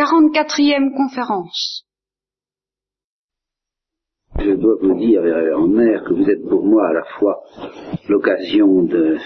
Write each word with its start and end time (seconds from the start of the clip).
44e 0.00 0.94
conférence. 0.96 1.84
Je 4.38 4.52
dois 4.52 4.76
vous 4.80 4.94
dire, 4.98 5.20
en 5.54 5.66
mer, 5.66 6.04
que 6.04 6.14
vous 6.14 6.30
êtes 6.30 6.48
pour 6.48 6.64
moi 6.64 6.88
à 6.88 6.92
la 6.94 7.04
fois 7.18 7.42
l'occasion 8.08 8.84
de, 8.84 9.18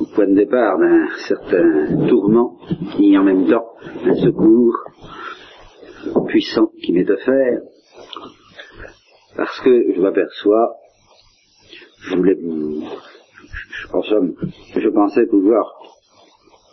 au 0.00 0.06
point 0.14 0.26
de 0.26 0.36
départ 0.36 0.78
d'un 0.78 1.08
certain 1.28 2.08
tourment 2.08 2.56
et 2.98 3.18
en 3.18 3.24
même 3.24 3.46
temps 3.46 3.66
un 4.06 4.14
secours 4.14 4.74
puissant 6.28 6.70
qui 6.82 6.94
m'est 6.94 7.10
offert, 7.10 7.60
parce 9.36 9.60
que 9.60 9.92
je 9.94 10.00
m'aperçois, 10.00 10.76
je 12.08 12.16
voulais, 12.16 12.38
en 13.92 14.02
somme, 14.02 14.34
je 14.74 14.88
pensais 14.88 15.26
pouvoir 15.26 15.66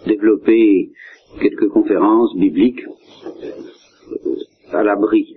développer 0.05 0.93
quelques 1.39 1.69
conférences 1.69 2.35
bibliques 2.35 2.85
euh, 2.85 4.35
à 4.71 4.83
l'abri 4.83 5.35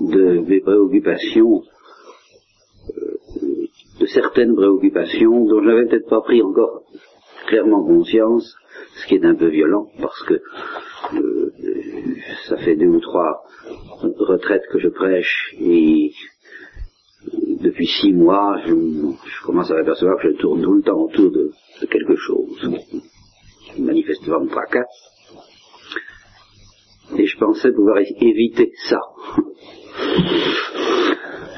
de 0.00 0.40
mes 0.40 0.60
préoccupations, 0.60 1.62
euh, 2.96 3.66
de 4.00 4.06
certaines 4.06 4.54
préoccupations 4.54 5.44
dont 5.44 5.62
je 5.62 5.66
n'avais 5.68 5.86
peut-être 5.86 6.08
pas 6.08 6.20
pris 6.20 6.42
encore 6.42 6.82
clairement 7.46 7.84
conscience, 7.84 8.56
ce 8.96 9.06
qui 9.06 9.14
est 9.14 9.24
un 9.24 9.34
peu 9.34 9.48
violent 9.48 9.88
parce 10.00 10.22
que 10.24 10.40
euh, 11.14 11.52
ça 12.48 12.56
fait 12.58 12.76
deux 12.76 12.86
ou 12.86 13.00
trois 13.00 13.44
retraites 14.18 14.66
que 14.70 14.78
je 14.78 14.88
prêche 14.88 15.54
et 15.58 16.12
depuis 17.60 17.86
six 17.86 18.12
mois, 18.12 18.60
je, 18.66 18.72
commence 19.44 19.70
à 19.70 19.74
m'apercevoir 19.74 20.20
que 20.20 20.30
je 20.30 20.36
tourne 20.36 20.62
tout 20.62 20.74
le 20.74 20.82
temps 20.82 21.00
autour 21.00 21.30
de, 21.30 21.50
de 21.80 21.86
quelque 21.86 22.16
chose. 22.16 22.70
Manifestement 23.78 24.40
me 24.40 24.48
tracasse. 24.48 25.17
Et 27.16 27.26
je 27.26 27.38
pensais 27.38 27.72
pouvoir 27.72 27.98
éviter 27.98 28.72
ça. 28.88 29.00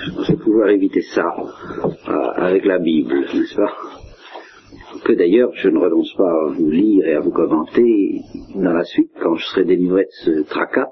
je 0.05 0.15
pensais 0.15 0.37
pouvoir 0.37 0.69
éviter 0.69 1.03
ça 1.03 1.27
euh, 2.09 2.13
avec 2.37 2.65
la 2.65 2.79
Bible, 2.79 3.27
n'est-ce 3.35 3.57
pas? 3.57 3.75
Que 5.05 5.13
d'ailleurs, 5.13 5.51
je 5.55 5.69
ne 5.69 5.79
renonce 5.79 6.13
pas 6.15 6.31
à 6.31 6.53
vous 6.53 6.71
lire 6.71 7.07
et 7.07 7.15
à 7.15 7.21
vous 7.21 7.33
commenter 7.33 8.21
dans 8.55 8.73
la 8.73 8.85
suite, 8.85 9.11
quand 9.21 9.35
je 9.35 9.47
serai 9.47 9.65
délivré 9.65 10.05
de 10.05 10.11
ce 10.25 10.49
tracas, 10.49 10.91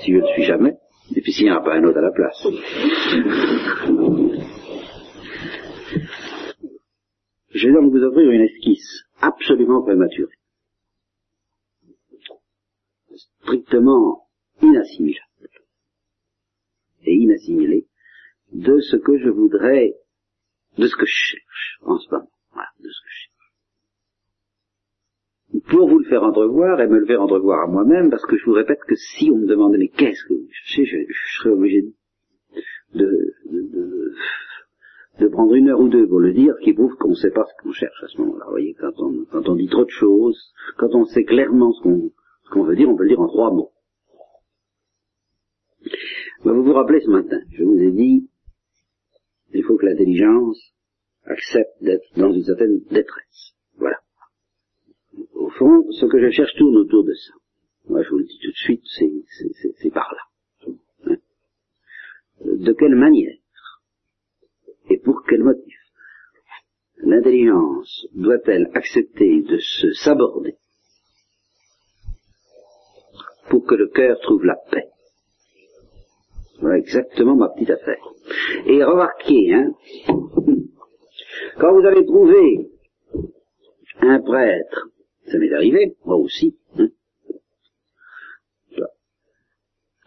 si 0.00 0.12
je 0.12 0.18
ne 0.18 0.26
suis 0.26 0.44
jamais, 0.44 0.74
et 1.14 1.20
puis 1.20 1.32
s'il 1.32 1.46
n'y 1.46 1.52
en 1.52 1.56
a 1.56 1.64
pas 1.64 1.74
un 1.74 1.84
autre 1.84 1.98
à 1.98 2.02
la 2.02 2.12
place. 2.12 2.46
Je 7.50 7.68
vais 7.68 7.74
donc 7.74 7.92
vous 7.92 8.02
offrir 8.02 8.30
une 8.30 8.42
esquisse 8.42 9.04
absolument 9.20 9.82
prématurée 9.82 10.34
strictement 13.44 14.26
inassimilable 14.62 15.48
et 17.04 17.14
inassimilé 17.14 17.86
de 18.52 18.80
ce 18.80 18.96
que 18.96 19.18
je 19.18 19.28
voudrais, 19.28 19.94
de 20.78 20.86
ce 20.86 20.96
que 20.96 21.06
je 21.06 21.12
cherche 21.12 21.78
en 21.82 21.98
ce 21.98 22.10
moment. 22.10 22.30
Voilà, 22.52 22.68
de 22.80 22.88
ce 22.88 23.00
que 23.02 23.08
je 23.08 23.14
cherche. 23.14 23.30
Pour 25.70 25.88
vous 25.88 25.98
le 25.98 26.06
faire 26.06 26.22
entrevoir 26.22 26.80
et 26.80 26.88
me 26.88 26.98
le 26.98 27.06
faire 27.06 27.20
entrevoir 27.20 27.62
à 27.62 27.66
moi-même, 27.66 28.10
parce 28.10 28.24
que 28.26 28.36
je 28.36 28.44
vous 28.44 28.52
répète 28.52 28.80
que 28.86 28.96
si 28.96 29.30
on 29.30 29.38
me 29.38 29.46
demandait 29.46 29.78
mais 29.78 29.88
qu'est-ce 29.88 30.24
que 30.24 30.34
vous 30.34 30.48
cherchez, 30.50 31.06
je, 31.06 31.38
serais 31.38 31.50
obligé 31.50 31.84
de, 32.94 33.34
prendre 35.30 35.54
une 35.54 35.68
heure 35.68 35.80
ou 35.80 35.88
deux 35.88 36.06
pour 36.06 36.20
le 36.20 36.32
dire, 36.32 36.54
qui 36.62 36.72
prouve 36.72 36.94
qu'on 36.96 37.10
ne 37.10 37.14
sait 37.14 37.30
pas 37.30 37.44
ce 37.44 37.62
qu'on 37.62 37.72
cherche 37.72 38.02
à 38.04 38.08
ce 38.08 38.18
moment-là. 38.18 38.44
Vous 38.46 38.50
voyez, 38.52 38.74
quand 38.74 38.92
on, 38.98 39.24
quand 39.30 39.48
on 39.48 39.56
dit 39.56 39.68
trop 39.68 39.84
de 39.84 39.90
choses, 39.90 40.52
quand 40.76 40.94
on 40.94 41.04
sait 41.04 41.24
clairement 41.24 41.72
ce 41.72 41.82
qu'on 41.82 42.12
qu'on 42.54 42.64
veut 42.64 42.76
dire, 42.76 42.88
on 42.88 42.96
peut 42.96 43.02
le 43.02 43.10
dire 43.10 43.20
en 43.20 43.26
trois 43.26 43.50
mots. 43.50 43.72
vous 46.44 46.62
vous 46.62 46.72
rappelez 46.72 47.00
ce 47.00 47.10
matin, 47.10 47.40
je 47.50 47.64
vous 47.64 47.78
ai 47.78 47.90
dit, 47.90 48.30
il 49.52 49.64
faut 49.64 49.76
que 49.76 49.86
l'intelligence 49.86 50.72
accepte 51.24 51.82
d'être 51.82 52.06
dans 52.16 52.32
une 52.32 52.44
certaine 52.44 52.78
détresse. 52.90 53.54
Voilà. 53.76 53.98
Au 55.34 55.50
fond, 55.50 55.90
ce 55.90 56.06
que 56.06 56.20
je 56.20 56.30
cherche 56.30 56.54
tourne 56.56 56.76
autour 56.76 57.04
de 57.04 57.12
ça. 57.14 57.34
Moi, 57.88 58.02
je 58.02 58.10
vous 58.10 58.18
le 58.18 58.24
dis 58.24 58.38
tout 58.40 58.50
de 58.50 58.56
suite, 58.56 58.82
c'est 58.86 59.90
par 59.90 60.14
là. 60.14 60.70
Hein. 61.06 61.16
De 62.44 62.72
quelle 62.72 62.94
manière 62.94 63.36
et 64.90 64.98
pour 64.98 65.24
quel 65.28 65.42
motif 65.42 65.78
l'intelligence 66.98 68.06
doit-elle 68.14 68.70
accepter 68.74 69.42
de 69.42 69.58
se 69.58 69.92
s'aborder 69.92 70.56
pour 73.48 73.64
que 73.64 73.74
le 73.74 73.88
cœur 73.88 74.18
trouve 74.20 74.44
la 74.44 74.56
paix. 74.70 74.88
Voilà 76.60 76.78
exactement 76.78 77.36
ma 77.36 77.48
petite 77.48 77.70
affaire. 77.70 78.02
Et 78.66 78.82
remarquez, 78.82 79.52
hein, 79.52 79.72
quand 81.58 81.72
vous 81.72 81.86
avez 81.86 82.04
trouvé 82.04 82.70
un 84.00 84.20
prêtre, 84.20 84.88
ça 85.26 85.38
m'est 85.38 85.52
arrivé, 85.52 85.96
moi 86.04 86.16
aussi, 86.16 86.56
hein, 86.78 86.88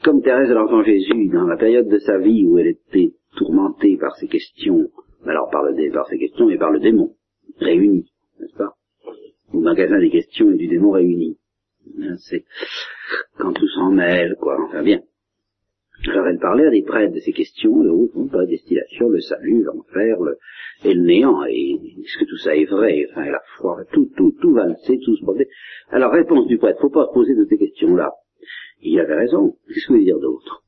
comme 0.03 0.21
Thérèse 0.21 0.47
de 0.47 0.53
l'Enfant 0.53 0.83
Jésus, 0.83 1.27
dans 1.27 1.45
la 1.47 1.57
période 1.57 1.89
de 1.89 1.99
sa 1.99 2.17
vie 2.17 2.45
où 2.45 2.57
elle 2.57 2.67
était 2.67 3.13
tourmentée 3.35 3.97
par 3.97 4.15
ces 4.15 4.27
questions, 4.27 4.89
alors 5.25 5.49
par, 5.49 5.63
le, 5.63 5.91
par 5.91 6.07
ces 6.07 6.17
questions 6.17 6.49
et 6.49 6.57
par 6.57 6.71
le 6.71 6.79
démon, 6.79 7.15
réunis, 7.59 8.09
n'est-ce 8.39 8.55
pas? 8.55 8.73
Au 9.53 9.59
magasin 9.59 9.99
des 9.99 10.09
questions 10.09 10.49
et 10.51 10.55
du 10.55 10.67
démon 10.67 10.91
réunis. 10.91 11.37
Hein, 11.99 12.15
c'est 12.19 12.45
s'en 13.77 13.91
mêle, 13.91 14.35
quoi, 14.39 14.57
enfin 14.65 14.83
bien. 14.83 15.01
Alors 16.09 16.27
elle 16.27 16.39
parlait 16.39 16.67
à 16.67 16.69
des 16.69 16.83
prêtres 16.83 17.13
de 17.13 17.19
ces 17.19 17.33
questions, 17.33 17.81
le 17.81 17.91
haut 17.91 18.11
la 18.31 18.45
destillation, 18.45 19.09
le 19.09 19.19
salut, 19.19 19.63
l'enfer, 19.63 20.19
le, 20.21 20.37
et 20.83 20.93
le 20.93 21.01
néant, 21.01 21.43
et 21.45 21.71
est-ce 21.73 22.19
que 22.19 22.29
tout 22.29 22.37
ça 22.37 22.55
est 22.55 22.65
vrai, 22.65 23.07
enfin 23.09 23.25
la 23.25 23.41
foi, 23.57 23.83
tout, 23.91 24.09
tout, 24.15 24.35
tout 24.39 24.53
valser, 24.53 24.99
tout 25.03 25.15
se 25.15 25.25
porter. 25.25 25.47
Alors 25.89 26.11
réponse 26.11 26.47
du 26.47 26.57
prêtre, 26.57 26.79
faut 26.81 26.89
pas 26.89 27.07
se 27.07 27.13
poser 27.13 27.35
de 27.35 27.45
ces 27.45 27.57
questions-là. 27.57 28.11
Il 28.81 28.99
avait 28.99 29.15
raison, 29.15 29.57
qu'est-ce 29.67 29.87
que 29.87 29.93
vous 29.93 30.03
dire 30.03 30.19
d'autre 30.19 30.63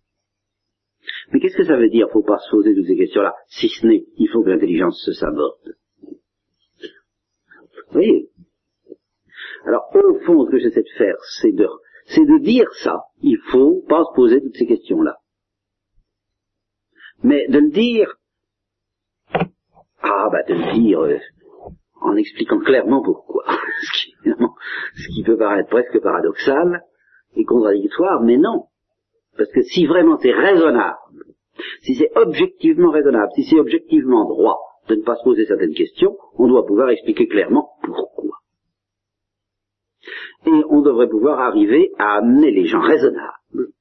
Mais 1.31 1.39
qu'est-ce 1.39 1.57
que 1.57 1.65
ça 1.65 1.77
veut 1.77 1.89
dire, 1.89 2.09
faut 2.11 2.23
pas 2.23 2.39
se 2.39 2.49
poser 2.49 2.73
de 2.73 2.81
ces 2.81 2.97
questions-là, 2.97 3.35
si 3.47 3.69
ce 3.69 3.85
n'est, 3.85 4.05
il 4.17 4.27
faut 4.29 4.43
que 4.43 4.49
l'intelligence 4.49 4.99
se 5.05 5.13
saborde. 5.13 5.75
Vous 7.87 7.93
voyez 7.93 8.29
alors, 9.65 9.91
au 9.93 10.19
fond, 10.19 10.45
ce 10.45 10.51
que 10.51 10.59
j'essaie 10.59 10.83
de 10.83 10.97
faire, 10.97 11.17
c'est 11.41 11.51
de, 11.51 11.67
c'est 12.09 12.25
de 12.25 12.39
dire 12.39 12.67
ça. 12.83 13.03
Il 13.21 13.37
faut 13.51 13.83
pas 13.87 14.03
se 14.03 14.15
poser 14.15 14.41
toutes 14.41 14.55
ces 14.55 14.67
questions-là. 14.67 15.17
Mais 17.23 17.47
de 17.47 17.59
le 17.59 17.69
dire, 17.69 18.15
ah, 20.01 20.29
bah, 20.31 20.43
de 20.47 20.53
le 20.53 20.73
dire, 20.73 20.99
euh, 21.01 21.17
en 22.01 22.15
expliquant 22.15 22.59
clairement 22.59 23.03
pourquoi. 23.03 23.43
ce, 23.81 24.03
qui, 24.03 24.13
ce 24.95 25.07
qui 25.13 25.23
peut 25.23 25.37
paraître 25.37 25.69
presque 25.69 25.99
paradoxal 26.01 26.83
et 27.35 27.43
contradictoire, 27.43 28.21
mais 28.23 28.37
non. 28.37 28.65
Parce 29.37 29.51
que 29.51 29.61
si 29.61 29.85
vraiment 29.85 30.17
c'est 30.17 30.31
raisonnable, 30.31 30.97
si 31.83 31.95
c'est 31.95 32.11
objectivement 32.15 32.91
raisonnable, 32.91 33.31
si 33.35 33.43
c'est 33.43 33.59
objectivement 33.59 34.25
droit 34.25 34.59
de 34.87 34.95
ne 34.95 35.03
pas 35.03 35.15
se 35.15 35.23
poser 35.23 35.45
certaines 35.45 35.73
questions, 35.73 36.17
on 36.35 36.47
doit 36.47 36.65
pouvoir 36.65 36.89
expliquer 36.89 37.27
clairement 37.27 37.69
pourquoi 37.83 38.37
et 40.45 40.63
on 40.69 40.81
devrait 40.81 41.09
pouvoir 41.09 41.39
arriver 41.39 41.91
à 41.97 42.17
amener 42.17 42.51
les 42.51 42.65
gens 42.65 42.81
raisonnables 42.81 43.73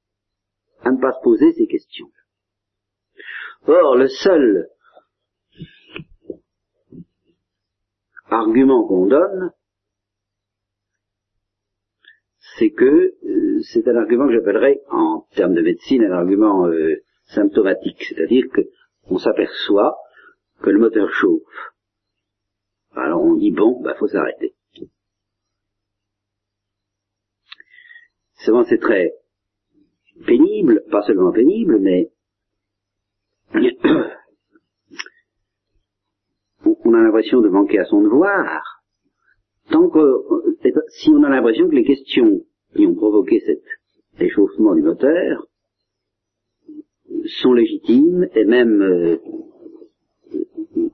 à 0.81 0.91
ne 0.91 0.99
pas 0.99 1.11
se 1.11 1.21
poser 1.23 1.51
ces 1.53 1.67
questions. 1.67 2.09
Or, 3.67 3.95
le 3.95 4.07
seul 4.07 4.69
argument 8.29 8.87
qu'on 8.87 9.07
donne, 9.07 9.51
c'est 12.57 12.71
que 12.71 12.85
euh, 13.25 13.59
c'est 13.71 13.87
un 13.87 13.95
argument 13.95 14.27
que 14.27 14.33
j'appellerais, 14.33 14.81
en 14.89 15.25
termes 15.35 15.53
de 15.53 15.61
médecine, 15.61 16.03
un 16.03 16.11
argument 16.11 16.67
euh, 16.67 16.97
symptomatique, 17.25 18.03
c'est-à-dire 18.07 18.45
qu'on 19.05 19.17
s'aperçoit 19.17 19.97
que 20.61 20.69
le 20.69 20.79
moteur 20.79 21.09
chauffe. 21.09 21.73
Alors 22.95 23.21
on 23.21 23.35
dit 23.35 23.51
bon, 23.51 23.81
bah 23.81 23.95
faut 23.95 24.07
s'arrêter. 24.07 24.55
Souvent 28.39 28.63
c'est 28.65 28.79
très 28.79 29.13
pénible, 30.25 30.83
pas 30.91 31.01
seulement 31.03 31.31
pénible, 31.31 31.79
mais 31.79 32.09
on 36.65 36.93
a 36.93 37.01
l'impression 37.01 37.41
de 37.41 37.49
manquer 37.49 37.79
à 37.79 37.85
son 37.85 38.01
devoir. 38.01 38.81
Tant 39.69 39.89
que, 39.89 40.23
si 40.89 41.09
on 41.09 41.23
a 41.23 41.29
l'impression 41.29 41.67
que 41.69 41.75
les 41.75 41.83
questions 41.83 42.41
qui 42.75 42.85
ont 42.87 42.95
provoqué 42.95 43.39
cet 43.41 43.61
échauffement 44.19 44.75
du 44.75 44.81
moteur 44.81 45.45
sont 47.41 47.53
légitimes 47.53 48.27
et 48.33 48.45
même 48.45 48.81
euh, 48.81 49.17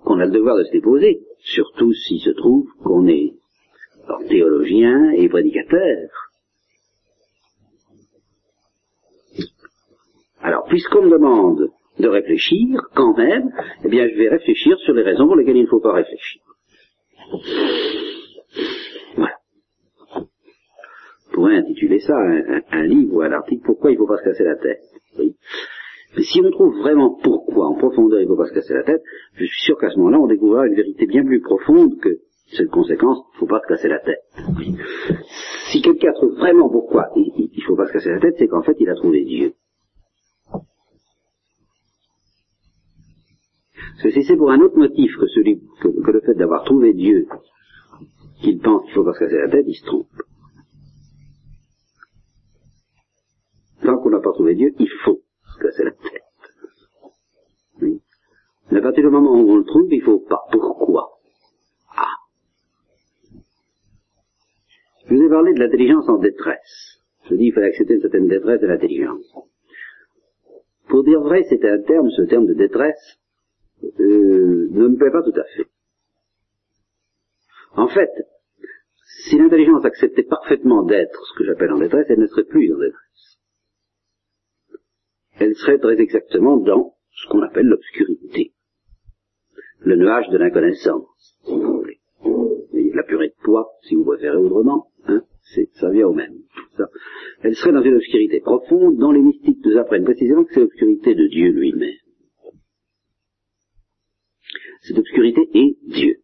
qu'on 0.03 0.19
a 0.19 0.25
le 0.25 0.31
devoir 0.31 0.57
de 0.57 0.63
se 0.63 0.73
les 0.73 0.81
poser, 0.81 1.21
surtout 1.39 1.93
s'il 1.93 2.19
se 2.21 2.31
trouve 2.31 2.67
qu'on 2.83 3.07
est 3.07 3.33
théologien 4.27 5.11
et 5.11 5.29
prédicateur 5.29 6.24
Alors, 10.41 10.65
puisqu'on 10.65 11.03
me 11.03 11.09
demande 11.09 11.69
de 11.99 12.07
réfléchir, 12.07 12.81
quand 12.93 13.17
même, 13.17 13.51
eh 13.83 13.89
bien, 13.89 14.07
je 14.07 14.15
vais 14.15 14.29
réfléchir 14.29 14.77
sur 14.79 14.93
les 14.93 15.03
raisons 15.03 15.27
pour 15.27 15.35
lesquelles 15.35 15.57
il 15.57 15.63
ne 15.63 15.69
faut 15.69 15.79
pas 15.79 15.93
réfléchir. 15.93 16.41
Voilà. 19.15 19.35
On 20.15 21.33
pourrait 21.33 21.57
intituler 21.57 21.99
ça 21.99 22.15
un, 22.71 22.83
livre 22.83 23.15
ou 23.15 23.21
un 23.21 23.31
article, 23.31 23.63
Pourquoi 23.65 23.91
il 23.91 23.93
ne 23.93 23.99
faut 23.99 24.07
pas 24.07 24.17
se 24.17 24.23
casser 24.23 24.43
la 24.43 24.55
tête. 24.55 24.81
Mais 25.17 26.23
si 26.23 26.41
on 26.41 26.49
trouve 26.51 26.77
vraiment 26.79 27.17
pourquoi 27.21 27.67
en 27.67 27.75
profondeur 27.75 28.21
il 28.21 28.23
ne 28.23 28.29
faut 28.29 28.37
pas 28.37 28.47
se 28.47 28.53
casser 28.53 28.73
la 28.73 28.83
tête, 28.83 29.01
je 29.33 29.45
suis 29.45 29.65
sûr 29.65 29.77
qu'à 29.77 29.89
ce 29.89 29.97
moment-là, 29.97 30.19
on 30.19 30.27
découvrira 30.27 30.65
une 30.67 30.75
vérité 30.75 31.05
bien 31.05 31.25
plus 31.25 31.41
profonde 31.41 31.99
que 31.99 32.19
cette 32.51 32.69
conséquence, 32.69 33.17
il 33.17 33.35
ne 33.35 33.39
faut 33.39 33.47
pas 33.47 33.59
se 33.61 33.67
casser 33.67 33.87
la 33.89 33.99
tête. 33.99 34.23
Si 35.71 35.81
quelqu'un 35.81 36.13
trouve 36.13 36.35
vraiment 36.35 36.69
pourquoi 36.69 37.09
il 37.15 37.49
ne 37.53 37.63
faut 37.63 37.75
pas 37.75 37.87
se 37.87 37.93
casser 37.93 38.11
la 38.11 38.19
tête, 38.19 38.35
c'est 38.37 38.47
qu'en 38.47 38.61
fait, 38.61 38.77
il 38.79 38.89
a 38.89 38.95
trouvé 38.95 39.23
Dieu. 39.23 39.53
Parce 43.95 44.03
que 44.03 44.11
si 44.11 44.23
c'est 44.23 44.35
pour 44.35 44.51
un 44.51 44.59
autre 44.59 44.77
motif 44.77 45.15
que, 45.17 45.27
celui, 45.27 45.61
que, 45.81 46.11
le 46.11 46.19
fait 46.19 46.33
d'avoir 46.33 46.65
trouvé 46.65 46.93
Dieu 46.93 47.27
qu'il 48.41 48.59
pense 48.59 48.83
qu'il 48.83 48.93
faut 48.93 49.05
pas 49.05 49.13
se 49.13 49.19
casser 49.19 49.37
la 49.37 49.47
tête, 49.47 49.65
il 49.67 49.73
se 49.73 49.85
trompe. 49.85 50.07
Tant 53.81 53.97
qu'on 53.97 54.09
n'a 54.09 54.19
pas 54.19 54.33
trouvé 54.33 54.55
Dieu, 54.55 54.73
il 54.77 54.89
faut 55.05 55.21
se 55.53 55.59
casser 55.63 55.85
la 55.85 55.91
tête. 55.91 56.23
Oui. 57.81 58.01
Mais 58.71 58.79
à 58.79 58.81
partir 58.81 59.05
du 59.05 59.09
moment 59.09 59.31
où 59.31 59.49
on 59.49 59.55
le 59.55 59.63
trouve, 59.63 59.87
il 59.89 60.01
faut 60.01 60.19
pas. 60.19 60.41
Pourquoi? 60.51 61.11
Ah 61.95 62.17
Je 65.05 65.15
vous 65.15 65.21
ai 65.21 65.29
parlé 65.29 65.53
de 65.53 65.59
l'intelligence 65.59 66.09
en 66.09 66.17
détresse. 66.17 66.99
Je 67.29 67.35
dis 67.35 67.45
qu'il 67.45 67.53
fallait 67.53 67.67
accepter 67.67 67.93
une 67.93 68.01
certaine 68.01 68.27
détresse 68.27 68.59
de 68.59 68.67
l'intelligence. 68.67 69.33
Pour 70.89 71.05
dire 71.05 71.21
vrai, 71.21 71.43
c'est 71.47 71.63
un 71.63 71.81
terme, 71.81 72.09
ce 72.09 72.23
terme 72.23 72.45
de 72.45 72.53
détresse, 72.53 73.19
euh, 73.83 74.67
ne 74.71 74.87
me 74.87 74.97
plaît 74.97 75.11
pas 75.11 75.23
tout 75.23 75.39
à 75.39 75.43
fait. 75.43 75.67
En 77.73 77.87
fait, 77.87 78.11
si 79.27 79.37
l'intelligence 79.37 79.85
acceptait 79.85 80.23
parfaitement 80.23 80.83
d'être 80.83 81.25
ce 81.25 81.37
que 81.37 81.45
j'appelle 81.45 81.71
en 81.71 81.79
détresse, 81.79 82.05
elle 82.09 82.19
ne 82.19 82.27
serait 82.27 82.45
plus 82.45 82.73
en 82.73 82.77
détresse. 82.77 83.39
Elle 85.39 85.55
serait 85.55 85.79
très 85.79 85.99
exactement 85.99 86.57
dans 86.57 86.95
ce 87.11 87.27
qu'on 87.27 87.41
appelle 87.41 87.65
l'obscurité, 87.65 88.53
le 89.79 89.95
nuage 89.95 90.29
de 90.29 90.37
l'inconnaissance, 90.37 91.37
si 91.43 91.51
vous 91.51 91.79
voulez. 91.79 91.99
La 92.93 93.03
purée 93.03 93.27
de 93.27 93.43
poids, 93.43 93.71
si 93.81 93.95
vous 93.95 94.05
préférez 94.05 94.37
autrement, 94.37 94.87
hein, 95.07 95.21
ça 95.73 95.89
vient 95.89 96.07
au 96.07 96.13
même. 96.13 96.35
Elle 97.41 97.55
serait 97.55 97.73
dans 97.73 97.83
une 97.83 97.95
obscurité 97.95 98.39
profonde 98.39 98.97
dont 98.97 99.11
les 99.11 99.21
mystiques 99.21 99.63
nous 99.65 99.77
apprennent 99.77 100.05
précisément 100.05 100.45
que 100.45 100.53
c'est 100.53 100.61
l'obscurité 100.61 101.13
de 101.13 101.27
Dieu 101.27 101.51
lui-même. 101.51 102.04
Cette 104.87 104.99
obscurité 104.99 105.49
est 105.53 105.77
Dieu. 105.87 106.17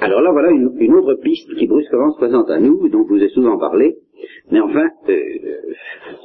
Alors 0.00 0.20
là, 0.22 0.32
voilà 0.32 0.50
une, 0.50 0.94
autre 0.94 1.14
piste 1.22 1.54
qui 1.54 1.68
brusquement 1.68 2.10
se 2.12 2.18
présente 2.18 2.50
à 2.50 2.58
nous, 2.58 2.88
dont 2.88 3.04
je 3.04 3.14
vous 3.14 3.22
ai 3.22 3.28
souvent 3.28 3.58
parlé, 3.58 3.96
mais 4.50 4.60
enfin, 4.60 4.88
euh, 5.08 5.74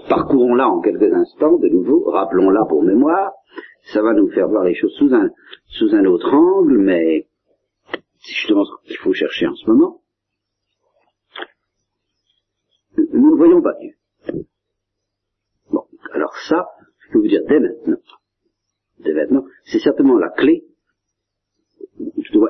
parcourons-la 0.09 0.67
en 0.67 0.81
quelques 0.81 1.13
instants 1.13 1.57
de 1.57 1.67
nouveau, 1.67 2.03
rappelons-la 2.09 2.65
pour 2.67 2.83
mémoire, 2.83 3.31
ça 3.93 4.01
va 4.01 4.13
nous 4.13 4.29
faire 4.31 4.47
voir 4.47 4.63
les 4.63 4.73
choses 4.73 4.93
sous 4.97 5.13
un, 5.13 5.29
sous 5.67 5.93
un 5.93 6.05
autre 6.05 6.33
angle, 6.33 6.79
mais 6.79 7.27
c'est 8.17 8.33
justement 8.33 8.65
ce 8.65 8.87
qu'il 8.87 8.97
faut 8.97 9.13
chercher 9.13 9.45
en 9.45 9.55
ce 9.55 9.69
moment. 9.69 10.01
Nous 12.97 13.31
ne 13.31 13.37
voyons 13.37 13.61
pas 13.61 13.75
Dieu. 13.79 13.93
Bon, 15.69 15.85
alors 16.11 16.35
ça, 16.49 16.67
je 17.05 17.13
peux 17.13 17.19
vous 17.19 17.27
dire 17.27 17.41
dès 17.47 17.59
maintenant, 17.59 17.97
c'est 19.65 19.79
certainement 19.79 20.17
la 20.17 20.29
clé, 20.29 20.65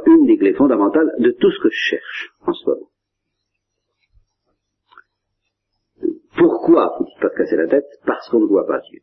une 0.06 0.26
des 0.26 0.38
clés 0.38 0.54
fondamentales 0.54 1.14
de 1.20 1.32
tout 1.32 1.52
ce 1.52 1.62
que 1.62 1.70
je 1.70 1.90
cherche 1.90 2.34
en 2.46 2.54
ce 2.54 2.70
moment. 2.70 2.90
Pourquoi 6.38 6.96
faut-il 6.98 7.20
pas 7.20 7.30
se 7.30 7.36
casser 7.36 7.58
la 7.58 7.68
tête 7.68 7.88
Parce 8.06 8.30
qu'on 8.30 8.40
ne 8.40 8.46
voit 8.46 8.66
pas 8.66 8.80
Dieu. 8.90 9.02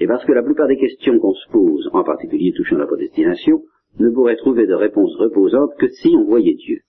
Et 0.00 0.06
parce 0.06 0.24
que 0.24 0.32
la 0.32 0.42
plupart 0.42 0.68
des 0.68 0.78
questions 0.78 1.18
qu'on 1.18 1.34
se 1.34 1.50
pose, 1.50 1.90
en 1.92 2.04
particulier 2.04 2.52
touchant 2.52 2.76
la 2.76 2.86
prédestination, 2.86 3.62
ne 3.98 4.10
pourraient 4.10 4.36
trouver 4.36 4.66
de 4.66 4.74
réponse 4.74 5.14
reposante 5.16 5.74
que 5.78 5.88
si 5.88 6.14
on 6.16 6.24
voyait 6.24 6.54
Dieu. 6.54 6.82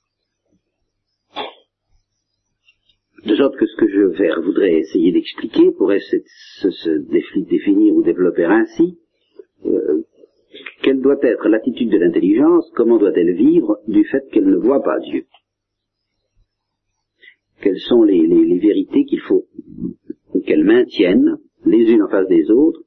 De 3.26 3.36
sorte 3.36 3.58
que 3.58 3.66
ce 3.66 3.76
que 3.76 3.88
je 3.88 4.42
voudrais 4.42 4.80
essayer 4.80 5.12
d'expliquer 5.12 5.72
pourrait 5.72 6.00
se, 6.00 6.90
définir 7.44 7.94
ou 7.94 8.04
développer 8.04 8.46
ainsi. 8.46 8.98
Euh, 9.66 10.04
quelle 10.82 11.02
doit 11.02 11.20
être 11.22 11.48
l'attitude 11.50 11.90
de 11.90 11.98
l'intelligence 11.98 12.72
Comment 12.76 12.98
doit-elle 12.98 13.34
vivre 13.34 13.80
du 13.88 14.06
fait 14.06 14.24
qu'elle 14.32 14.48
ne 14.50 14.58
voit 14.58 14.82
pas 14.82 15.00
Dieu 15.00 15.26
Quelles 17.62 17.80
sont 17.80 18.04
les, 18.04 18.26
les 18.26 18.60
vérités 18.60 19.06
qu'il 19.06 19.20
faut 19.22 19.46
qu'elle 20.46 20.64
maintienne 20.64 21.38
les 21.66 21.92
unes 21.92 22.04
en 22.04 22.10
face 22.10 22.28
des 22.28 22.50
autres 22.50 22.82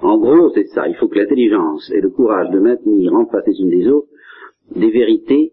En 0.00 0.18
gros, 0.18 0.50
c'est 0.54 0.66
ça. 0.68 0.88
Il 0.88 0.94
faut 0.96 1.08
que 1.08 1.18
l'intelligence 1.18 1.90
ait 1.92 2.00
le 2.00 2.10
courage 2.10 2.50
de 2.50 2.58
maintenir 2.58 3.12
en 3.14 3.26
face 3.26 3.46
les 3.46 3.60
unes 3.60 3.70
des 3.70 3.88
autres 3.88 4.08
des 4.74 4.90
vérités 4.90 5.52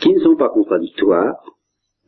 qui 0.00 0.14
ne 0.14 0.20
sont 0.20 0.36
pas 0.36 0.48
contradictoires, 0.48 1.36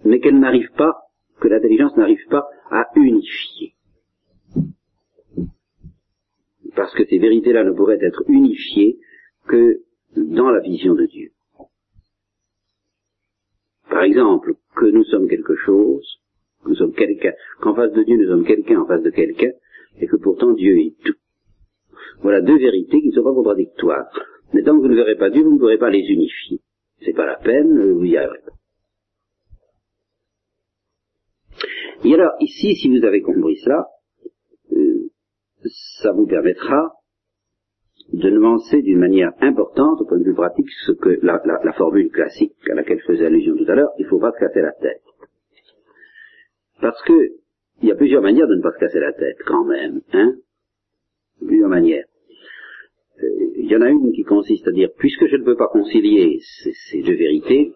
mais 0.05 0.21
qu'elle 0.21 0.39
n'arrive 0.39 0.71
pas, 0.77 0.97
que 1.41 1.49
l'intelligence 1.49 1.97
n'arrive 1.97 2.27
pas 2.29 2.47
à 2.71 2.87
unifier. 2.97 3.75
Parce 6.77 6.95
que 6.95 7.05
ces 7.07 7.19
vérités-là 7.19 7.65
ne 7.65 7.73
pourraient 7.73 7.99
être 8.01 8.23
unifiées 8.29 8.99
que 9.47 9.81
dans 10.17 10.51
la 10.51 10.61
vision 10.61 10.95
de 10.95 11.07
Dieu. 11.07 11.31
Par 13.89 14.03
exemple, 14.03 14.55
que 14.77 14.87
nous 14.87 15.05
sommes 15.05 15.29
quelque 15.29 15.57
chose, 15.57 16.21
nous 16.67 16.75
sommes 16.77 16.95
quelqu'un, 16.95 17.33
qu'en 17.61 17.75
face 17.75 17.93
de 17.93 18.03
Dieu 18.03 18.17
nous 18.17 18.29
sommes 18.29 18.45
quelqu'un 18.45 18.81
en 18.81 18.87
face 18.87 19.03
de 19.03 19.11
quelqu'un, 19.11 19.51
et 19.99 20.07
que 20.07 20.17
pourtant 20.17 20.53
Dieu 20.53 20.79
est 20.79 20.95
tout. 21.05 21.17
Voilà 22.23 22.41
deux 22.41 22.59
vérités 22.59 23.01
qui 23.01 23.09
ne 23.09 23.13
sont 23.13 23.25
pas 23.25 23.35
contradictoires. 23.35 24.07
Mais 24.53 24.63
tant 24.63 24.77
que 24.77 24.83
vous 24.83 24.89
ne 24.89 24.97
verrez 24.97 25.17
pas 25.17 25.31
Dieu, 25.31 25.43
vous 25.43 25.55
ne 25.55 25.59
pourrez 25.59 25.79
pas 25.79 25.91
les 25.91 26.07
unifier. 26.09 26.61
C'est 27.05 27.15
pas 27.15 27.27
la 27.27 27.37
peine, 27.37 27.93
vous 27.93 28.05
y 28.05 28.17
arriverez 28.17 28.41
pas. 28.45 28.53
Et 32.05 32.15
alors, 32.15 32.33
ici, 32.41 32.77
si 32.77 32.89
vous 32.89 33.05
avez 33.05 33.21
compris 33.21 33.57
cela, 33.57 33.87
euh, 34.73 35.11
ça 36.01 36.13
vous 36.13 36.27
permettra 36.27 36.95
de 38.13 38.31
nuancer 38.31 38.83
d'une 38.83 38.99
manière 38.99 39.33
importante, 39.41 40.01
au 40.01 40.07
point 40.07 40.19
de 40.19 40.25
vue 40.25 40.35
pratique, 40.35 40.69
ce 40.87 40.93
que 40.93 41.19
la, 41.23 41.73
formule 41.75 42.11
classique 42.11 42.55
à 42.71 42.75
laquelle 42.75 42.99
je 43.01 43.05
faisais 43.05 43.27
allusion 43.27 43.55
tout 43.57 43.71
à 43.71 43.75
l'heure, 43.75 43.91
il 43.99 44.05
ne 44.05 44.09
faut 44.09 44.19
pas 44.19 44.33
se 44.33 44.39
casser 44.39 44.63
la 44.63 44.73
tête. 44.73 45.03
Parce 46.81 47.01
que 47.05 47.13
il 47.83 47.89
y 47.89 47.93
a 47.93 47.95
plusieurs 47.95 48.23
manières 48.23 48.49
de 48.49 48.57
ne 48.57 48.63
pas 48.63 48.73
se 48.73 48.79
casser 48.79 49.01
la 49.01 49.13
tête, 49.13 49.39
quand 49.47 49.65
même, 49.65 50.01
hein 50.13 50.35
Plusieurs 51.47 51.69
manières. 51.69 52.05
Euh, 53.23 53.27
il 53.57 53.71
y 53.71 53.77
en 53.77 53.81
a 53.81 53.89
une 53.89 54.13
qui 54.13 54.23
consiste 54.23 54.67
à 54.69 54.73
dire, 54.73 54.91
puisque 54.99 55.27
je 55.27 55.37
ne 55.37 55.45
peux 55.45 55.57
pas 55.57 55.69
concilier 55.69 56.41
ces, 56.41 56.73
ces 56.73 57.03
deux 57.03 57.15
vérités, 57.15 57.73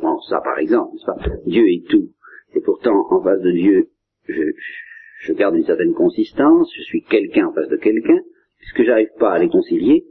bon, 0.00 0.18
ça 0.28 0.40
par 0.40 0.58
exemple, 0.58 0.96
pas? 1.04 1.16
Dieu 1.46 1.68
est 1.68 1.86
tout, 1.88 2.10
et 2.54 2.60
pourtant, 2.60 3.06
en 3.10 3.22
face 3.22 3.40
de 3.40 3.50
Dieu, 3.50 3.88
je, 4.28 5.32
garde 5.32 5.56
une 5.56 5.64
certaine 5.64 5.94
consistance, 5.94 6.70
je 6.76 6.82
suis 6.82 7.02
quelqu'un 7.02 7.46
en 7.46 7.52
face 7.52 7.68
de 7.68 7.76
quelqu'un, 7.76 8.20
puisque 8.58 8.84
j'arrive 8.84 9.12
pas 9.18 9.32
à 9.32 9.38
les 9.38 9.48
concilier, 9.48 10.04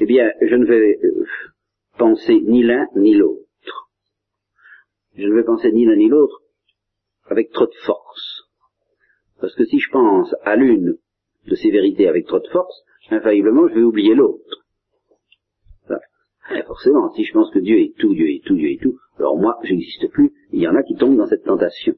eh 0.00 0.06
bien, 0.06 0.30
je 0.40 0.54
ne 0.54 0.64
vais 0.64 0.98
euh, 1.02 1.26
penser 1.98 2.40
ni 2.40 2.62
l'un 2.62 2.86
ni 2.96 3.14
l'autre. 3.14 3.90
Je 5.16 5.26
ne 5.26 5.34
vais 5.34 5.44
penser 5.44 5.72
ni 5.72 5.84
l'un 5.84 5.96
ni 5.96 6.08
l'autre 6.08 6.42
avec 7.26 7.50
trop 7.50 7.66
de 7.66 7.74
force. 7.84 8.48
Parce 9.40 9.54
que 9.54 9.64
si 9.64 9.78
je 9.78 9.90
pense 9.90 10.34
à 10.42 10.56
l'une 10.56 10.96
de 11.46 11.54
ces 11.54 11.70
vérités 11.70 12.08
avec 12.08 12.26
trop 12.26 12.38
de 12.38 12.48
force, 12.48 12.84
infailliblement, 13.10 13.68
je 13.68 13.74
vais 13.74 13.82
oublier 13.82 14.14
l'autre. 14.14 14.59
Forcément, 16.66 17.12
si 17.12 17.24
je 17.24 17.32
pense 17.32 17.50
que 17.52 17.58
Dieu 17.58 17.78
est 17.78 17.94
tout, 17.98 18.14
Dieu 18.14 18.28
est 18.28 18.44
tout, 18.44 18.56
Dieu 18.56 18.70
est 18.70 18.82
tout, 18.82 18.98
alors 19.18 19.38
moi, 19.38 19.58
je 19.64 19.72
n'existe 19.72 20.10
plus. 20.10 20.32
Il 20.52 20.60
y 20.60 20.68
en 20.68 20.74
a 20.74 20.82
qui 20.82 20.94
tombent 20.96 21.16
dans 21.16 21.26
cette 21.26 21.44
tentation. 21.44 21.94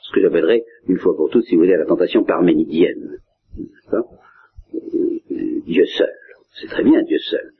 Ce 0.00 0.12
que 0.12 0.20
j'appellerais, 0.20 0.64
une 0.88 0.98
fois 0.98 1.14
pour 1.14 1.30
toutes, 1.30 1.44
si 1.44 1.54
vous 1.54 1.62
voulez, 1.62 1.76
la 1.76 1.84
tentation 1.84 2.24
parménidienne. 2.24 3.18
Euh, 3.92 4.02
Dieu 5.66 5.84
seul. 5.86 6.12
C'est 6.60 6.68
très 6.68 6.82
bien, 6.82 7.02
Dieu 7.02 7.18
seul. 7.18 7.52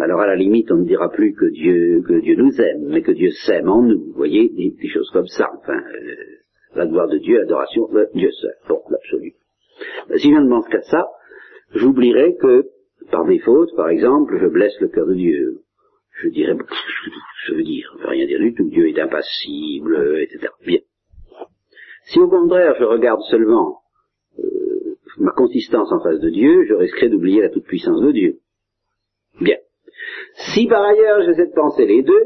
Alors 0.00 0.20
à 0.20 0.26
la 0.26 0.36
limite, 0.36 0.70
on 0.70 0.76
ne 0.76 0.86
dira 0.86 1.10
plus 1.10 1.34
que 1.34 1.46
Dieu, 1.46 2.02
que 2.06 2.20
Dieu 2.20 2.36
nous 2.36 2.60
aime, 2.60 2.86
mais 2.88 3.02
que 3.02 3.12
Dieu 3.12 3.30
s'aime 3.30 3.68
en 3.68 3.82
nous. 3.82 3.98
Vous 3.98 4.12
voyez, 4.12 4.48
des, 4.48 4.88
choses 4.88 5.10
comme 5.10 5.26
ça. 5.26 5.50
Enfin, 5.58 5.76
euh, 5.76 6.14
la 6.74 6.86
gloire 6.86 7.08
de 7.08 7.18
Dieu, 7.18 7.38
l'adoration 7.38 7.88
Dieu 8.14 8.30
seul. 8.30 8.54
Bon, 8.68 8.80
l'absolu. 8.90 9.34
Si 10.16 10.32
je 10.32 10.38
ne 10.38 10.48
pense 10.48 10.68
qu'à 10.68 10.82
ça, 10.82 11.08
j'oublierai 11.74 12.36
que, 12.36 12.64
par 13.10 13.24
mes 13.24 13.38
fautes, 13.38 13.74
par 13.76 13.88
exemple, 13.88 14.38
je 14.40 14.46
blesse 14.46 14.78
le 14.80 14.88
cœur 14.88 15.06
de 15.06 15.14
Dieu 15.14 15.62
je 16.22 16.28
dirais, 16.28 16.56
je 17.46 17.54
veux 17.54 17.62
dire, 17.62 17.90
ça 17.96 18.02
veut 18.04 18.08
rien 18.10 18.26
rien 18.26 18.38
du 18.38 18.54
tout. 18.54 18.68
Dieu 18.68 18.88
est 18.88 18.98
impassible, 18.98 20.20
etc. 20.22 20.48
Bien. 20.66 20.80
Si 22.04 22.18
au 22.18 22.28
contraire 22.28 22.74
je 22.78 22.84
regarde 22.84 23.20
seulement 23.30 23.82
euh, 24.38 24.96
ma 25.18 25.32
consistance 25.32 25.92
en 25.92 26.00
face 26.00 26.20
de 26.20 26.30
Dieu, 26.30 26.64
je 26.66 26.74
risquerais 26.74 27.08
d'oublier 27.08 27.42
la 27.42 27.50
toute-puissance 27.50 28.00
de 28.00 28.12
Dieu. 28.12 28.38
Bien. 29.40 29.56
Si 30.52 30.66
par 30.66 30.82
ailleurs 30.82 31.22
j'essaie 31.22 31.46
de 31.46 31.54
penser 31.54 31.86
les 31.86 32.02
deux, 32.02 32.24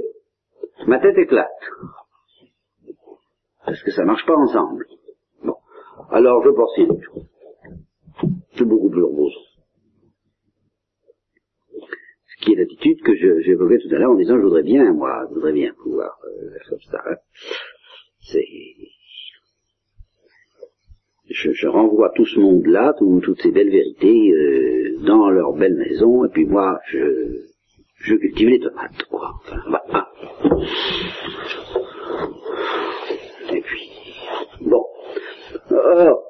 ma 0.86 0.98
tête 0.98 1.18
éclate. 1.18 1.50
Parce 3.64 3.82
que 3.82 3.90
ça 3.90 4.04
marche 4.04 4.26
pas 4.26 4.36
ensemble. 4.36 4.86
Bon. 5.44 5.56
Alors 6.10 6.42
je 6.44 6.50
poursuis. 6.50 6.88
C'est 8.52 8.64
beaucoup 8.64 8.90
plus 8.90 9.02
reposant. 9.02 9.51
Qui 12.42 12.52
est 12.52 12.56
l'attitude 12.56 13.00
que 13.02 13.14
j'évoquais 13.14 13.78
tout 13.78 13.94
à 13.94 13.98
l'heure 13.98 14.10
en 14.10 14.16
disant 14.16 14.36
je 14.36 14.42
voudrais 14.42 14.62
bien, 14.62 14.92
moi, 14.92 15.26
je 15.30 15.34
voudrais 15.34 15.52
bien 15.52 15.72
pouvoir 15.82 16.18
euh, 16.24 16.50
faire 16.50 16.68
comme 16.68 16.80
ça. 16.90 17.02
Hein. 17.08 17.16
C'est 18.20 18.44
je, 21.32 21.66
renvoie 21.66 22.10
tout 22.14 22.26
ce 22.26 22.38
monde-là, 22.38 22.94
toutes 22.98 23.40
ces 23.40 23.50
belles 23.50 23.70
vérités 23.70 24.30
euh, 24.32 24.98
dans 25.06 25.30
leur 25.30 25.52
belle 25.54 25.76
maison, 25.76 26.24
et 26.24 26.28
puis 26.28 26.44
moi, 26.44 26.78
je, 26.90 27.46
je 27.96 28.14
cultive 28.14 28.48
les 28.48 28.60
tomates, 28.60 29.04
quoi. 29.08 29.32
Enfin, 29.42 29.62
bah, 29.70 30.08
Et 33.54 33.60
puis, 33.60 33.90
bon. 34.60 34.84
Alors, 35.70 36.22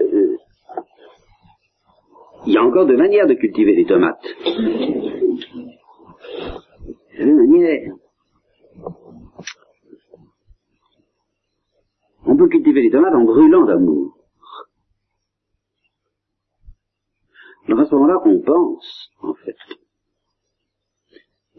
euh, 0.00 0.36
il 2.46 2.52
y 2.52 2.56
a 2.56 2.64
encore 2.64 2.86
deux 2.86 2.96
manières 2.96 3.26
de 3.26 3.34
cultiver 3.34 3.74
les 3.74 3.86
tomates. 3.86 4.24
Deux 7.18 7.34
manières. 7.34 7.94
On 12.24 12.36
peut 12.36 12.48
cultiver 12.48 12.82
les 12.82 12.90
tomates 12.90 13.14
en 13.14 13.24
brûlant 13.24 13.64
d'amour. 13.64 14.16
Alors 17.66 17.80
à 17.80 17.84
ce 17.86 17.94
moment-là, 17.94 18.20
on 18.24 18.40
pense, 18.40 19.10
en 19.20 19.34
fait. 19.34 19.56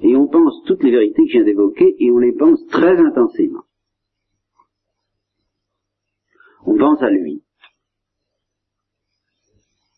Et 0.01 0.15
on 0.15 0.27
pense 0.27 0.63
toutes 0.65 0.83
les 0.83 0.91
vérités 0.91 1.23
que 1.23 1.29
je 1.29 1.37
viens 1.37 1.43
d'évoquer, 1.43 1.95
et 1.99 2.11
on 2.11 2.19
les 2.19 2.33
pense 2.33 2.65
très 2.67 2.97
intensément. 2.97 3.63
On 6.65 6.77
pense 6.77 7.01
à 7.01 7.09
lui, 7.09 7.43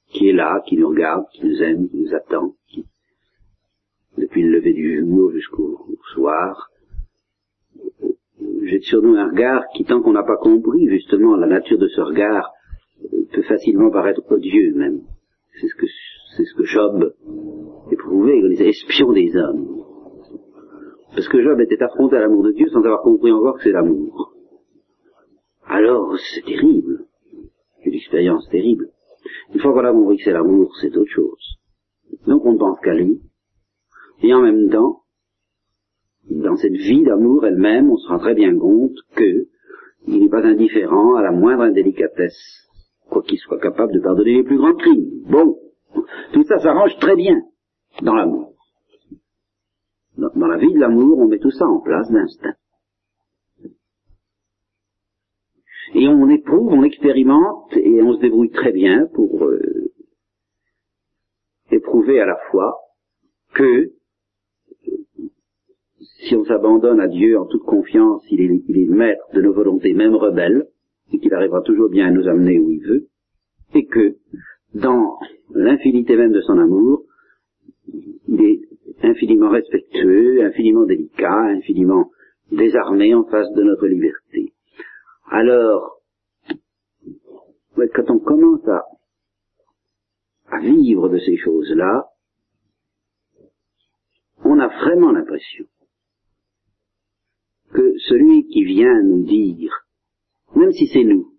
qui 0.10 0.30
est 0.30 0.34
là, 0.34 0.62
qui 0.66 0.78
nous 0.78 0.90
regarde, 0.90 1.26
qui 1.34 1.46
nous 1.46 1.62
aime, 1.62 1.88
qui 1.90 1.98
nous 1.98 2.14
attend, 2.14 2.56
qui, 2.68 2.86
depuis 4.18 4.44
le 4.44 4.50
lever 4.50 4.74
du 4.74 5.00
jour 5.00 5.32
jusqu'au 5.32 5.88
soir, 6.14 6.70
jette 8.64 8.84
sur 8.84 9.02
nous 9.02 9.16
un 9.16 9.30
regard 9.30 9.64
qui, 9.76 9.86
tant 9.86 10.02
qu'on 10.02 10.14
n'a 10.14 10.24
pas 10.24 10.38
compris 10.38 10.88
justement 10.88 11.36
la 11.36 11.48
nature 11.48 11.78
de 11.78 11.88
ce 11.88 12.02
regard, 12.02 12.52
peut 13.32 13.44
facilement 13.44 13.92
paraître 13.92 14.22
odieux 14.32 14.74
même. 14.76 15.02
C'est 15.60 15.68
ce 15.68 15.76
que 15.76 15.86
c'est 16.36 16.46
ce 16.46 16.54
que 16.56 16.64
Job 16.64 17.14
éprouvait, 17.92 18.38
il 18.38 18.50
disait 18.50 18.70
espion 18.70 19.12
des 19.12 19.36
hommes. 19.36 19.84
Parce 21.16 21.28
que 21.28 21.42
Job 21.42 21.60
était 21.60 21.82
affronté 21.82 22.16
à 22.18 22.20
l'amour 22.20 22.44
de 22.44 22.52
Dieu 22.52 22.68
sans 22.70 22.80
avoir 22.80 23.02
compris 23.02 23.32
encore 23.32 23.58
que 23.58 23.64
c'est 23.64 23.72
l'amour. 23.72 24.34
Alors, 25.66 26.18
c'est 26.18 26.46
terrible. 26.46 27.06
Une 27.84 27.94
expérience 27.94 28.48
terrible. 28.50 28.90
Une 29.54 29.60
fois 29.60 29.74
qu'on 29.74 29.86
a 29.86 29.92
compris 29.92 30.18
que 30.18 30.24
c'est 30.24 30.32
l'amour, 30.32 30.72
c'est 30.82 30.96
autre 30.96 31.12
chose. 31.12 31.58
Donc 32.28 32.46
on 32.46 32.54
ne 32.54 32.58
pense 32.58 32.80
qu'à 32.82 32.94
lui. 32.94 33.22
Et 34.22 34.34
en 34.34 34.42
même 34.42 34.70
temps, 34.70 35.04
dans 36.30 36.56
cette 36.58 36.74
vie 36.74 37.04
d'amour 37.04 37.46
elle-même, 37.46 37.90
on 37.90 37.98
se 37.98 38.08
rend 38.08 38.20
très 38.20 38.36
bien 38.36 38.58
compte 38.58 38.96
que 39.16 39.48
il 40.08 40.20
n'est 40.20 40.30
pas 40.30 40.46
indifférent 40.46 41.16
à 41.16 41.22
la 41.22 41.32
moindre 41.32 41.64
indélicatesse, 41.64 42.68
quoi 43.10 43.22
qu'il 43.24 43.38
soit 43.38 43.60
capable 43.60 43.94
de 43.94 44.00
pardonner 44.00 44.38
les 44.38 44.44
plus 44.44 44.58
grands 44.58 44.76
crimes. 44.76 45.24
Bon, 45.30 45.58
tout 46.34 46.44
ça 46.44 46.60
s'arrange 46.60 46.98
très 47.00 47.16
bien 47.16 47.42
dans 48.02 48.16
l'amour. 48.16 48.54
Dans, 50.18 50.48
la 50.48 50.58
vie 50.58 50.74
de 50.74 50.80
l'amour, 50.80 51.18
on 51.20 51.28
met 51.28 51.40
tout 51.40 51.52
ça 51.52 51.66
en 51.66 51.80
place 51.80 52.12
d'instinct. 52.12 52.56
Et 55.96 56.08
on 56.08 56.30
éprouve, 56.30 56.72
on 56.72 56.84
expérimente, 56.84 57.76
et 57.76 58.02
on 58.02 58.16
se 58.16 58.20
débrouille 58.20 58.52
très 58.52 58.72
bien 58.72 59.08
pour 59.14 59.44
euh, 59.44 59.92
éprouver 61.72 62.20
à 62.20 62.26
la 62.26 62.38
fois 62.52 62.76
que 63.54 63.92
si 66.00 66.36
on 66.36 66.46
s'abandonne 66.46 67.00
à 67.00 67.08
Dieu 67.08 67.40
en 67.40 67.46
toute 67.46 67.64
confiance, 67.64 68.24
il 68.30 68.42
est, 68.42 68.64
il 68.68 68.78
est 68.78 68.90
maître 68.90 69.26
de 69.34 69.42
nos 69.42 69.54
volontés, 69.54 69.94
même 69.94 70.16
rebelles, 70.16 70.68
et 71.12 71.20
qu'il 71.20 71.34
arrivera 71.34 71.62
toujours 71.62 71.90
bien 71.90 72.08
à 72.08 72.12
nous 72.12 72.28
amener 72.28 72.60
où 72.60 72.70
il 72.72 72.82
veut, 72.82 73.08
et 73.74 73.86
que, 73.86 74.16
dans 74.76 75.18
l'infinité 75.54 76.16
même 76.16 76.32
de 76.32 76.42
son 76.42 76.58
amour, 76.58 77.04
il 78.28 78.42
est 78.42 78.62
infiniment 79.02 79.50
respectueux, 79.50 80.44
infiniment 80.44 80.86
délicat, 80.86 81.42
infiniment 81.42 82.12
désarmé 82.52 83.16
en 83.16 83.24
face 83.26 83.52
de 83.54 83.64
notre 83.64 83.88
liberté. 83.88 84.54
Alors, 85.32 86.02
quand 87.76 88.10
on 88.10 88.20
commence 88.20 88.68
à, 88.68 88.84
vivre 90.60 91.08
de 91.10 91.20
ces 91.20 91.38
choses-là, 91.38 92.08
on 94.44 94.60
a 94.60 94.68
vraiment 94.68 95.12
l'impression 95.12 95.66
que 97.72 97.94
celui 98.08 98.48
qui 98.48 98.64
vient 98.64 99.02
nous 99.04 99.24
dire, 99.24 99.86
même 100.56 100.72
si 100.72 100.88
c'est 100.88 101.04
nous, 101.04 101.34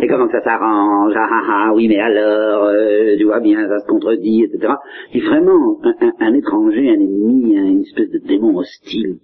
et 0.00 0.06
comment 0.08 0.30
ça 0.30 0.42
s'arrange, 0.42 1.12
ah 1.14 1.28
ah 1.30 1.46
ah, 1.48 1.74
oui 1.74 1.88
mais 1.88 1.98
alors, 1.98 2.64
euh, 2.64 3.16
tu 3.18 3.24
vois 3.24 3.40
bien, 3.40 3.68
ça 3.68 3.80
se 3.80 3.86
contredit, 3.86 4.44
etc. 4.44 4.74
est 5.12 5.20
vraiment 5.20 5.80
un, 6.20 6.34
étranger, 6.34 6.88
un 6.88 7.00
ennemi, 7.00 7.54
une 7.56 7.82
espèce 7.82 8.10
de 8.10 8.18
démon 8.18 8.56
hostile 8.56 9.18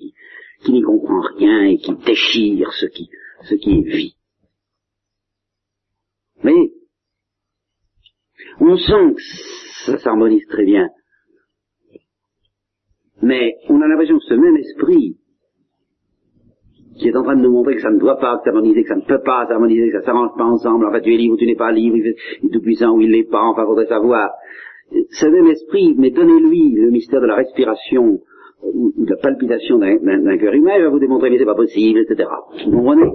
qui 0.62 0.72
n'y 0.72 0.82
comprend 0.82 1.22
rien 1.38 1.64
et 1.64 1.78
qui 1.78 1.94
déchire 1.94 2.72
ce 2.72 2.86
qui, 2.86 3.08
ce 3.42 3.54
qui 3.54 3.70
est 3.70 3.82
vie. 3.82 4.16
Mais 6.44 6.72
on 8.60 8.76
sent 8.76 9.14
que 9.14 9.22
ça 9.86 9.98
s'harmonise 9.98 10.46
très 10.48 10.64
bien. 10.64 10.88
Mais 13.22 13.56
on 13.68 13.80
a 13.80 13.88
l'impression 13.88 14.18
que 14.18 14.24
ce 14.24 14.34
même 14.34 14.56
esprit 14.56 15.18
qui 16.96 17.08
est 17.08 17.16
en 17.16 17.22
train 17.22 17.36
de 17.36 17.42
nous 17.42 17.52
montrer 17.52 17.74
que 17.74 17.82
ça 17.82 17.90
ne 17.90 17.98
doit 17.98 18.18
pas 18.18 18.40
s'harmoniser, 18.42 18.82
que 18.82 18.88
ça 18.88 18.96
ne 18.96 19.04
peut 19.04 19.22
pas 19.22 19.46
s'harmoniser, 19.46 19.88
que 19.88 19.92
ça 19.92 19.98
ne 19.98 20.04
s'arrange 20.04 20.36
pas 20.36 20.44
ensemble, 20.44 20.86
en 20.86 20.92
fait 20.92 21.02
tu 21.02 21.12
es 21.12 21.16
libre 21.16 21.34
ou 21.34 21.36
tu 21.36 21.46
n'es 21.46 21.56
pas 21.56 21.72
libre, 21.72 21.96
il 21.96 22.06
est 22.06 22.52
tout 22.52 22.60
puissant 22.60 22.92
ou 22.96 23.02
il 23.02 23.10
l'est 23.10 23.28
pas, 23.30 23.42
enfin 23.42 23.66
faudrait 23.66 23.86
savoir. 23.86 24.30
Ce 25.10 25.26
même 25.26 25.46
esprit, 25.48 25.94
mais 25.98 26.10
donnez-lui 26.10 26.72
le 26.74 26.90
mystère 26.90 27.20
de 27.20 27.26
la 27.26 27.36
respiration 27.36 28.20
ou 28.74 28.92
de 28.96 29.10
la 29.10 29.16
palpitation 29.16 29.78
d'un 29.78 30.38
cœur 30.38 30.54
humain, 30.54 30.76
il 30.76 30.82
va 30.82 30.90
vous 30.90 30.98
démontrer 30.98 31.30
que 31.30 31.38
c'est 31.38 31.44
pas 31.44 31.54
possible, 31.54 32.00
etc. 32.00 32.28
Vous 32.66 32.72
comprenez? 32.72 33.10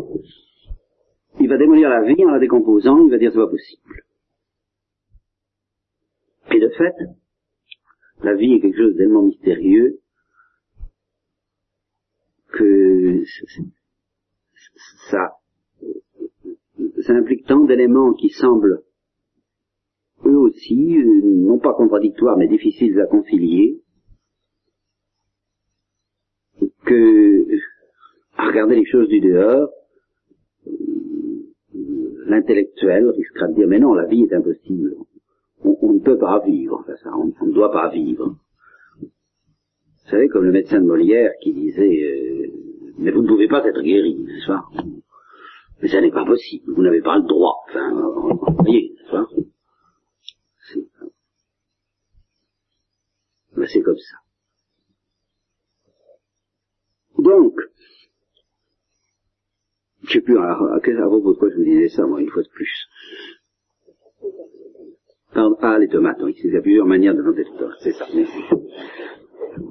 Il 1.39 1.50
va 1.50 1.58
démolir 1.58 1.89
la 1.89 2.03
vie 2.03 2.24
en 2.25 2.31
la 2.31 2.39
décomposant, 2.39 3.05
il 3.05 3.12
va 3.12 3.17
dire 3.17 3.31
c'est 3.31 3.39
pas 3.39 3.48
possible. 3.48 4.03
Et 6.51 6.60
de 6.60 6.70
fait, 6.70 6.93
la 8.24 8.36
vie 8.36 8.53
est 8.53 8.60
quelque 8.60 8.77
chose 8.77 8.96
tellement 8.98 9.24
mystérieux 9.24 10.00
que 12.51 13.24
ça, 15.10 15.31
ça 17.01 17.13
implique 17.13 17.46
tant 17.46 17.63
d'éléments 17.63 18.13
qui 18.13 18.29
semblent 18.29 18.84
eux 20.25 20.38
aussi, 20.38 20.98
non 21.24 21.60
pas 21.60 21.74
contradictoires, 21.74 22.38
mais 22.38 22.48
difficiles 22.48 23.00
à 23.00 23.08
concilier, 23.08 23.81
que 26.86 27.46
à 28.38 28.48
regarder 28.48 28.75
les 28.75 28.86
choses 28.86 29.08
du 29.08 29.20
dehors, 29.20 29.70
l'intellectuel 32.25 33.10
risquera 33.10 33.48
de 33.48 33.56
dire 33.56 33.68
mais 33.68 33.80
non, 33.80 33.94
la 33.94 34.06
vie 34.06 34.24
est 34.24 34.34
impossible. 34.34 34.96
On, 35.63 35.94
ne 35.94 36.00
peut 36.00 36.18
pas 36.18 36.39
vivre, 36.39 36.80
enfin 36.80 36.96
ça, 37.03 37.12
on, 37.15 37.46
ne 37.46 37.51
doit 37.51 37.72
pas 37.72 37.89
vivre. 37.89 38.36
Vous 39.00 40.10
savez, 40.10 40.27
comme 40.27 40.46
le 40.46 40.51
médecin 40.51 40.80
de 40.80 40.86
Molière 40.86 41.32
qui 41.41 41.53
disait 41.53 42.03
euh, 42.03 42.48
mais 42.98 43.12
vous 43.12 43.22
ne 43.22 43.27
pouvez 43.27 43.48
pas 43.48 43.65
être 43.65 43.82
guéri, 43.82 44.15
n'est-ce 44.15 44.48
pas? 44.48 44.63
Mais 45.82 45.88
ça 45.88 46.01
n'est 46.01 46.12
pas 46.12 46.25
possible, 46.25 46.72
vous 46.74 46.82
n'avez 46.82 47.01
pas 47.01 47.18
le 47.18 47.24
droit. 47.24 47.63
Enfin, 47.70 47.91
vous 47.91 48.56
voyez, 48.60 48.96
n'est-ce 48.96 49.12
pas? 49.12 49.27
C'est 53.68 53.82
comme 53.82 53.98
ça. 53.98 54.18
Donc, 57.20 57.53
je 60.12 60.18
sais 60.18 60.22
plus 60.22 60.38
à, 60.38 60.44
à, 60.44 60.75
à, 60.75 61.08
propos 61.08 61.34
de 61.34 61.38
quoi 61.39 61.50
je 61.50 61.56
vous 61.56 61.63
disais 61.63 61.88
ça, 61.88 62.06
moi, 62.06 62.20
une 62.20 62.30
fois 62.30 62.44
de 62.44 62.50
plus. 62.50 62.70
ah, 65.34 65.77
les 65.80 65.88
tomates, 65.88 66.22
oui, 66.22 66.36
il 66.44 66.53
y 66.53 66.58
a 66.58 66.62
plusieurs 66.62 66.86
manières 66.86 67.15
de 67.15 67.22
planter 67.22 67.46
tomates, 67.58 67.77
c'est 67.82 67.94
ça, 67.94 68.06
merci. 68.13 68.39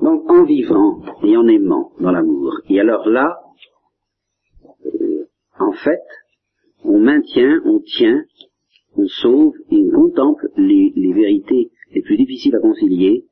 Donc 0.00 0.30
en 0.30 0.44
vivant 0.44 1.02
et 1.22 1.36
en 1.36 1.46
aimant 1.46 1.92
dans 2.00 2.10
l'amour. 2.10 2.54
Et 2.70 2.80
alors 2.80 3.06
là, 3.08 3.38
euh, 4.86 5.24
en 5.58 5.72
fait, 5.72 6.00
on 6.84 6.98
maintient, 6.98 7.60
on 7.66 7.80
tient, 7.80 8.24
on 8.96 9.06
sauve 9.06 9.54
et 9.70 9.76
on 9.76 9.90
contemple 9.90 10.48
les, 10.56 10.92
les 10.96 11.12
vérités 11.12 11.70
les 11.92 12.02
plus 12.02 12.16
difficiles 12.16 12.56
à 12.56 12.60
concilier. 12.60 13.26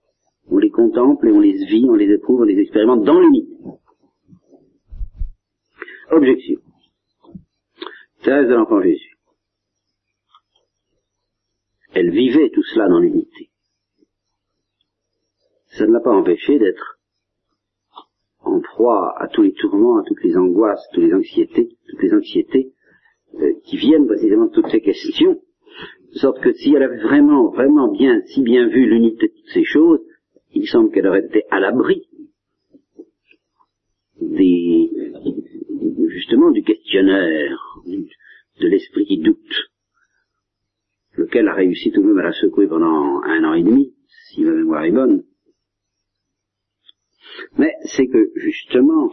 On 0.51 0.59
les 0.59 0.71
contemple 0.71 1.29
et 1.29 1.33
on 1.33 1.41
les 1.41 1.53
vit, 1.53 1.87
on 1.89 1.95
les 1.95 2.11
éprouve, 2.11 2.41
on 2.41 2.45
les 2.45 2.59
expérimente 2.59 3.05
dans 3.05 3.21
l'unité. 3.21 3.53
Objection. 6.11 6.61
Thérèse 8.23 8.49
de 8.49 8.55
l'enfant 8.55 8.81
Jésus. 8.83 9.17
Elle 11.95 12.11
vivait 12.11 12.51
tout 12.51 12.63
cela 12.63 12.89
dans 12.89 12.99
l'unité. 12.99 13.51
Ça 15.67 15.87
ne 15.87 15.93
l'a 15.93 16.01
pas 16.01 16.15
empêché 16.15 16.59
d'être 16.59 16.99
en 18.41 18.61
proie 18.61 19.15
à 19.21 19.29
tous 19.29 19.43
les 19.43 19.53
tourments, 19.53 19.99
à 19.99 20.03
toutes 20.05 20.23
les 20.23 20.37
angoisses, 20.37 20.85
toutes 20.93 21.05
les 21.05 21.15
anxiétés, 21.15 21.77
toutes 21.89 22.03
les 22.03 22.15
anxiétés 22.15 22.73
euh, 23.35 23.53
qui 23.65 23.77
viennent 23.77 24.07
précisément 24.07 24.47
de 24.47 24.53
toutes 24.53 24.69
ces 24.69 24.81
questions, 24.81 25.41
de 26.13 26.19
sorte 26.19 26.41
que 26.41 26.53
si 26.53 26.75
elle 26.75 26.83
avait 26.83 27.03
vraiment, 27.03 27.51
vraiment 27.51 27.91
bien, 27.91 28.23
si 28.27 28.43
bien 28.43 28.69
vu 28.69 28.89
l'unité 28.89 29.29
de 29.29 29.33
toutes 29.33 29.53
ces 29.53 29.65
choses, 29.65 30.01
il 30.53 30.67
semble 30.67 30.91
qu'elle 30.91 31.07
aurait 31.07 31.27
été 31.27 31.45
à 31.51 31.61
l'abri 31.61 32.09
des, 34.21 34.91
justement 36.09 36.51
du 36.51 36.63
questionnaire, 36.63 37.68
de 37.97 38.69
l'esprit 38.69 39.07
qui 39.07 39.19
doute, 39.19 39.71
lequel 41.13 41.49
a 41.49 41.55
réussi 41.55 41.91
tout 41.91 42.03
de 42.03 42.07
même 42.07 42.19
à 42.19 42.23
la 42.25 42.33
secouer 42.33 42.67
pendant 42.67 43.23
un 43.23 43.45
an 43.45 43.55
et 43.55 43.63
demi, 43.63 43.95
si 44.29 44.43
ma 44.43 44.53
mémoire 44.53 44.85
est 44.85 44.93
bonne. 44.93 45.25
Mais 47.57 47.73
c'est 47.85 48.07
que, 48.07 48.33
justement, 48.37 49.11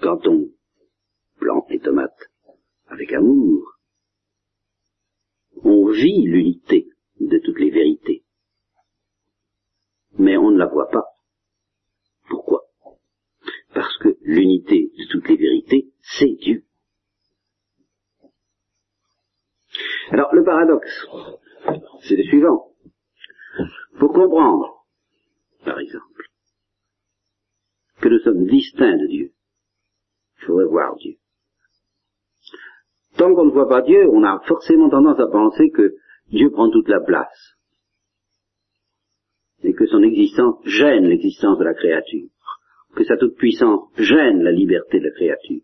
quand 0.00 0.26
on 0.26 0.50
plante 1.38 1.70
les 1.70 1.80
tomates 1.80 2.30
avec 2.88 3.12
amour, 3.12 3.78
on 5.62 5.90
vit 5.90 6.22
l'unité 6.26 6.88
de 7.20 7.38
toutes 7.38 7.58
les 7.58 7.70
vérités. 7.70 8.24
Mais 10.18 10.36
on 10.36 10.50
ne 10.50 10.58
la 10.58 10.66
voit 10.66 10.88
pas. 10.88 11.06
Pourquoi? 12.28 12.62
Parce 13.74 13.96
que 13.98 14.16
l'unité 14.22 14.90
de 14.98 15.10
toutes 15.10 15.28
les 15.28 15.36
vérités, 15.36 15.92
c'est 16.00 16.34
Dieu. 16.40 16.65
Alors 20.10 20.34
le 20.34 20.44
paradoxe, 20.44 21.06
c'est 22.02 22.16
le 22.16 22.22
suivant. 22.24 22.68
Pour 23.98 24.12
comprendre, 24.12 24.84
par 25.64 25.78
exemple, 25.80 26.22
que 28.00 28.08
nous 28.08 28.18
sommes 28.20 28.46
distincts 28.46 28.98
de 28.98 29.06
Dieu, 29.06 29.32
il 30.38 30.44
faudrait 30.44 30.66
voir 30.66 30.94
Dieu. 30.96 31.14
Tant 33.16 33.34
qu'on 33.34 33.46
ne 33.46 33.50
voit 33.50 33.68
pas 33.68 33.82
Dieu, 33.82 34.08
on 34.10 34.22
a 34.24 34.40
forcément 34.46 34.90
tendance 34.90 35.18
à 35.18 35.26
penser 35.26 35.70
que 35.70 35.96
Dieu 36.28 36.50
prend 36.50 36.70
toute 36.70 36.88
la 36.88 37.00
place 37.00 37.56
et 39.62 39.72
que 39.72 39.86
son 39.86 40.02
existence 40.02 40.56
gêne 40.66 41.06
l'existence 41.06 41.58
de 41.58 41.64
la 41.64 41.74
créature, 41.74 42.28
que 42.94 43.04
sa 43.04 43.16
toute-puissance 43.16 43.90
gêne 43.96 44.42
la 44.42 44.52
liberté 44.52 45.00
de 45.00 45.04
la 45.04 45.10
créature, 45.10 45.62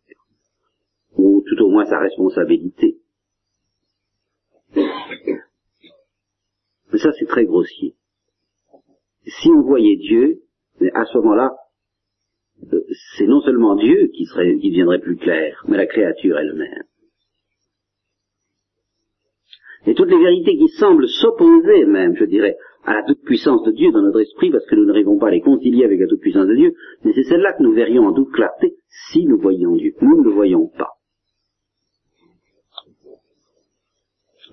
ou 1.17 1.45
tout 1.47 1.63
au 1.63 1.71
moins 1.71 1.85
sa 1.85 1.99
responsabilité. 2.01 3.02
Mais 6.93 6.99
ça, 6.99 7.11
c'est 7.19 7.27
très 7.27 7.45
grossier. 7.45 7.95
Si 9.25 9.49
on 9.49 9.63
voyait 9.63 9.97
Dieu, 9.97 10.43
à 10.95 11.05
ce 11.05 11.19
moment-là, 11.19 11.55
euh, 12.73 12.85
c'est 13.17 13.27
non 13.27 13.41
seulement 13.41 13.77
Dieu 13.77 14.11
qui, 14.15 14.27
serait, 14.27 14.57
qui 14.59 14.71
deviendrait 14.71 15.01
plus 15.01 15.17
clair, 15.17 15.63
mais 15.69 15.77
la 15.77 15.87
créature 15.87 16.39
elle-même. 16.39 16.85
Et 19.87 19.95
toutes 19.95 20.11
les 20.11 20.19
vérités 20.19 20.57
qui 20.57 20.69
semblent 20.69 21.09
s'opposer 21.09 21.87
même, 21.87 22.15
je 22.17 22.25
dirais, 22.25 22.57
à 22.85 22.95
la 22.95 23.03
toute-puissance 23.03 23.65
de 23.65 23.73
Dieu 23.73 23.91
dans 23.91 24.03
notre 24.03 24.21
esprit, 24.21 24.51
parce 24.51 24.67
que 24.67 24.77
nous 24.77 24.85
n'arrivons 24.85 25.19
pas 25.19 25.29
à 25.29 25.31
les 25.31 25.41
concilier 25.41 25.85
avec 25.85 26.01
la 26.01 26.07
toute-puissance 26.07 26.47
de 26.47 26.55
Dieu, 26.55 26.73
mais 27.05 27.13
c'est 27.15 27.25
celle-là 27.25 27.53
que 27.55 27.63
nous 27.63 27.73
verrions 27.73 28.07
en 28.07 28.13
toute 28.13 28.33
clarté 28.33 28.75
si 29.11 29.25
nous 29.25 29.39
voyions 29.39 29.75
Dieu. 29.75 29.93
Nous 30.01 30.19
ne 30.19 30.25
le 30.25 30.31
voyons 30.31 30.69
pas. 30.69 30.91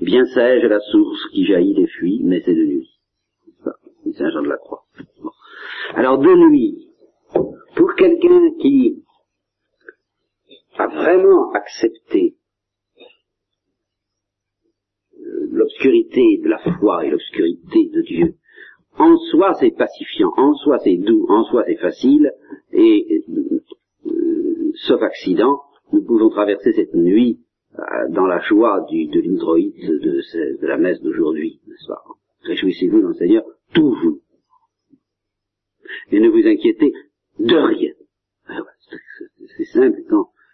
Bien 0.01 0.25
sage 0.25 0.63
est 0.63 0.69
la 0.69 0.79
source 0.79 1.27
qui 1.33 1.45
jaillit 1.45 1.81
et 1.81 1.87
fuit, 1.87 2.21
mais 2.23 2.41
c'est 2.45 2.53
de 2.53 2.63
nuit. 2.63 2.89
C'est 4.03 4.13
Saint 4.13 4.29
Jean 4.31 4.43
de 4.43 4.47
la 4.47 4.57
Croix. 4.57 4.85
Alors 5.95 6.19
de 6.19 6.33
nuit, 6.49 6.89
pour 7.75 7.95
quelqu'un 7.95 8.51
qui 8.61 9.03
a 10.77 10.87
vraiment 10.87 11.51
accepté 11.51 12.37
l'obscurité 15.51 16.39
de 16.43 16.47
la 16.47 16.59
foi 16.59 17.05
et 17.05 17.09
l'obscurité 17.09 17.89
de 17.93 18.01
Dieu, 18.01 18.35
en 18.97 19.17
soi 19.31 19.53
c'est 19.55 19.71
pacifiant, 19.71 20.31
en 20.37 20.53
soi 20.53 20.79
c'est 20.79 20.95
doux, 20.95 21.25
en 21.27 21.43
soi 21.43 21.63
c'est 21.67 21.75
facile, 21.75 22.31
et 22.71 23.23
euh, 24.07 24.71
sauf 24.75 25.01
accident, 25.01 25.59
nous 25.91 26.05
pouvons 26.05 26.29
traverser 26.29 26.71
cette 26.71 26.93
nuit 26.93 27.39
euh, 27.41 27.48
dans 28.09 28.25
la 28.25 28.39
joie 28.41 28.85
du, 28.89 29.07
de 29.07 29.21
l'introïte 29.21 29.79
de, 29.79 30.57
de, 30.61 30.67
la 30.67 30.77
messe 30.77 31.01
d'aujourd'hui, 31.01 31.61
n'est-ce 31.67 31.87
pas? 31.87 32.03
Réjouissez-vous 32.43 33.01
dans 33.01 33.09
le 33.09 33.13
Seigneur 33.15 33.43
toujours. 33.73 34.19
Et 36.11 36.19
ne 36.19 36.29
vous 36.29 36.47
inquiétez 36.47 36.93
de 37.39 37.55
rien. 37.55 37.93
Ah 38.47 38.59
c'est 39.57 39.65
simple 39.65 40.01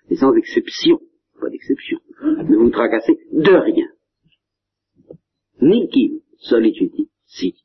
et 0.09 0.15
sans 0.15 0.33
exception, 0.35 0.99
pas 1.39 1.49
d'exception. 1.49 1.99
Ne 2.21 2.57
vous 2.57 2.69
tracassez 2.69 3.17
de 3.31 3.51
rien 3.51 3.87
nihil 5.61 6.21
solitude 6.37 7.07
si. 7.25 7.55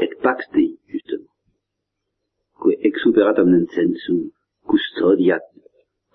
Et 0.00 0.10
pacte, 0.22 0.56
justement. 0.86 1.34
Que 2.60 2.70
exuperatum 2.88 3.50
non 3.50 3.66
sensu 3.66 4.32
custodiat 4.68 5.44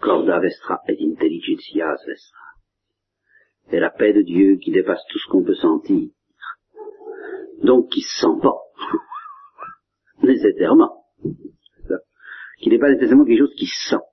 corda 0.05 0.39
vestra 0.39 0.81
et 0.87 0.97
intelligentias 1.01 1.97
vestra. 2.05 2.45
C'est 3.69 3.79
la 3.79 3.89
paix 3.89 4.13
de 4.13 4.21
Dieu 4.21 4.57
qui 4.57 4.71
dépasse 4.71 5.01
tout 5.09 5.17
ce 5.17 5.27
qu'on 5.29 5.43
peut 5.43 5.55
sentir. 5.55 6.09
Donc 7.63 7.89
qui 7.89 8.01
se 8.01 8.21
sent 8.21 8.39
pas. 8.41 8.59
nécessairement. 10.23 11.03
Qui 12.59 12.69
n'est 12.69 12.79
pas 12.79 12.91
nécessairement 12.91 13.25
quelque 13.25 13.39
chose 13.39 13.55
qui 13.57 13.65
se 13.65 13.89
sent. 13.89 14.03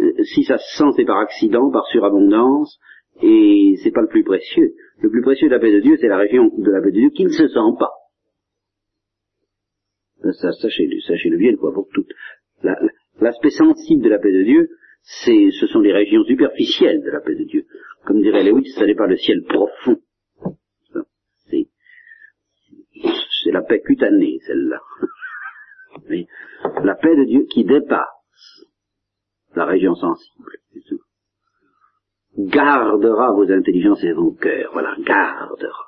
Euh, 0.00 0.24
si 0.24 0.44
ça 0.44 0.58
se 0.58 0.76
sent, 0.78 0.90
c'est 0.96 1.04
par 1.04 1.18
accident, 1.18 1.70
par 1.70 1.86
surabondance, 1.86 2.78
et 3.22 3.74
c'est 3.82 3.90
pas 3.90 4.00
le 4.00 4.08
plus 4.08 4.24
précieux. 4.24 4.74
Le 4.98 5.10
plus 5.10 5.22
précieux 5.22 5.48
de 5.48 5.54
la 5.54 5.60
paix 5.60 5.72
de 5.72 5.80
Dieu, 5.80 5.96
c'est 6.00 6.08
la 6.08 6.16
région 6.16 6.50
de 6.56 6.70
la 6.70 6.80
paix 6.80 6.90
de 6.90 6.98
Dieu 7.00 7.10
qui 7.10 7.24
ne 7.24 7.30
se 7.30 7.48
sent 7.48 7.74
pas. 7.78 7.90
Sachez-le, 10.32 11.00
sachez-le 11.00 11.36
bien, 11.36 11.54
quoi, 11.56 11.72
pour 11.72 11.88
tout. 11.92 12.06
L'aspect 13.20 13.50
sensible 13.50 14.02
de 14.02 14.08
la 14.08 14.18
paix 14.18 14.32
de 14.32 14.42
Dieu, 14.42 14.68
ce 15.04 15.66
sont 15.66 15.80
les 15.80 15.92
régions 15.92 16.24
superficielles 16.24 17.02
de 17.02 17.10
la 17.10 17.20
paix 17.20 17.34
de 17.34 17.44
Dieu. 17.44 17.66
Comme 18.04 18.22
dirait 18.22 18.42
Lewis, 18.42 18.72
ce 18.76 18.84
n'est 18.84 18.94
pas 18.94 19.06
le 19.06 19.16
ciel 19.16 19.42
profond. 19.44 20.00
C'est, 21.46 21.68
la 23.52 23.62
paix 23.62 23.82
cutanée, 23.82 24.38
celle-là. 24.46 24.80
Mais 26.08 26.26
la 26.82 26.94
paix 26.94 27.14
de 27.14 27.24
Dieu 27.24 27.46
qui 27.50 27.64
dépasse 27.64 28.08
la 29.54 29.66
région 29.66 29.94
sensible 29.94 30.58
gardera 32.36 33.32
vos 33.32 33.50
intelligences 33.50 34.02
et 34.02 34.12
vos 34.12 34.32
cœurs. 34.32 34.70
Voilà, 34.72 34.96
gardera. 35.00 35.84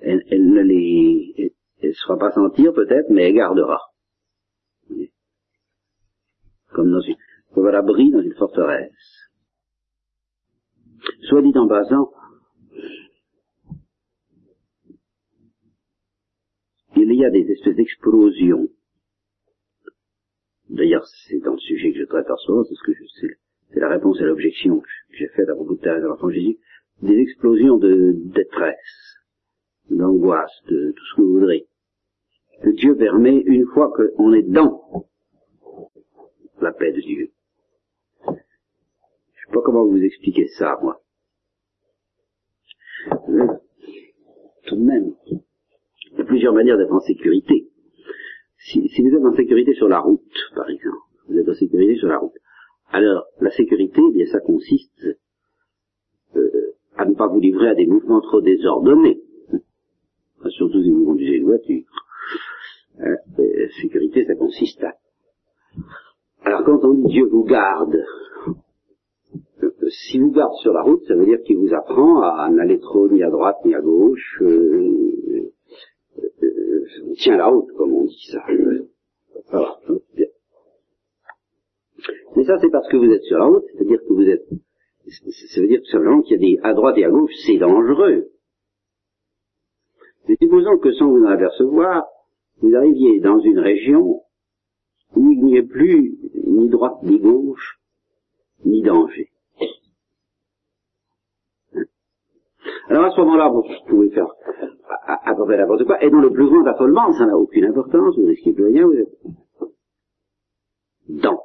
Elle, 0.00 0.24
ne 0.30 0.62
les, 0.62 1.54
elle, 1.80 1.94
se 1.94 2.02
fera 2.04 2.18
pas 2.18 2.32
sentir 2.32 2.72
peut-être, 2.72 3.10
mais 3.10 3.28
elle 3.28 3.34
gardera. 3.34 3.80
Comme 6.72 6.90
dans 6.90 7.00
une, 7.00 7.16
à 7.66 7.72
l'abri 7.72 8.10
dans 8.10 8.20
une 8.20 8.34
forteresse. 8.34 8.92
Soit 11.22 11.42
dit 11.42 11.56
en 11.56 11.68
passant, 11.68 12.10
il 16.96 17.12
y 17.14 17.24
a 17.24 17.30
des 17.30 17.50
espèces 17.50 17.76
d'explosions. 17.76 18.68
D'ailleurs, 20.68 21.06
c'est 21.06 21.40
dans 21.40 21.54
le 21.54 21.58
sujet 21.58 21.92
que 21.92 21.98
je 21.98 22.04
traite 22.04 22.30
en 22.30 22.36
ce 22.36 22.50
moment, 22.50 22.64
c'est 22.64 22.74
ce 22.74 22.82
que 22.82 22.92
c'est 23.72 23.80
la 23.80 23.88
réponse 23.88 24.20
à 24.20 24.24
l'objection 24.24 24.80
que 24.80 24.88
j'ai 25.10 25.28
faite 25.28 25.48
à 25.48 25.54
propos 25.54 25.74
de 25.74 25.80
Thérèse 25.80 26.02
de 26.02 26.08
l'Enfant 26.08 26.30
Jésus, 26.30 26.58
des 27.02 27.16
explosions 27.16 27.76
de 27.76 28.14
détresse, 28.16 29.16
d'angoisse, 29.90 30.62
de 30.68 30.92
tout 30.92 31.04
ce 31.04 31.16
que 31.16 31.22
vous 31.22 31.32
voudrez, 31.34 31.66
que 32.62 32.70
Dieu 32.70 32.96
permet 32.96 33.36
une 33.46 33.66
fois 33.66 33.92
qu'on 33.92 34.32
est 34.32 34.42
dans 34.42 35.08
la 36.60 36.72
paix 36.72 36.92
de 36.92 37.00
Dieu. 37.00 37.30
Sais 39.50 39.54
pas 39.54 39.62
comment 39.64 39.84
vous 39.84 40.00
expliquer 40.00 40.46
ça, 40.46 40.78
moi. 40.80 41.00
tout 44.66 44.76
de 44.76 44.84
même, 44.84 45.12
plusieurs 46.24 46.54
manières 46.54 46.78
d'être 46.78 46.92
en 46.92 47.00
sécurité. 47.00 47.66
Si, 48.58 48.88
si, 48.90 49.02
vous 49.02 49.08
êtes 49.08 49.24
en 49.24 49.34
sécurité 49.34 49.74
sur 49.74 49.88
la 49.88 49.98
route, 49.98 50.22
par 50.54 50.70
exemple, 50.70 50.98
vous 51.26 51.36
êtes 51.36 51.48
en 51.48 51.54
sécurité 51.54 51.96
sur 51.96 52.06
la 52.06 52.18
route. 52.18 52.34
Alors, 52.92 53.24
la 53.40 53.50
sécurité, 53.50 54.00
eh 54.08 54.12
bien, 54.12 54.26
ça 54.26 54.38
consiste 54.38 55.04
euh, 56.36 56.76
à 56.94 57.04
ne 57.04 57.14
pas 57.16 57.26
vous 57.26 57.40
livrer 57.40 57.70
à 57.70 57.74
des 57.74 57.86
mouvements 57.86 58.20
trop 58.20 58.40
désordonnés. 58.40 59.20
Surtout 60.50 60.80
si 60.80 60.92
vous 60.92 61.06
conduisez 61.06 61.38
une 61.38 61.46
voiture. 61.46 61.82
Euh, 63.00 63.16
euh, 63.40 63.68
sécurité, 63.82 64.24
ça 64.26 64.36
consiste 64.36 64.84
à... 64.84 64.94
Alors, 66.42 66.62
quand 66.62 66.84
on 66.84 66.94
dit 66.94 67.14
Dieu 67.14 67.26
vous 67.26 67.42
garde, 67.42 67.96
si 69.88 70.18
vous 70.18 70.30
garde 70.30 70.54
sur 70.62 70.72
la 70.72 70.82
route, 70.82 71.02
ça 71.06 71.14
veut 71.14 71.26
dire 71.26 71.42
qu'il 71.42 71.58
vous 71.58 71.74
apprend 71.74 72.22
à 72.22 72.48
n'aller 72.50 72.78
trop 72.78 73.08
ni 73.08 73.22
à 73.22 73.30
droite 73.30 73.58
ni 73.64 73.74
à 73.74 73.80
gauche. 73.80 74.38
Euh, 74.42 75.52
euh, 76.42 76.86
tient 77.18 77.36
la 77.36 77.46
route, 77.46 77.70
comme 77.76 77.92
on 77.92 78.04
dit 78.04 78.28
ça. 78.30 78.44
Voilà. 79.50 79.78
Mais 82.36 82.44
ça, 82.44 82.58
c'est 82.60 82.70
parce 82.70 82.88
que 82.88 82.96
vous 82.96 83.12
êtes 83.12 83.22
sur 83.22 83.38
la 83.38 83.46
route, 83.46 83.64
c'est-à-dire 83.72 84.00
que 84.00 84.12
vous 84.12 84.28
êtes... 84.28 84.46
Ça 85.52 85.60
veut 85.60 85.66
dire 85.66 85.80
tout 85.80 85.90
simplement 85.90 86.22
qu'il 86.22 86.32
y 86.32 86.34
a 86.36 86.38
des... 86.38 86.58
À 86.62 86.74
droite 86.74 86.96
et 86.98 87.04
à 87.04 87.10
gauche, 87.10 87.32
c'est 87.44 87.58
dangereux. 87.58 88.30
Mais 90.28 90.36
supposons 90.40 90.78
que 90.78 90.92
sans 90.92 91.10
vous 91.10 91.24
en 91.24 91.30
apercevoir, 91.30 92.06
vous 92.62 92.74
arriviez 92.74 93.20
dans 93.20 93.38
une 93.40 93.58
région 93.58 94.20
où 95.16 95.32
il 95.32 95.44
n'y 95.44 95.56
ait 95.56 95.62
plus 95.62 96.18
ni 96.46 96.68
droite 96.68 97.02
ni 97.02 97.18
gauche, 97.18 97.80
ni 98.64 98.82
danger. 98.82 99.30
Alors 102.90 103.04
à 103.04 103.10
ce 103.12 103.20
moment-là, 103.20 103.48
vous 103.50 103.62
pouvez 103.86 104.10
faire 104.10 104.26
à, 105.06 105.32
peu 105.36 105.44
près 105.44 105.56
n'importe 105.56 105.84
quoi, 105.84 106.02
et 106.02 106.10
dans 106.10 106.18
le 106.18 106.32
plus 106.32 106.46
grand 106.46 106.66
affolement, 106.66 107.12
ça 107.12 107.24
n'a 107.24 107.36
aucune 107.36 107.66
importance, 107.66 108.16
vous 108.16 108.26
risquez 108.26 108.52
plus 108.52 108.66
rien, 108.66 108.84
vous 108.84 108.94
êtes 108.94 109.16
dans 111.08 111.40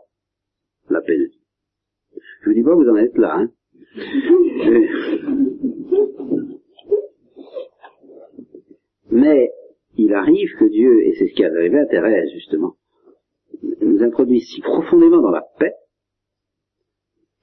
la 0.89 1.01
Dieu. 1.01 1.29
Je 2.41 2.49
vous 2.49 2.55
dis 2.55 2.63
pas, 2.63 2.73
vous 2.73 2.89
en 2.89 2.95
êtes 2.95 3.15
là, 3.19 3.38
hein. 3.38 3.51
Mais 9.12 9.51
il 9.97 10.15
arrive 10.15 10.49
que 10.58 10.65
Dieu, 10.65 11.05
et 11.05 11.13
c'est 11.13 11.27
ce 11.27 11.34
qui 11.36 11.43
est 11.43 11.45
arrivé 11.45 11.77
à 11.77 11.86
Thérèse 11.86 12.31
justement, 12.34 12.73
nous 13.81 14.01
introduise 14.01 14.47
si 14.47 14.62
profondément 14.62 15.21
dans 15.21 15.29
la 15.29 15.45
paix 15.60 15.75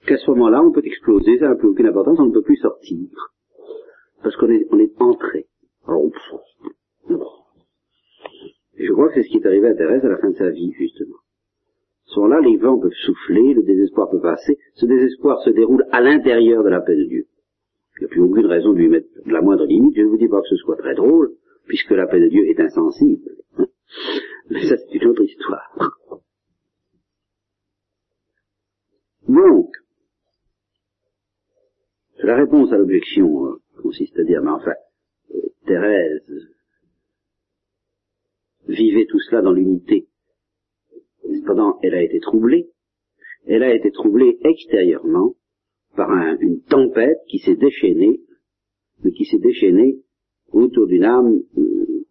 qu'à 0.08 0.16
ce 0.16 0.28
moment-là, 0.32 0.60
on 0.60 0.72
peut 0.72 0.84
exploser, 0.84 1.38
ça 1.38 1.46
n'a 1.46 1.54
plus 1.54 1.68
aucune 1.68 1.86
importance, 1.86 2.18
on 2.18 2.26
ne 2.26 2.32
peut 2.32 2.42
plus 2.42 2.56
sortir 2.56 2.98
parce 4.22 4.36
qu'on 4.36 4.50
est, 4.50 4.66
on 4.70 4.78
est 4.78 5.00
entré. 5.00 5.46
Alors, 5.86 6.02
je 8.74 8.92
crois 8.92 9.08
que 9.08 9.14
c'est 9.14 9.22
ce 9.24 9.28
qui 9.28 9.38
est 9.38 9.46
arrivé 9.46 9.68
à 9.68 9.74
Thérèse 9.74 10.04
à 10.04 10.08
la 10.08 10.18
fin 10.18 10.30
de 10.30 10.36
sa 10.36 10.50
vie, 10.50 10.72
justement. 10.72 11.16
À 11.16 12.14
ce 12.14 12.20
moment-là, 12.20 12.40
les 12.40 12.56
vents 12.56 12.78
peuvent 12.78 12.92
souffler, 13.04 13.54
le 13.54 13.62
désespoir 13.62 14.10
peut 14.10 14.20
passer. 14.20 14.58
Ce 14.74 14.86
désespoir 14.86 15.40
se 15.42 15.50
déroule 15.50 15.84
à 15.92 16.00
l'intérieur 16.00 16.62
de 16.62 16.68
la 16.68 16.80
paix 16.80 16.96
de 16.96 17.04
Dieu. 17.04 17.26
Il 17.96 18.00
n'y 18.00 18.06
a 18.06 18.08
plus 18.08 18.20
aucune 18.20 18.46
raison 18.46 18.72
de 18.72 18.78
lui 18.78 18.88
mettre 18.88 19.08
de 19.24 19.30
la 19.30 19.40
moindre 19.40 19.64
limite. 19.66 19.96
Je 19.96 20.02
ne 20.02 20.08
vous 20.08 20.18
dis 20.18 20.28
pas 20.28 20.40
que 20.40 20.48
ce 20.48 20.56
soit 20.56 20.76
très 20.76 20.94
drôle, 20.94 21.32
puisque 21.66 21.90
la 21.90 22.06
paix 22.06 22.20
de 22.20 22.28
Dieu 22.28 22.44
est 22.46 22.60
insensible. 22.60 23.30
Mais 24.50 24.66
ça, 24.66 24.76
c'est 24.76 24.94
une 24.94 25.08
autre 25.08 25.22
histoire. 25.22 25.98
Donc, 29.28 29.70
la 32.18 32.36
réponse 32.36 32.72
à 32.72 32.76
l'objection 32.78 33.46
euh, 33.46 33.61
consiste 33.82 34.18
à 34.18 34.24
dire, 34.24 34.42
mais 34.42 34.50
enfin, 34.50 34.74
euh, 35.34 35.40
Thérèse 35.66 36.48
vivait 38.68 39.06
tout 39.06 39.20
cela 39.20 39.42
dans 39.42 39.52
l'unité. 39.52 40.08
Cependant, 41.22 41.78
elle 41.82 41.94
a 41.94 42.02
été 42.02 42.20
troublée. 42.20 42.70
Elle 43.46 43.62
a 43.62 43.74
été 43.74 43.90
troublée 43.90 44.38
extérieurement 44.44 45.34
par 45.96 46.10
une 46.40 46.62
tempête 46.62 47.18
qui 47.28 47.38
s'est 47.38 47.56
déchaînée, 47.56 48.20
mais 49.02 49.12
qui 49.12 49.24
s'est 49.24 49.38
déchaînée 49.38 49.98
autour 50.52 50.86
d'une 50.86 51.04
âme 51.04 51.40
euh, 51.58 52.06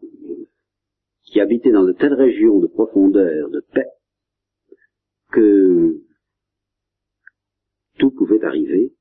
qui 1.23 1.39
habitait 1.39 1.71
dans 1.71 1.85
de 1.85 1.93
telles 1.93 2.13
régions 2.13 2.59
de 2.59 2.67
profondeur, 2.67 3.49
de 3.49 3.63
paix, 3.73 3.87
que 5.31 6.01
tout 7.97 8.11
pouvait 8.11 8.43
arriver, 8.43 8.93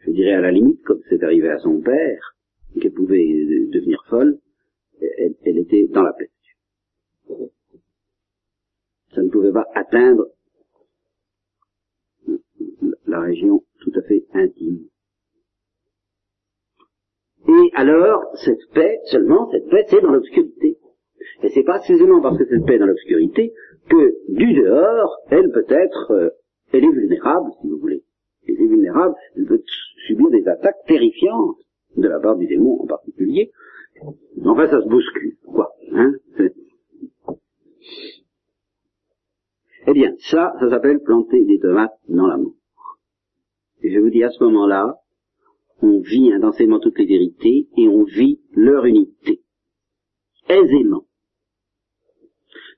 je 0.00 0.10
dirais 0.10 0.34
à 0.34 0.40
la 0.40 0.50
limite, 0.50 0.82
comme 0.82 1.00
c'est 1.08 1.22
arrivé 1.22 1.48
à 1.48 1.58
son 1.58 1.80
père, 1.80 2.36
qu'elle 2.80 2.92
pouvait 2.92 3.26
devenir 3.72 4.02
folle, 4.08 4.38
elle, 5.00 5.58
était 5.58 5.86
dans 5.88 6.02
la 6.02 6.12
paix. 6.12 6.30
Ça 9.14 9.22
ne 9.22 9.28
pouvait 9.28 9.52
pas 9.52 9.66
atteindre 9.74 10.28
la 13.06 13.20
région 13.20 13.64
tout 13.80 13.92
à 13.96 14.02
fait 14.02 14.24
intime. 14.34 14.86
Et 17.48 17.70
alors, 17.74 18.22
cette 18.44 18.70
paix, 18.72 19.00
seulement, 19.06 19.50
cette 19.50 19.68
paix, 19.68 19.84
c'est 19.88 20.00
dans 20.00 20.12
l'obscurité. 20.12 20.78
Et 21.42 21.48
c'est 21.48 21.64
pas 21.64 21.78
précisément 21.78 22.20
parce 22.20 22.38
que 22.38 22.46
cette 22.46 22.64
paix 22.64 22.74
est 22.74 22.78
dans 22.78 22.86
l'obscurité 22.86 23.52
que, 23.88 24.14
du 24.28 24.52
dehors, 24.54 25.18
elle 25.30 25.50
peut 25.50 25.66
être, 25.68 26.12
euh, 26.12 26.30
elle 26.72 26.84
est 26.84 26.92
vulnérable, 26.92 27.50
si 27.60 27.68
vous 27.68 27.78
voulez. 27.78 28.04
Elle 28.46 28.54
est 28.54 28.66
vulnérable, 28.66 29.14
elle 29.36 29.46
peut 29.46 29.62
subir 30.06 30.30
des 30.30 30.46
attaques 30.48 30.84
terrifiantes 30.86 31.56
de 31.96 32.08
la 32.08 32.20
part 32.20 32.36
du 32.36 32.46
démon 32.46 32.80
en 32.80 32.86
particulier. 32.86 33.52
Enfin, 34.44 34.68
ça 34.68 34.80
se 34.80 34.88
bouscule, 34.88 35.36
quoi. 35.44 35.72
Hein 35.92 36.12
eh 39.86 39.92
bien, 39.92 40.14
ça, 40.18 40.54
ça 40.60 40.70
s'appelle 40.70 41.00
planter 41.00 41.44
des 41.44 41.58
tomates 41.58 41.98
dans 42.08 42.26
l'amour. 42.26 42.54
Et 43.82 43.92
je 43.92 43.98
vous 43.98 44.10
dis, 44.10 44.22
à 44.22 44.30
ce 44.30 44.44
moment-là, 44.44 44.96
on 45.82 46.00
vit 46.00 46.32
intensément 46.32 46.78
toutes 46.78 46.98
les 46.98 47.06
vérités 47.06 47.68
et 47.76 47.88
on 47.88 48.04
vit 48.04 48.40
leur 48.54 48.84
unité. 48.84 49.42
Aisément. 50.48 51.04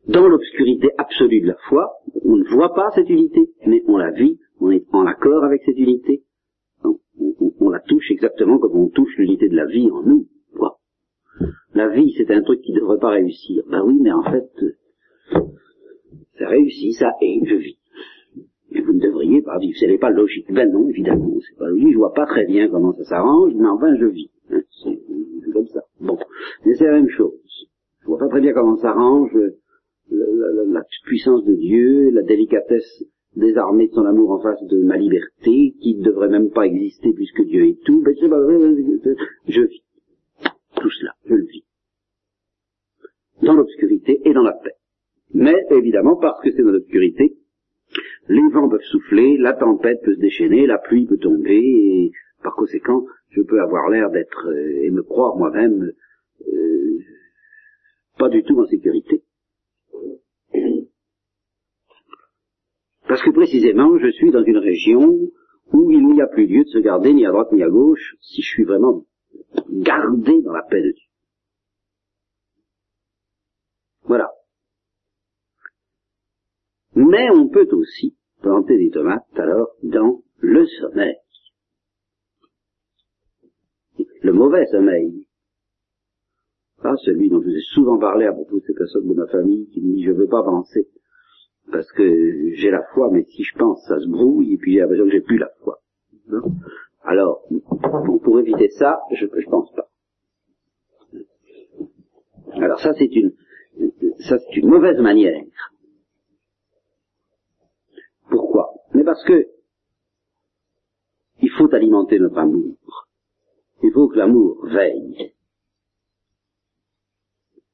Dans 0.09 0.27
l'obscurité 0.27 0.88
absolue 0.99 1.43
de 1.43 1.47
la 1.49 1.57
foi, 1.69 1.93
on 2.25 2.37
ne 2.37 2.55
voit 2.55 2.75
pas 2.75 2.91
cette 2.95 3.09
unité, 3.09 3.51
mais 3.67 3.83
on 3.87 3.99
la 3.99 4.11
vit, 4.11 4.38
on 4.61 4.71
est 4.73 4.85
en 4.93 5.07
accord 5.07 5.45
avec 5.45 5.62
cette 5.65 5.79
unité, 5.79 6.25
on, 6.85 7.71
la 7.71 7.79
touche 7.79 8.11
exactement 8.11 8.59
comme 8.59 8.77
on 8.77 8.88
touche 8.88 9.17
l'unité 9.17 9.49
de 9.49 9.55
la 9.55 9.67
vie 9.67 9.88
en 9.93 10.03
nous. 10.03 10.27
Quoi. 10.57 10.79
La 11.75 11.88
vie, 11.88 12.12
c'est 12.17 12.31
un 12.33 12.43
truc 12.43 12.61
qui 12.62 12.73
ne 12.73 12.81
devrait 12.81 12.99
pas 12.99 13.11
réussir. 13.11 13.62
Ben 13.71 13.83
oui, 13.85 13.99
mais 14.01 14.12
en 14.12 14.25
fait, 14.25 14.51
ça 16.38 16.49
réussit, 16.49 16.95
ça, 16.95 17.12
et 17.21 17.41
je 17.45 17.55
vis. 17.55 17.79
Et 18.73 18.81
vous 18.81 18.95
ne 18.95 19.01
devriez 19.01 19.41
pas 19.43 19.59
vivre. 19.59 19.79
Ce 19.79 19.87
n'est 19.87 19.99
pas 19.99 20.11
logique. 20.11 20.53
Ben 20.53 20.71
non, 20.71 20.88
évidemment, 20.88 21.37
c'est 21.41 21.57
pas 21.57 21.69
logique. 21.69 21.93
Je 21.93 21.99
vois 21.99 22.12
pas 22.12 22.27
très 22.27 22.45
bien 22.47 22.69
comment 22.69 22.93
ça 22.93 23.05
s'arrange, 23.05 23.53
mais 23.55 23.69
enfin, 23.69 23.95
je 23.97 24.07
vis. 24.07 24.31
Hein, 24.51 24.62
c'est 24.83 25.53
comme 25.53 25.67
ça. 25.69 25.83
Bon. 26.01 26.19
Mais 26.67 26.75
c'est 26.75 26.87
la 26.87 26.95
même 26.95 27.09
chose. 27.09 27.69
Je 28.01 28.07
vois 28.07 28.19
pas 28.19 28.29
très 28.29 28.41
bien 28.41 28.53
comment 28.53 28.77
ça 28.77 28.88
s'arrange 28.88 29.31
la, 30.50 30.64
la, 30.64 30.85
puissance 31.05 31.44
de 31.44 31.55
Dieu, 31.55 32.11
la 32.11 32.22
délicatesse 32.22 33.05
désarmé 33.37 33.88
de 33.88 33.92
son 33.92 34.05
amour 34.05 34.33
en 34.33 34.42
face 34.42 34.62
de 34.64 34.83
ma 34.83 34.96
liberté, 34.96 35.74
qui 35.81 35.96
ne 35.96 36.05
devrait 36.05 36.28
même 36.28 36.50
pas 36.50 36.66
exister 36.66 37.12
puisque 37.14 37.42
Dieu 37.42 37.66
est 37.66 37.83
tout, 37.85 38.02
ben 38.02 38.14
je 39.48 39.62
vis. 39.62 39.83
Tout 40.76 40.90
cela, 40.90 41.12
je 41.26 41.35
le 41.35 41.44
vis. 41.44 41.64
Dans 43.42 43.55
l'obscurité 43.55 44.20
et 44.24 44.33
dans 44.33 44.42
la 44.42 44.52
paix. 44.52 44.74
Mais 45.35 45.57
évidemment, 45.70 46.16
parce 46.16 46.40
que 46.42 46.50
c'est 46.50 46.62
dans 46.62 46.72
l'obscurité, 46.72 47.37
les 48.28 48.48
vents 48.50 48.68
peuvent 48.68 48.81
souffler, 48.83 49.37
la 49.38 49.55
tempête 49.55 50.02
peut 50.02 50.14
se 50.14 50.20
déchaîner, 50.20 50.66
la 50.66 50.78
pluie 50.78 51.07
peut 51.07 51.18
tomber, 51.18 51.59
et 51.59 52.12
par 52.42 52.55
conséquent, 52.55 53.05
je 53.31 53.42
peux 53.42 53.61
avoir 53.61 53.88
l'air 53.88 54.11
d'être, 54.11 54.48
euh, 54.48 54.83
et 54.83 54.90
me 54.90 55.02
croire 55.02 55.37
moi-même, 55.37 55.92
euh, 56.48 56.98
pas 58.18 58.28
du 58.28 58.42
tout 58.42 58.59
en 58.61 58.66
sécurité. 58.66 59.22
Parce 63.12 63.25
que 63.25 63.31
précisément, 63.31 63.98
je 63.98 64.11
suis 64.11 64.31
dans 64.31 64.42
une 64.42 64.57
région 64.57 65.07
où 65.70 65.90
il 65.90 66.03
n'y 66.03 66.22
a 66.22 66.27
plus 66.27 66.46
lieu 66.46 66.64
de 66.64 66.68
se 66.70 66.79
garder 66.79 67.12
ni 67.12 67.27
à 67.27 67.31
droite 67.31 67.53
ni 67.53 67.62
à 67.62 67.68
gauche 67.68 68.16
si 68.22 68.40
je 68.40 68.48
suis 68.48 68.64
vraiment 68.64 69.05
gardé 69.68 70.40
dans 70.40 70.55
la 70.55 70.62
paix 70.62 70.81
de 70.81 70.92
Dieu. 70.92 71.09
Voilà. 74.05 74.31
Mais 76.94 77.29
on 77.35 77.48
peut 77.51 77.68
aussi 77.72 78.16
planter 78.40 78.79
des 78.79 78.88
tomates 78.88 79.29
alors 79.35 79.77
dans 79.83 80.22
le 80.38 80.64
sommeil. 80.64 81.16
Le 84.22 84.33
mauvais 84.33 84.64
sommeil. 84.70 85.29
Pas 86.83 86.96
celui 87.05 87.29
dont 87.29 87.42
je 87.42 87.48
vous 87.48 87.57
ai 87.57 87.61
souvent 87.75 87.98
parlé 87.98 88.25
à 88.25 88.33
propos 88.33 88.59
de 88.59 88.64
ces 88.64 88.72
personnes 88.72 89.07
de 89.07 89.12
ma 89.12 89.27
famille 89.27 89.68
qui 89.68 89.83
me 89.83 89.96
dit 89.96 90.03
je 90.03 90.12
veux 90.12 90.29
pas 90.29 90.42
penser 90.42 90.88
parce 91.70 91.90
que 91.92 92.51
j'ai 92.55 92.70
la 92.70 92.83
foi, 92.94 93.11
mais 93.11 93.25
si 93.25 93.44
je 93.44 93.57
pense, 93.57 93.85
ça 93.87 93.98
se 94.01 94.09
brouille, 94.09 94.55
et 94.55 94.57
puis 94.59 94.75
j'ai 94.75 94.81
l'impression 94.81 95.05
que 95.05 95.12
j'ai 95.12 95.20
plus 95.20 95.38
la 95.38 95.51
foi. 95.62 95.81
Alors, 97.03 97.42
pour 98.22 98.40
éviter 98.40 98.68
ça, 98.70 99.01
je 99.12 99.25
ne 99.25 99.51
pense 99.51 99.72
pas. 99.72 99.88
Alors 102.55 102.79
ça 102.81 102.92
c'est 102.94 103.07
une 103.07 103.33
ça 104.20 104.38
c'est 104.38 104.57
une 104.57 104.68
mauvaise 104.68 104.98
manière. 104.98 105.44
Pourquoi? 108.29 108.75
Mais 108.94 109.05
parce 109.05 109.25
que 109.25 109.48
il 111.40 111.51
faut 111.51 111.72
alimenter 111.75 112.18
notre 112.18 112.38
amour. 112.38 112.77
Il 113.83 113.90
faut 113.92 114.09
que 114.09 114.18
l'amour 114.18 114.64
veille. 114.66 115.35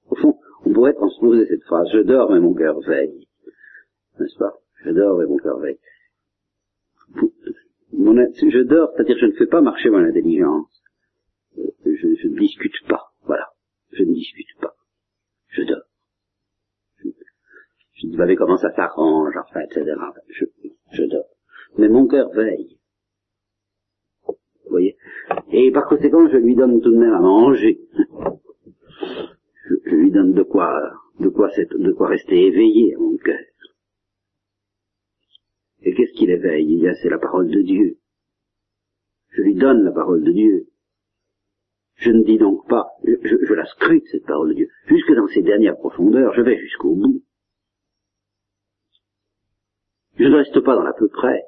Au 0.09 0.16
fond, 0.16 0.38
on 0.64 0.72
pourrait 0.72 0.94
transposer 0.94 1.44
cette 1.46 1.64
phrase, 1.64 1.88
je 1.92 1.98
dors 1.98 2.31
mais 2.31 2.40
mon 2.40 2.55
cœur 2.55 2.81
veille. 2.81 3.28
N'est-ce 4.18 4.37
pas? 4.38 4.54
Je 4.85 4.90
dors 4.90 5.18
mais 5.18 5.26
mon 5.26 5.37
cœur 5.38 5.59
veille. 5.59 5.78
je 7.92 8.62
dors, 8.62 8.92
c'est-à-dire 8.94 9.18
je 9.18 9.26
ne 9.26 9.33
fais 9.33 9.46
pas 9.46 9.61
marcher 9.61 9.90
mon 9.90 10.04
intelligence. 10.04 10.83
Je, 11.57 12.14
je 12.14 12.28
ne 12.28 12.38
discute 12.38 12.87
pas. 12.88 13.12
Voilà. 13.24 13.46
Je 13.92 14.02
ne 14.02 14.12
discute 14.12 14.59
pas. 14.61 14.74
Je 15.48 15.62
dors. 15.62 15.83
Je, 16.98 17.09
je 17.94 18.07
dis, 18.07 18.16
vous 18.16 18.37
comment 18.37 18.59
ça 18.59 18.72
s'arrange, 18.74 19.35
enfin, 19.37 19.61
etc. 19.61 19.94
Je, 20.28 20.44
je 20.92 21.02
dors. 21.04 21.28
Mais 21.76 21.88
mon 21.88 22.07
cœur 22.07 22.31
veille. 22.31 22.78
Vous 24.26 24.35
voyez? 24.70 24.96
Et 25.50 25.70
par 25.70 25.87
conséquent, 25.87 26.28
je 26.28 26.37
lui 26.37 26.54
donne 26.54 26.81
tout 26.81 26.92
de 26.92 26.98
même 26.98 27.14
à 27.14 27.20
manger 27.20 27.81
je, 29.85 29.94
lui 29.94 30.11
donne 30.11 30.33
de 30.33 30.42
quoi, 30.42 30.81
de 31.20 31.28
quoi, 31.28 31.48
de 31.57 31.92
quoi 31.92 32.09
rester 32.09 32.46
éveillé 32.46 32.94
à 32.94 32.98
mon 32.98 33.16
cœur. 33.16 33.38
Et 35.83 35.95
qu'est-ce 35.95 36.12
qu'il 36.12 36.31
éveille 36.31 36.67
Il 36.67 36.81
y 36.81 36.88
a, 36.88 36.95
c'est 36.95 37.09
la 37.09 37.19
parole 37.19 37.49
de 37.49 37.61
Dieu. 37.62 37.99
Je 39.31 39.43
lui 39.43 39.55
donne 39.55 39.85
la 39.85 39.93
parole 39.93 40.23
de 40.23 40.33
Dieu. 40.33 40.67
Je 41.97 42.11
ne 42.11 42.23
dis 42.23 42.38
donc 42.38 42.69
pas, 42.69 42.87
je, 43.05 43.55
la 43.55 43.64
scrute, 43.67 44.07
cette 44.11 44.27
parole 44.27 44.51
de 44.51 44.55
Dieu. 44.55 44.69
Jusque 44.87 45.12
dans 45.14 45.27
ses 45.29 45.43
dernières 45.43 45.77
profondeurs, 45.77 46.33
je 46.35 46.43
vais 46.43 46.57
jusqu'au 46.59 46.95
bout. 46.95 47.23
Je 50.17 50.25
ne 50.25 50.37
reste 50.37 50.61
pas 50.61 50.75
dans 50.75 50.83
la 50.83 50.93
peu 50.93 51.09
près. 51.09 51.43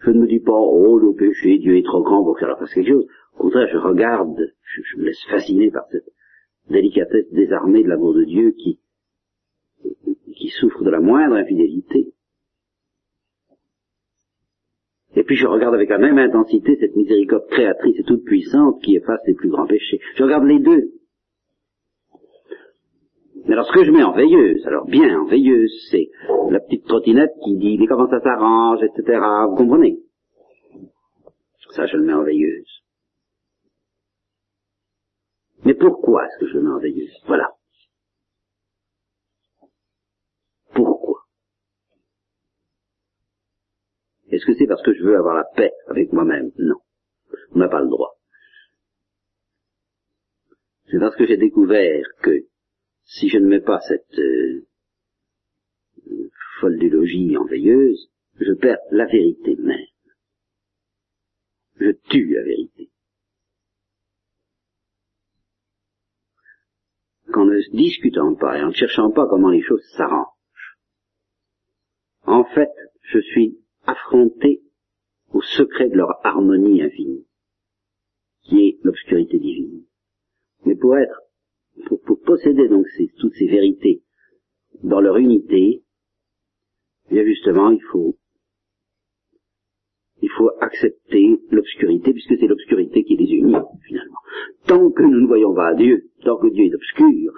Je 0.00 0.10
ne 0.10 0.20
me 0.20 0.26
dis 0.26 0.40
pas, 0.40 0.52
oh, 0.52 0.98
le 0.98 1.14
péché, 1.14 1.58
Dieu 1.58 1.76
est 1.76 1.84
trop 1.84 2.02
grand 2.02 2.22
pour 2.22 2.34
que 2.34 2.40
ça 2.40 2.56
fasse 2.56 2.72
quelque 2.72 2.90
chose. 2.90 3.06
Au 3.34 3.38
contraire, 3.44 3.68
je 3.70 3.78
regarde, 3.78 4.52
je, 4.62 4.82
je 4.82 4.96
me 4.98 5.04
laisse 5.04 5.22
fasciner 5.28 5.70
par 5.70 5.86
cette, 5.90 6.06
délicatesse 6.70 7.30
désarmée 7.32 7.82
de 7.82 7.88
l'amour 7.88 8.14
de 8.14 8.24
Dieu 8.24 8.52
qui, 8.52 8.80
qui 10.36 10.48
souffre 10.48 10.82
de 10.84 10.90
la 10.90 11.00
moindre 11.00 11.36
infidélité. 11.36 12.12
Et 15.16 15.24
puis 15.24 15.34
je 15.34 15.46
regarde 15.46 15.74
avec 15.74 15.88
la 15.88 15.98
même 15.98 16.18
intensité 16.18 16.76
cette 16.78 16.94
miséricorde 16.94 17.46
créatrice 17.48 17.98
et 17.98 18.04
toute 18.04 18.24
puissante 18.24 18.82
qui 18.82 18.96
efface 18.96 19.20
les 19.26 19.34
plus 19.34 19.48
grands 19.48 19.66
péchés. 19.66 19.98
Je 20.14 20.22
regarde 20.22 20.44
les 20.44 20.58
deux. 20.58 20.92
Mais 23.46 23.54
alors 23.54 23.66
ce 23.66 23.72
que 23.72 23.84
je 23.84 23.90
mets 23.92 24.02
en 24.02 24.12
veilleuse, 24.12 24.66
alors 24.66 24.84
bien 24.86 25.18
en 25.18 25.24
veilleuse, 25.24 25.72
c'est 25.90 26.10
la 26.50 26.60
petite 26.60 26.86
trottinette 26.86 27.32
qui 27.42 27.56
dit 27.56 27.78
mais 27.78 27.86
comment 27.86 28.10
ça 28.10 28.20
s'arrange, 28.20 28.80
etc. 28.82 29.20
Vous 29.48 29.56
comprenez? 29.56 29.98
Ça 31.70 31.86
je 31.86 31.96
le 31.96 32.04
mets 32.04 32.12
en 32.12 32.22
veilleuse. 32.22 32.82
Mais 35.64 35.74
pourquoi 35.74 36.26
est-ce 36.26 36.38
que 36.40 36.46
je 36.46 36.58
mets 36.58 36.80
veilleuse? 36.80 37.16
Voilà. 37.26 37.52
Pourquoi 40.74 41.06
Est-ce 44.36 44.44
que 44.44 44.54
c'est 44.54 44.66
parce 44.66 44.82
que 44.82 44.92
je 44.92 45.02
veux 45.02 45.16
avoir 45.16 45.34
la 45.34 45.44
paix 45.44 45.72
avec 45.86 46.12
moi-même? 46.12 46.52
Non. 46.58 46.76
On 47.52 47.58
n'a 47.58 47.68
pas 47.68 47.80
le 47.80 47.88
droit. 47.88 48.18
C'est 50.90 50.98
parce 50.98 51.16
que 51.16 51.26
j'ai 51.26 51.38
découvert 51.38 52.04
que 52.22 52.44
si 53.04 53.30
je 53.30 53.38
ne 53.38 53.46
mets 53.46 53.62
pas 53.62 53.80
cette 53.80 54.18
euh, 54.18 54.66
folle 56.60 56.78
en 57.38 57.44
veilleuse, 57.46 58.10
je 58.38 58.52
perds 58.52 58.78
la 58.90 59.06
vérité 59.06 59.56
même. 59.56 59.86
Je 61.80 61.92
tue 62.10 62.34
la 62.34 62.42
vérité. 62.42 62.90
qu'en 67.32 67.44
ne 67.44 67.58
discutant 67.76 68.34
pas 68.34 68.56
et 68.56 68.62
en 68.62 68.68
ne 68.68 68.72
cherchant 68.72 69.10
pas 69.10 69.26
comment 69.26 69.50
les 69.50 69.60
choses 69.60 69.84
s'arrangent, 69.96 70.78
en 72.22 72.44
fait, 72.44 72.70
je 73.02 73.18
suis 73.18 73.58
affronté 73.86 74.62
au 75.32 75.40
secret 75.40 75.88
de 75.88 75.96
leur 75.96 76.24
harmonie 76.24 76.82
infinie, 76.82 77.26
qui 78.42 78.68
est 78.68 78.78
l'obscurité 78.82 79.38
divine. 79.38 79.84
Mais 80.64 80.74
pour 80.74 80.96
être, 80.96 81.20
pour, 81.88 82.20
posséder 82.20 82.68
donc 82.68 82.86
toutes 83.18 83.34
ces 83.34 83.46
vérités 83.46 84.02
dans 84.82 85.00
leur 85.00 85.16
unité, 85.16 85.82
eh 87.10 87.14
bien 87.14 87.24
justement, 87.24 87.70
il 87.70 87.82
faut, 87.82 88.16
il 90.22 90.30
faut 90.30 90.50
accepter 90.60 91.40
l'obscurité, 91.50 92.12
puisque 92.12 92.36
c'est 92.38 92.46
l'obscurité 92.46 93.04
qui 93.04 93.16
les 93.16 93.32
unit, 93.32 93.54
finalement. 93.86 94.18
Tant 94.66 94.90
que 94.90 95.02
nous 95.02 95.20
ne 95.20 95.26
voyons 95.26 95.54
pas 95.54 95.74
Dieu, 95.74 96.10
tant 96.24 96.36
que 96.36 96.48
Dieu 96.48 96.64
est 96.64 96.74
obscur, 96.74 97.32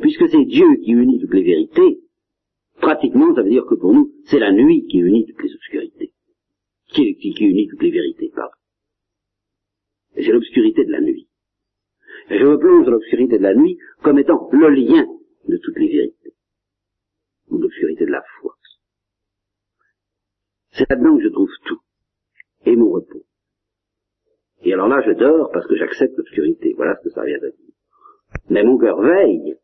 puisque 0.00 0.28
c'est 0.28 0.44
Dieu 0.44 0.76
qui 0.82 0.92
unit 0.92 1.20
toutes 1.20 1.34
les 1.34 1.44
vérités, 1.44 2.00
pratiquement 2.80 3.34
ça 3.34 3.42
veut 3.42 3.50
dire 3.50 3.66
que 3.66 3.74
pour 3.74 3.92
nous, 3.92 4.12
c'est 4.24 4.40
la 4.40 4.52
nuit 4.52 4.86
qui 4.86 4.98
unit 4.98 5.26
toutes 5.26 5.42
les 5.42 5.54
obscurités, 5.54 5.91
qui, 6.92 7.16
qui, 7.16 7.44
unit 7.44 7.68
toutes 7.68 7.82
les 7.82 7.90
vérités, 7.90 8.30
pardon. 8.34 8.54
C'est 10.14 10.32
l'obscurité 10.32 10.84
de 10.84 10.92
la 10.92 11.00
nuit. 11.00 11.28
Et 12.30 12.38
je 12.38 12.44
me 12.44 12.58
plonge 12.58 12.84
dans 12.84 12.92
l'obscurité 12.92 13.38
de 13.38 13.42
la 13.42 13.54
nuit 13.54 13.78
comme 14.02 14.18
étant 14.18 14.48
le 14.52 14.68
lien 14.68 15.06
de 15.48 15.56
toutes 15.56 15.78
les 15.78 15.88
vérités, 15.88 16.34
ou 17.48 17.58
l'obscurité 17.58 18.04
de 18.04 18.10
la 18.10 18.22
foi. 18.40 18.56
C'est 20.72 20.88
là-dedans 20.88 21.16
que 21.16 21.24
je 21.24 21.28
trouve 21.28 21.50
tout, 21.66 21.80
et 22.64 22.76
mon 22.76 22.90
repos. 22.90 23.24
Et 24.64 24.72
alors 24.72 24.88
là, 24.88 25.02
je 25.04 25.12
dors 25.12 25.50
parce 25.50 25.66
que 25.66 25.76
j'accepte 25.76 26.16
l'obscurité. 26.16 26.72
Voilà 26.76 26.96
ce 26.96 27.08
que 27.08 27.14
ça 27.14 27.24
vient 27.24 27.38
de 27.38 27.48
dire. 27.48 27.74
Mais 28.48 28.62
mon 28.62 28.78
cœur 28.78 29.00
veille 29.00 29.56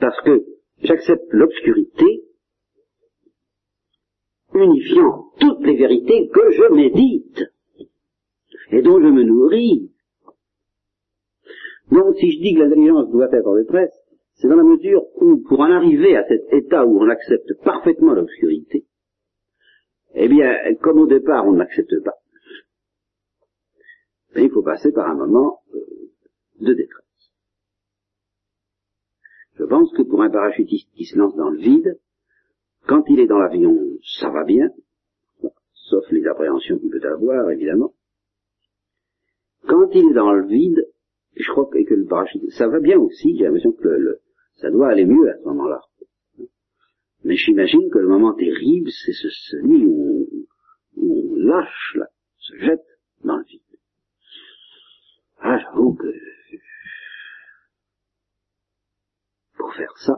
parce 0.00 0.20
que 0.22 0.44
j'accepte 0.82 1.26
l'obscurité 1.30 2.24
unifiant 4.54 5.26
toutes 5.40 5.60
les 5.60 5.76
vérités 5.76 6.28
que 6.28 6.50
je 6.50 6.74
médite 6.74 7.44
et 8.70 8.82
dont 8.82 9.00
je 9.00 9.08
me 9.08 9.22
nourris. 9.22 9.90
Donc 11.90 12.16
si 12.16 12.32
je 12.32 12.40
dis 12.40 12.54
que 12.54 12.60
l'intelligence 12.60 13.10
doit 13.10 13.32
être 13.32 13.46
en 13.46 13.56
détresse, 13.56 13.92
c'est 14.34 14.48
dans 14.48 14.56
la 14.56 14.64
mesure 14.64 15.04
où, 15.16 15.42
pour 15.46 15.60
en 15.60 15.70
arriver 15.70 16.16
à 16.16 16.26
cet 16.26 16.52
état 16.52 16.86
où 16.86 16.98
on 16.98 17.08
accepte 17.08 17.52
parfaitement 17.62 18.14
l'obscurité, 18.14 18.86
eh 20.14 20.28
bien, 20.28 20.54
comme 20.80 20.98
au 20.98 21.06
départ 21.06 21.46
on 21.46 21.52
n'accepte 21.52 22.02
pas, 22.04 22.14
ben, 24.34 24.44
il 24.44 24.50
faut 24.50 24.62
passer 24.62 24.92
par 24.92 25.10
un 25.10 25.14
moment 25.14 25.60
euh, 25.74 25.80
de 26.60 26.74
détresse. 26.74 27.04
Je 29.54 29.64
pense 29.64 29.92
que 29.92 30.02
pour 30.02 30.22
un 30.22 30.30
parachutiste 30.30 30.90
qui 30.94 31.04
se 31.04 31.18
lance 31.18 31.34
dans 31.36 31.50
le 31.50 31.58
vide, 31.58 32.00
quand 32.90 33.04
il 33.06 33.20
est 33.20 33.28
dans 33.28 33.38
l'avion, 33.38 33.78
ça 34.18 34.30
va 34.30 34.42
bien, 34.42 34.68
sauf 35.74 36.04
les 36.10 36.26
appréhensions 36.26 36.76
qu'il 36.80 36.90
peut 36.90 37.08
avoir, 37.08 37.48
évidemment. 37.52 37.94
Quand 39.68 39.88
il 39.94 40.10
est 40.10 40.12
dans 40.12 40.32
le 40.32 40.48
vide, 40.48 40.88
je 41.36 41.48
crois 41.52 41.70
que, 41.70 41.78
le 41.78 42.06
parachutiste, 42.06 42.58
ça 42.58 42.66
va 42.66 42.80
bien 42.80 42.98
aussi, 42.98 43.36
j'ai 43.36 43.44
l'impression 43.44 43.70
que 43.70 43.86
le, 43.86 44.20
ça 44.56 44.72
doit 44.72 44.88
aller 44.88 45.06
mieux 45.06 45.30
à 45.30 45.38
ce 45.38 45.44
moment-là. 45.44 45.80
Mais 47.22 47.36
j'imagine 47.36 47.90
que 47.92 47.98
le 47.98 48.08
moment 48.08 48.34
terrible, 48.34 48.90
c'est 48.90 49.12
celui 49.12 49.86
où 49.86 50.26
on, 50.96 51.36
lâche, 51.36 51.94
là, 51.94 52.08
se 52.38 52.56
jette 52.56 52.86
dans 53.22 53.36
le 53.36 53.44
vide. 53.44 53.60
Ah, 55.38 55.58
j'avoue 55.58 55.94
que 55.94 56.12
pour 59.56 59.72
faire 59.74 59.96
ça, 59.98 60.16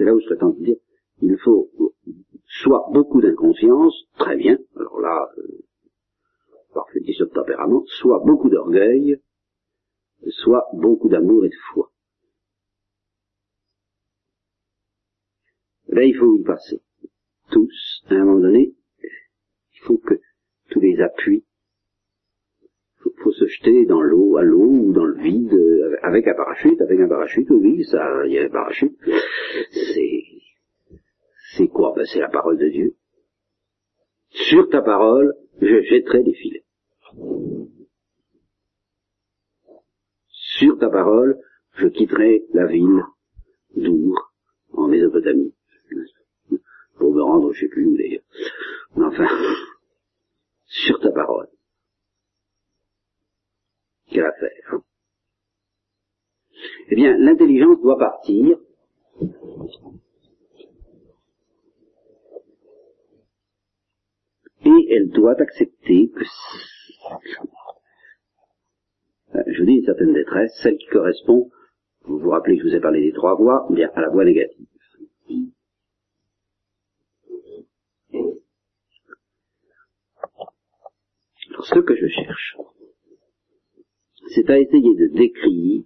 c'est 0.00 0.06
là 0.06 0.14
où 0.14 0.20
je 0.20 0.24
serais 0.24 0.38
tenté 0.38 0.60
de 0.60 0.64
dire, 0.64 0.76
il 1.20 1.36
faut 1.44 1.70
soit 2.46 2.88
beaucoup 2.90 3.20
d'inconscience, 3.20 4.06
très 4.18 4.34
bien, 4.34 4.56
alors 4.74 4.98
là, 4.98 5.28
euh, 5.36 5.58
parfait 6.72 7.00
de 7.00 7.24
tempérament, 7.26 7.84
soit 7.84 8.20
beaucoup 8.24 8.48
d'orgueil, 8.48 9.20
soit 10.28 10.66
beaucoup 10.72 11.10
d'amour 11.10 11.44
et 11.44 11.50
de 11.50 11.54
foi. 11.70 11.92
Là, 15.88 16.04
il 16.04 16.16
faut 16.16 16.38
y 16.38 16.42
passer. 16.44 16.80
Tous, 17.50 18.02
à 18.08 18.14
un 18.14 18.24
moment 18.24 18.40
donné, 18.40 18.74
il 19.02 19.80
faut 19.80 19.98
que 19.98 20.14
tous 20.70 20.80
les 20.80 20.98
appuis 21.00 21.44
faut, 23.20 23.30
faut 23.30 23.32
se 23.32 23.46
jeter 23.46 23.86
dans 23.86 24.00
l'eau, 24.00 24.36
à 24.36 24.42
l'eau 24.42 24.66
ou 24.66 24.92
dans 24.92 25.04
le 25.04 25.20
vide, 25.20 25.52
euh, 25.52 25.96
avec 26.02 26.26
un 26.26 26.34
parachute, 26.34 26.80
avec 26.80 27.00
un 27.00 27.08
parachute, 27.08 27.48
oui, 27.50 27.84
ça, 27.84 28.26
il 28.26 28.32
y 28.32 28.38
a 28.38 28.44
un 28.44 28.48
parachute. 28.48 28.96
C'est, 29.70 30.22
c'est 31.56 31.68
quoi? 31.68 31.92
Ben, 31.96 32.04
C'est 32.06 32.20
la 32.20 32.28
parole 32.28 32.58
de 32.58 32.68
Dieu. 32.68 32.94
Sur 34.30 34.68
ta 34.68 34.82
parole, 34.82 35.34
je 35.60 35.82
jetterai 35.82 36.22
des 36.22 36.34
filets. 36.34 36.64
sur 40.60 40.78
ta 40.78 40.90
parole, 40.90 41.38
je 41.76 41.86
quitterai 41.88 42.44
la 42.52 42.66
ville 42.66 43.02
d'Our, 43.76 44.32
en 44.72 44.88
Mésopotamie. 44.88 45.54
Pour 46.96 47.14
me 47.14 47.22
rendre, 47.22 47.52
je 47.54 47.60
sais 47.60 47.68
plus 47.68 47.86
où 47.86 47.96
d'ailleurs. 47.96 48.22
Mais 48.96 49.06
enfin, 49.06 49.26
sur 50.66 51.00
ta 51.00 51.10
parole. 51.12 51.48
Quelle 54.10 54.24
affaire. 54.24 54.50
Hein. 54.72 54.82
Eh 56.90 56.96
bien, 56.96 57.16
l'intelligence 57.16 57.80
doit 57.80 57.98
partir 57.98 58.58
et 64.64 64.94
elle 64.94 65.08
doit 65.10 65.40
accepter 65.40 66.10
que 66.10 66.24
euh, 69.36 69.42
je 69.46 69.60
vous 69.60 69.66
dis 69.66 69.76
une 69.76 69.84
certaine 69.84 70.12
détresse, 70.12 70.52
celle 70.62 70.76
qui 70.76 70.86
correspond, 70.86 71.50
vous 72.02 72.18
vous 72.18 72.30
rappelez 72.30 72.56
que 72.56 72.64
je 72.64 72.68
vous 72.68 72.74
ai 72.74 72.80
parlé 72.80 73.00
des 73.00 73.12
trois 73.12 73.36
voies, 73.36 73.66
bien 73.70 73.90
à 73.94 74.00
la 74.00 74.08
voie 74.08 74.24
négative. 74.24 74.66
Alors, 81.50 81.64
ce 81.66 81.78
que 81.78 81.94
je 81.96 82.06
cherche, 82.08 82.56
c'est 84.34 84.48
à 84.50 84.58
essayer 84.58 84.94
de 84.94 85.08
décrire 85.16 85.84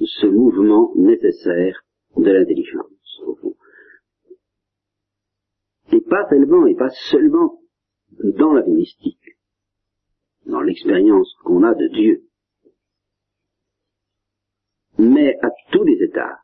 ce 0.00 0.26
mouvement 0.26 0.92
nécessaire 0.96 1.84
de 2.16 2.30
l'intelligence, 2.30 3.20
au 3.26 3.34
fond. 3.36 3.54
Et 5.92 6.00
pas 6.00 6.24
tellement 6.28 6.66
et 6.66 6.74
pas 6.74 6.90
seulement 7.10 7.60
dans 8.38 8.52
la 8.52 8.62
vie 8.62 8.72
mystique, 8.72 9.36
dans 10.46 10.62
l'expérience 10.62 11.34
qu'on 11.44 11.62
a 11.62 11.74
de 11.74 11.88
Dieu, 11.88 12.24
mais 14.98 15.36
à 15.42 15.50
tous 15.72 15.84
les 15.84 16.02
étages. 16.02 16.38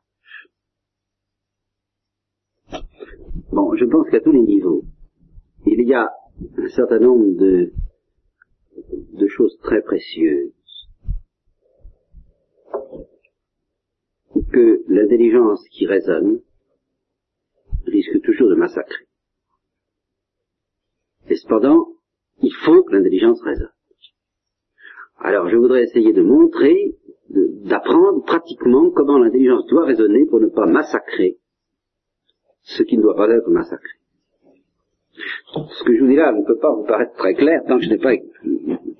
Bon, 3.53 3.75
je 3.77 3.85
pense 3.85 4.09
qu'à 4.11 4.21
tous 4.21 4.33
les 4.33 4.43
niveaux, 4.43 4.83
il 5.67 5.87
y 5.87 5.95
a 5.95 6.11
un 6.59 6.69
certain 6.69 6.99
nombre 6.99 7.39
de, 7.39 7.73
de 8.93 9.27
choses 9.27 9.59
très 9.63 9.83
précieuses 9.83 10.53
que 14.53 14.85
l'intelligence 14.89 15.67
qui 15.71 15.87
résonne 15.87 16.41
risque 17.87 18.21
toujours 18.23 18.49
de 18.49 18.55
massacrer. 18.55 19.07
Et 21.29 21.37
cependant, 21.37 21.89
il 22.43 22.53
faut 22.53 22.83
que 22.85 22.95
l'intelligence 22.95 23.41
résonne. 23.43 23.73
Alors 25.19 25.49
je 25.49 25.57
voudrais 25.57 25.83
essayer 25.83 26.13
de 26.13 26.23
montrer, 26.23 26.97
d'apprendre 27.29 28.25
pratiquement 28.25 28.91
comment 28.91 29.19
l'intelligence 29.19 29.67
doit 29.67 29.87
raisonner 29.87 30.27
pour 30.27 30.41
ne 30.41 30.49
pas 30.49 30.67
massacrer 30.67 31.39
ce 32.63 32.83
qui 32.83 32.97
ne 32.97 33.03
doit 33.03 33.17
pas 33.17 33.29
être 33.31 33.51
massacré. 33.51 33.96
Ce 35.55 35.85
que 35.85 35.95
je 35.95 36.01
vous 36.01 36.09
dis 36.09 36.17
là 36.17 36.33
ne 36.33 36.45
peut 36.45 36.59
pas 36.59 36.75
vous 36.75 36.85
paraître 36.85 37.15
très 37.15 37.35
clair 37.35 37.63
tant 37.67 37.79
que 37.79 37.85
je 37.85 37.91
n'ai 37.91 37.99
pas 37.99 38.15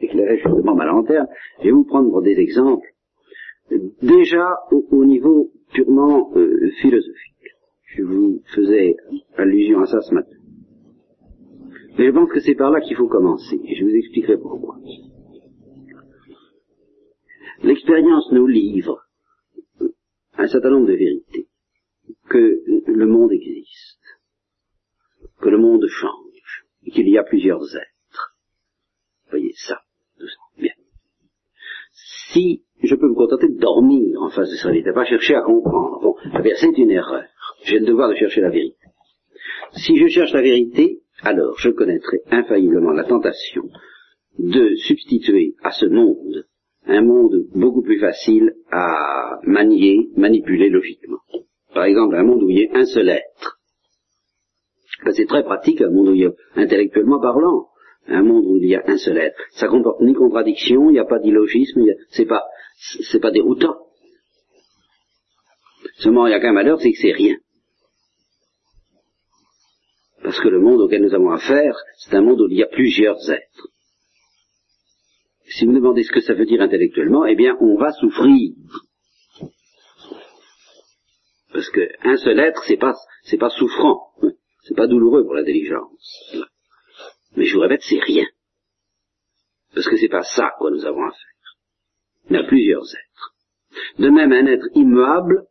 éclairé 0.01 0.37
justement 0.39 0.75
ma 0.75 0.87
lanterne. 0.87 1.27
Je 1.61 1.65
vais 1.65 1.71
vous 1.73 1.85
prendre 1.85 2.23
des 2.23 2.39
exemples. 2.39 2.87
Déjà 4.03 4.49
au, 4.71 5.05
niveau 5.05 5.51
purement 5.73 6.33
euh, 6.37 6.71
philosophique. 6.81 7.35
Je 7.97 8.03
vous 8.03 8.43
faisais 8.55 8.97
allusion 9.37 9.81
à 9.81 9.87
ça 9.87 10.01
ce 10.01 10.15
matin. 10.15 10.37
Mais 11.99 12.07
je 12.07 12.11
pense 12.11 12.31
que 12.31 12.41
c'est 12.41 12.55
par 12.55 12.71
là 12.71 12.81
qu'il 12.81 12.97
faut 12.97 13.09
commencer. 13.09 13.59
Et 13.65 13.75
je 13.75 13.85
vous 13.85 13.95
expliquerai 13.95 14.39
pourquoi. 14.39 14.77
L'expérience 17.63 18.31
nous 18.33 18.47
livre 18.47 19.03
un 20.39 20.47
certain 20.47 20.71
nombre 20.71 20.87
de 20.87 20.95
vérités. 20.95 21.49
Que 22.29 22.61
le 22.87 23.07
monde 23.07 23.33
existe, 23.33 24.01
que 25.41 25.49
le 25.49 25.59
monde 25.59 25.87
change, 25.89 26.65
et 26.85 26.91
qu'il 26.91 27.09
y 27.09 27.19
a 27.19 27.25
plusieurs 27.25 27.63
êtres. 27.77 28.37
Voyez 29.31 29.53
ça. 29.57 29.81
Bien. 30.59 30.73
Si 32.33 32.63
je 32.83 32.95
peux 32.95 33.09
me 33.09 33.15
contenter 33.15 33.49
de 33.49 33.59
dormir 33.59 34.21
en 34.23 34.31
face 34.31 34.51
de 34.51 34.57
ça, 34.57 34.71
vérité, 34.71 34.93
pas 34.93 35.05
chercher 35.05 35.35
à 35.35 35.43
comprendre. 35.43 36.01
Bon, 36.01 36.17
eh 36.25 36.55
c'est 36.57 36.79
une 36.79 36.91
erreur. 36.91 37.25
J'ai 37.65 37.79
le 37.79 37.87
devoir 37.87 38.11
de 38.11 38.15
chercher 38.15 38.41
la 38.41 38.51
vérité. 38.51 38.79
Si 39.73 39.97
je 39.97 40.07
cherche 40.09 40.33
la 40.33 40.43
vérité, 40.43 41.01
alors 41.23 41.59
je 41.59 41.71
connaîtrai 41.71 42.21
infailliblement 42.31 42.93
la 42.93 43.05
tentation 43.05 43.69
de 44.39 44.75
substituer 44.77 45.55
à 45.63 45.73
ce 45.73 45.87
monde 45.87 46.47
un 46.87 47.03
monde 47.03 47.47
beaucoup 47.55 47.83
plus 47.83 47.99
facile 47.99 48.55
à 48.71 49.41
manier, 49.43 50.09
manipuler 50.17 50.69
logiquement. 50.71 51.19
Par 51.75 51.85
exemple, 51.85 52.15
un 52.15 52.23
monde 52.23 52.43
où 52.43 52.51
il 52.51 52.59
y 52.59 52.69
a 52.69 52.79
un 52.79 52.85
seul 52.85 53.09
être. 53.09 53.26
C'est 55.13 55.27
très 55.27 55.45
pratique, 55.45 55.81
un 55.83 55.91
monde 55.91 56.09
où 56.09 56.15
il 56.15 56.23
y 56.23 56.27
a, 56.27 56.33
intellectuellement 56.55 57.21
parlant, 57.21 57.69
un 58.07 58.23
monde 58.23 58.45
où 58.47 58.57
il 58.57 58.69
y 58.69 58.75
a 58.75 58.83
un 58.87 58.97
seul 58.97 59.19
être. 59.19 59.39
Ça 59.53 59.69
comporte 59.69 60.01
ni 60.01 60.15
contradiction, 60.15 60.91
il 60.91 60.95
n'y 60.95 60.99
a 60.99 61.05
pas 61.05 61.19
d'illogisme, 61.19 61.83
c'est 62.11 62.27
pas, 62.27 62.45
c'est 62.79 63.21
pas 63.21 63.31
déroutant. 63.31 63.77
Seulement, 65.99 66.27
il 66.27 66.31
y 66.31 66.35
a 66.35 66.41
qu'un 66.41 66.53
malheur, 66.53 66.81
c'est 66.81 66.93
que 66.93 66.99
c'est 66.99 67.13
rien. 67.13 67.37
Parce 70.23 70.41
que 70.41 70.49
le 70.49 70.61
monde 70.61 70.81
auquel 70.81 71.03
nous 71.03 71.15
avons 71.15 71.31
affaire, 71.31 71.77
c'est 71.99 72.15
un 72.15 72.23
monde 72.23 72.41
où 72.41 72.49
il 72.51 72.59
y 72.59 72.63
a 72.63 72.69
plusieurs 72.69 73.19
êtres 73.31 73.69
si 75.49 75.65
vous 75.65 75.73
me 75.73 75.79
demandez 75.79 76.03
ce 76.03 76.13
que 76.13 76.21
ça 76.21 76.35
veut 76.35 76.45
dire 76.45 76.61
intellectuellement, 76.61 77.25
eh 77.25 77.35
bien, 77.35 77.57
on 77.61 77.77
va 77.77 77.93
souffrir. 77.93 78.53
Parce 81.53 81.71
qu'un 81.71 82.17
seul 82.17 82.39
être, 82.41 82.63
c'est 82.65 82.77
pas, 82.77 82.95
pas 83.39 83.51
souffrant, 83.51 84.09
c'est 84.67 84.75
pas 84.75 84.87
douloureux 84.87 85.25
pour 85.25 85.35
l'intelligence. 85.35 86.35
Mais 87.37 87.45
je 87.45 87.55
vous 87.55 87.61
répète, 87.61 87.83
c'est 87.83 88.01
rien. 88.01 88.27
Parce 89.75 89.89
que 89.89 89.97
c'est 89.97 90.09
pas 90.09 90.23
ça 90.23 90.55
quoi 90.59 90.71
nous 90.71 90.85
avons 90.85 91.05
à 91.05 91.11
faire. 91.11 91.57
Il 92.31 92.37
y 92.37 92.39
a 92.39 92.45
plusieurs 92.45 92.83
êtres. 92.83 93.35
De 93.99 94.09
même, 94.09 94.33
un 94.33 94.47
être 94.47 94.67
immuable, 94.75 95.47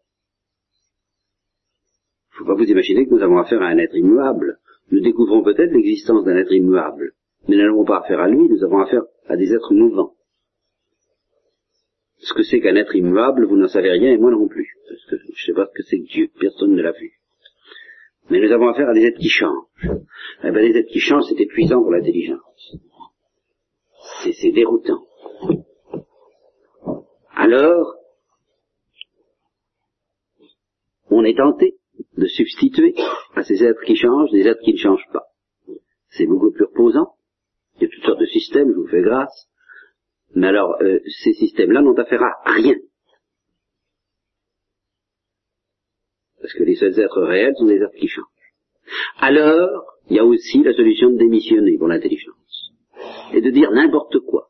faut 2.31 2.45
pas 2.45 2.55
vous 2.55 2.65
imaginer 2.69 3.05
que 3.05 3.11
nous 3.11 3.23
avons 3.23 3.37
affaire 3.37 3.61
à 3.61 3.67
un 3.67 3.77
être 3.77 3.95
immuable. 3.95 4.59
Nous 4.91 4.99
découvrons 4.99 5.43
peut-être 5.43 5.71
l'existence 5.71 6.25
d'un 6.25 6.35
être 6.35 6.51
immuable. 6.51 7.13
Mais 7.47 7.55
nous 7.55 7.63
n'avons 7.63 7.85
pas 7.85 7.99
affaire 7.99 8.19
à 8.19 8.27
lui, 8.27 8.49
nous 8.49 8.63
avons 8.63 8.79
affaire 8.79 9.03
à 9.27 9.37
des 9.37 9.53
êtres 9.53 9.73
mouvants. 9.73 10.15
Ce 12.17 12.33
que 12.33 12.43
c'est 12.43 12.59
qu'un 12.59 12.75
être 12.75 12.95
immuable, 12.95 13.45
vous 13.45 13.55
n'en 13.55 13.67
savez 13.67 13.91
rien 13.91 14.11
et 14.11 14.17
moi 14.17 14.31
non 14.31 14.47
plus. 14.47 14.67
Parce 14.89 15.05
que 15.05 15.17
je 15.17 15.31
ne 15.31 15.45
sais 15.45 15.53
pas 15.53 15.67
ce 15.67 15.73
que 15.73 15.83
c'est 15.83 15.99
que 15.99 16.11
Dieu, 16.11 16.29
personne 16.39 16.73
ne 16.73 16.81
l'a 16.81 16.91
vu. 16.91 17.13
Mais 18.29 18.39
nous 18.39 18.51
avons 18.51 18.69
affaire 18.69 18.89
à 18.89 18.93
des 18.93 19.05
êtres 19.05 19.19
qui 19.19 19.29
changent. 19.29 19.91
Eh 20.43 20.51
bien, 20.51 20.61
les 20.61 20.77
êtres 20.77 20.91
qui 20.91 20.99
changent, 20.99 21.25
c'est 21.29 21.39
épuisant 21.39 21.81
pour 21.81 21.91
l'intelligence. 21.91 22.77
C'est 24.23 24.51
déroutant. 24.51 25.05
Alors, 27.35 27.95
on 31.09 31.23
est 31.23 31.37
tenté 31.37 31.77
de 32.17 32.25
substituer 32.25 32.95
à 33.35 33.43
ces 33.43 33.63
êtres 33.63 33.81
qui 33.85 33.95
changent 33.95 34.31
des 34.31 34.47
êtres 34.47 34.61
qui 34.61 34.73
ne 34.73 34.77
changent 34.77 35.07
pas. 35.13 35.25
C'est 36.09 36.25
beaucoup 36.25 36.51
plus 36.51 36.65
reposant, 36.65 37.15
il 37.75 37.83
y 37.83 37.85
a 37.85 37.89
toutes 37.89 38.05
sortes 38.05 38.19
de 38.19 38.25
systèmes, 38.25 38.69
je 38.69 38.75
vous 38.75 38.87
fais 38.87 39.01
grâce. 39.01 39.47
Mais 40.33 40.47
alors, 40.47 40.75
euh, 40.81 40.99
ces 41.23 41.33
systèmes-là 41.33 41.81
n'ont 41.81 41.93
affaire 41.93 42.23
à 42.23 42.51
rien. 42.51 42.75
Parce 46.45 46.53
que 46.53 46.63
les 46.63 46.75
seuls 46.75 46.99
êtres 46.99 47.23
réels 47.23 47.55
sont 47.57 47.65
des 47.65 47.77
êtres 47.77 47.95
qui 47.97 48.07
changent. 48.07 48.23
Alors, 49.17 49.85
il 50.11 50.17
y 50.17 50.19
a 50.19 50.25
aussi 50.25 50.61
la 50.61 50.73
solution 50.73 51.09
de 51.09 51.17
démissionner 51.17 51.75
pour 51.79 51.87
l'intelligence. 51.87 52.71
Et 53.33 53.41
de 53.41 53.49
dire 53.49 53.71
n'importe 53.71 54.19
quoi. 54.19 54.49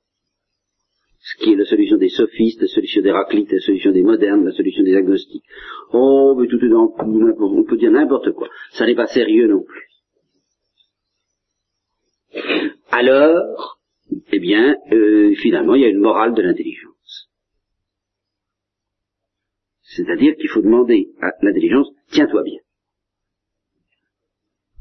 Ce 1.20 1.41
qui 1.41 1.53
est 1.53 1.55
la 1.55 1.63
solution 1.63 1.95
des 1.95 2.09
sophistes, 2.09 2.61
la 2.61 2.67
solution 2.67 3.01
des 3.01 3.11
raclites, 3.11 3.49
la 3.49 3.61
solution 3.61 3.91
des 3.91 4.03
modernes, 4.03 4.43
la 4.43 4.51
solution 4.51 4.84
des 4.84 4.95
agnostiques. 4.95 5.45
Oh, 5.93 6.36
mais 6.38 6.47
tout 6.47 6.63
est 6.63 6.70
dans 6.70 6.93
on 6.99 7.63
peut 7.63 7.78
dire 7.78 7.91
n'importe 7.91 8.34
quoi. 8.34 8.49
Ça 8.74 8.86
n'est 8.86 8.95
pas 8.95 9.07
sérieux 9.07 9.47
non 9.47 9.63
plus 9.63 9.86
alors, 12.91 13.80
eh 14.32 14.39
bien, 14.39 14.78
euh, 14.91 15.34
finalement, 15.36 15.76
il 15.76 15.82
y 15.82 15.86
a 15.86 15.89
une 15.89 15.99
morale 15.99 16.34
de 16.34 16.41
l'intelligence. 16.41 16.95
C'est-à-dire 19.96 20.36
qu'il 20.36 20.50
faut 20.50 20.62
demander 20.62 21.10
à 21.22 21.32
l'intelligence, 21.41 21.89
tiens-toi 22.12 22.43
bien. 22.43 22.60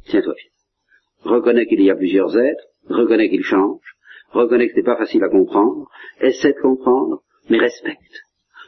Tiens-toi 0.07 0.35
bien. 0.35 1.31
Reconnais 1.33 1.67
qu'il 1.67 1.81
y 1.83 1.91
a 1.91 1.97
plusieurs 1.97 2.37
êtres, 2.37 2.65
reconnais 2.89 3.31
qu'ils 3.31 3.45
changent, 3.45 3.97
reconnais 4.31 4.67
que 4.67 4.73
ce 4.75 4.79
n'est 4.79 4.85
pas 4.85 4.97
facile 4.97 5.23
à 5.23 5.29
comprendre, 5.29 5.89
essaie 6.21 6.53
de 6.53 6.61
comprendre, 6.61 7.23
mais 7.49 7.59
respecte. 7.59 8.23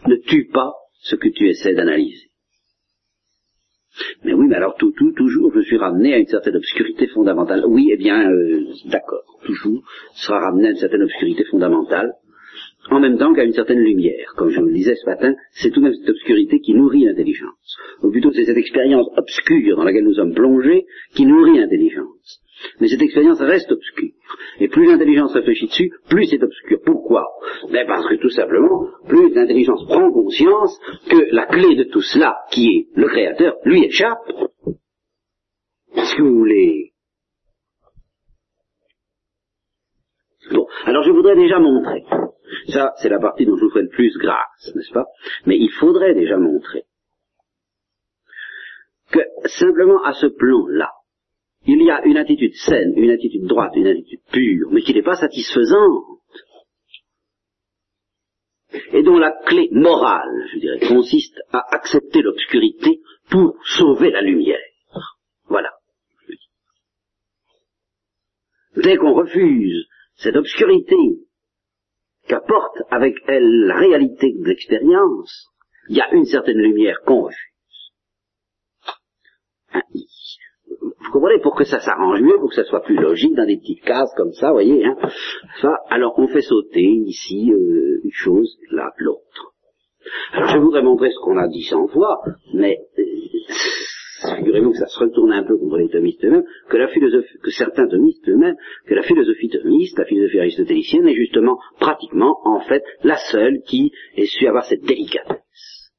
Ne 0.07 0.17
tue 0.17 0.47
pas 0.47 0.73
ce 1.01 1.17
que 1.17 1.29
tu 1.29 1.49
essaies 1.49 1.75
d'analyser. 1.75 2.31
Mais 4.25 4.35
oui, 4.35 4.47
mais 4.47 4.57
alors 4.57 4.77
tout, 4.77 4.93
tout, 4.93 5.13
toujours, 5.13 5.53
je 5.55 5.61
suis 5.61 5.79
ramené 5.79 6.15
à 6.15 6.19
une 6.19 6.27
certaine 6.27 6.57
obscurité 6.57 7.07
fondamentale. 7.09 7.65
Oui, 7.67 7.89
eh 7.93 7.97
bien, 7.97 8.31
euh, 8.31 8.67
d'accord, 8.87 9.25
toujours, 9.45 9.83
sera 10.15 10.41
ramené 10.41 10.69
à 10.69 10.71
une 10.71 10.77
certaine 10.77 11.03
obscurité 11.03 11.45
fondamentale. 11.45 12.13
En 12.91 13.01
même 13.01 13.19
temps 13.19 13.33
qu'à 13.33 13.45
une 13.45 13.53
certaine 13.53 13.81
lumière. 13.81 14.33
Comme 14.37 14.51
je 14.51 14.61
vous 14.61 14.67
le 14.67 14.75
disais 14.75 14.95
ce 14.95 15.07
matin, 15.07 15.35
c'est 15.53 15.71
tout 15.71 15.81
de 15.81 15.85
même 15.87 15.95
cette 15.95 16.11
obscurité 16.11 16.61
qui 16.61 16.75
nourrit 16.75 17.05
l'intelligence. 17.05 17.77
Ou 18.03 18.11
plutôt, 18.11 18.33
c'est 18.33 18.45
cette 18.45 18.57
expérience 18.57 19.07
obscure 19.17 19.77
dans 19.77 19.85
laquelle 19.85 20.05
nous 20.05 20.15
sommes 20.15 20.35
plongés 20.35 20.87
qui 21.15 21.27
nourrit 21.27 21.59
l'intelligence. 21.59 22.43
Mais 22.81 22.89
cette 22.89 23.03
expérience 23.03 23.41
reste 23.41 23.71
obscure. 23.71 24.13
Et 24.61 24.69
plus 24.69 24.87
l'intelligence 24.87 25.33
réfléchit 25.33 25.67
dessus, 25.67 25.91
plus 26.09 26.27
c'est 26.27 26.43
obscur. 26.43 26.79
Pourquoi? 26.85 27.27
Ben 27.71 27.87
Parce 27.87 28.07
que 28.09 28.15
tout 28.15 28.31
simplement, 28.31 28.87
plus 29.09 29.35
l'intelligence 29.35 29.85
prend 29.87 30.11
conscience 30.11 30.79
que 31.09 31.35
la 31.35 31.47
clé 31.47 31.75
de 31.77 31.85
tout 31.85 32.01
cela, 32.01 32.39
qui 32.51 32.69
est 32.69 32.87
le 32.99 33.07
Créateur, 33.09 33.57
lui 33.65 33.85
échappe. 33.85 34.33
Si 35.95 36.21
vous 36.21 36.35
voulez? 36.35 36.93
Bon, 40.53 40.67
alors 40.85 41.03
je 41.03 41.11
voudrais 41.11 41.37
déjà 41.37 41.59
montrer. 41.59 42.05
Ça, 42.69 42.95
c'est 43.01 43.09
la 43.09 43.21
partie 43.21 43.47
dont 43.47 43.57
je 43.57 43.65
vous 43.65 43.71
ferai 43.71 43.83
le 43.83 43.89
plus 43.89 44.17
grâce, 44.19 44.75
n'est-ce 44.75 44.93
pas? 44.93 45.07
Mais 45.45 45.57
il 45.57 45.71
faudrait 45.71 46.15
déjà 46.15 46.37
montrer 46.37 46.85
que 49.11 49.21
simplement 49.45 50.03
à 50.03 50.13
ce 50.15 50.27
plan-là, 50.27 50.91
il 51.67 51.83
y 51.83 51.91
a 51.91 52.05
une 52.05 52.17
attitude 52.17 52.55
saine, 52.55 52.93
une 52.97 53.11
attitude 53.11 53.47
droite, 53.47 53.73
une 53.75 53.87
attitude 53.87 54.21
pure, 54.33 54.71
mais 54.73 54.83
qui 54.83 54.95
n'est 54.95 55.03
pas 55.03 55.17
satisfaisante. 55.17 56.21
Et 58.93 59.03
dont 59.03 59.19
la 59.19 59.33
clé 59.47 59.69
morale, 59.73 60.49
je 60.53 60.59
dirais, 60.59 60.81
consiste 60.89 61.41
à 61.53 61.63
accepter 61.75 62.23
l'obscurité 62.23 63.01
pour 63.31 63.57
sauver 63.65 64.11
la 64.11 64.23
lumière. 64.23 64.61
Voilà. 65.47 65.73
Dès 68.77 68.97
qu'on 68.97 69.15
refuse 69.15 69.87
cette 70.17 70.37
obscurité 70.37 70.97
qu'apporte 72.27 72.83
avec 72.91 73.17
elle 73.27 73.67
la 73.67 73.77
réalité 73.77 74.33
de 74.33 74.45
l'expérience, 74.45 75.49
il 75.89 75.97
y 75.97 76.01
a 76.01 76.13
une 76.13 76.25
certaine 76.25 76.59
lumière 76.59 77.01
qu'on 77.05 77.23
refuse. 77.23 77.93
Hein, 79.73 79.83
vous 81.07 81.13
comprenez, 81.13 81.41
pour 81.41 81.55
que 81.55 81.65
ça 81.65 81.81
s'arrange 81.81 82.21
mieux, 82.21 82.39
pour 82.39 82.51
que 82.51 82.57
ça 82.57 82.65
soit 82.65 82.83
plus 82.83 82.97
logique 82.97 83.35
dans 83.35 83.47
des 83.47 83.59
petites 83.59 83.85
cases 83.85 84.13
comme 84.17 84.33
ça, 84.33 84.49
vous 84.49 84.55
voyez, 84.55 84.85
hein, 84.85 84.97
alors 85.89 86.19
on 86.19 86.29
fait 86.29 86.43
sauter 86.43 86.83
ici 86.83 87.53
euh, 87.53 88.01
une 88.03 88.13
chose, 88.13 88.59
là, 88.71 88.91
l'autre. 88.99 89.55
Alors 90.33 90.49
je 90.49 90.59
voudrais 90.59 90.83
montrer 90.83 91.11
ce 91.11 91.19
qu'on 91.21 91.37
a 91.37 91.49
dit 91.49 91.63
cent 91.63 91.87
fois, 91.89 92.23
mais 92.55 92.79
euh, 92.99 93.05
figurez-vous 94.37 94.73
que 94.73 94.79
ça 94.79 94.87
se 94.87 94.99
retourne 94.99 95.33
un 95.33 95.45
peu 95.45 95.57
contre 95.59 95.79
les 95.79 95.89
thomistes 95.89 96.25
eux-mêmes, 96.25 96.45
que 96.69 96.77
la 96.77 96.89
philosophie, 96.89 97.39
que 97.43 97.51
certains 97.51 97.87
thomistes 97.89 98.29
eux-mêmes, 98.29 98.57
que 98.87 98.95
la 98.95 99.03
philosophie 99.03 99.49
thomiste, 99.49 99.99
la 99.99 100.05
philosophie 100.05 100.41
aristotélicienne 100.41 101.09
est 101.09 101.15
justement, 101.15 101.59
pratiquement, 101.79 102.39
en 102.45 102.61
fait, 102.61 102.83
la 103.03 103.17
seule 103.17 103.61
qui 103.63 103.93
ait 104.17 104.27
su 104.27 104.47
avoir 104.47 104.65
cette 104.65 104.85
délicatesse 104.85 105.93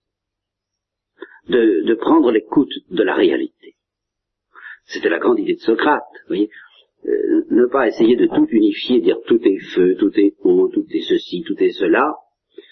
de, 1.47 1.85
de 1.85 1.93
prendre 1.95 2.31
l'écoute 2.31 2.73
de 2.89 3.03
la 3.03 3.15
réalité. 3.15 3.75
C'était 4.85 5.09
la 5.09 5.19
grande 5.19 5.39
idée 5.39 5.55
de 5.55 5.59
Socrate, 5.59 6.03
vous 6.23 6.27
voyez. 6.27 6.49
Euh, 7.05 7.45
ne 7.51 7.67
pas 7.67 7.87
essayer 7.87 8.15
de 8.15 8.25
tout 8.25 8.47
unifier, 8.49 8.99
dire 8.99 9.17
tout 9.27 9.39
est 9.43 9.59
feu, 9.75 9.95
tout 9.99 10.11
est 10.19 10.33
eau, 10.43 10.69
tout 10.69 10.85
est 10.89 11.01
ceci, 11.07 11.43
tout 11.45 11.55
est 11.59 11.71
cela, 11.71 12.15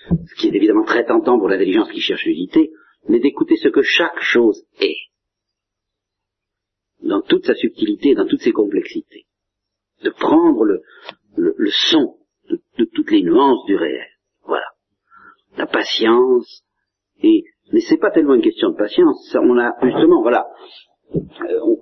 ce 0.10 0.36
qui 0.36 0.48
est 0.48 0.56
évidemment 0.56 0.84
très 0.84 1.06
tentant 1.06 1.38
pour 1.38 1.48
l'intelligence 1.48 1.92
qui 1.92 2.02
cherche 2.02 2.26
l'unité, 2.26 2.72
mais 3.08 3.20
d'écouter 3.20 3.56
ce 3.56 3.70
que 3.70 3.82
chaque 3.82 4.20
chose 4.20 4.66
est, 4.82 4.98
dans 7.06 7.22
toute 7.22 7.46
sa 7.46 7.56
subtilité, 7.56 8.16
dans 8.16 8.28
toutes 8.28 8.42
ses 8.42 8.52
complexités, 8.52 9.26
de 10.04 10.10
prendre 10.10 10.64
le, 10.66 10.82
le, 11.38 11.70
son 11.90 12.18
de, 12.50 12.60
de, 12.78 12.86
toutes 12.94 13.12
les 13.12 13.22
nuances 13.22 13.66
du 13.66 13.76
réel. 13.76 14.08
Voilà. 14.46 14.66
La 15.58 15.68
patience, 15.68 16.64
et 17.22 17.44
mais 17.72 17.80
c'est 17.80 17.98
pas 17.98 18.12
tellement 18.12 18.36
une 18.36 18.42
question 18.42 18.70
de 18.70 18.76
patience, 18.76 19.30
ça, 19.32 19.40
on 19.42 19.58
a 19.58 19.74
justement, 19.84 20.22
voilà, 20.22 20.46
euh, 21.16 21.20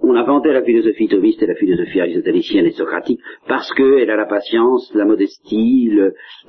on 0.01 0.15
inventait 0.15 0.53
la 0.53 0.63
philosophie 0.63 1.07
thomiste 1.07 1.41
et 1.41 1.47
la 1.47 1.55
philosophie 1.55 1.99
aristotélicienne 1.99 2.65
et 2.65 2.71
socratique 2.71 3.19
parce 3.47 3.71
qu'elle 3.73 4.09
a 4.09 4.15
la 4.15 4.25
patience, 4.25 4.93
la 4.93 5.05
modestie, 5.05 5.91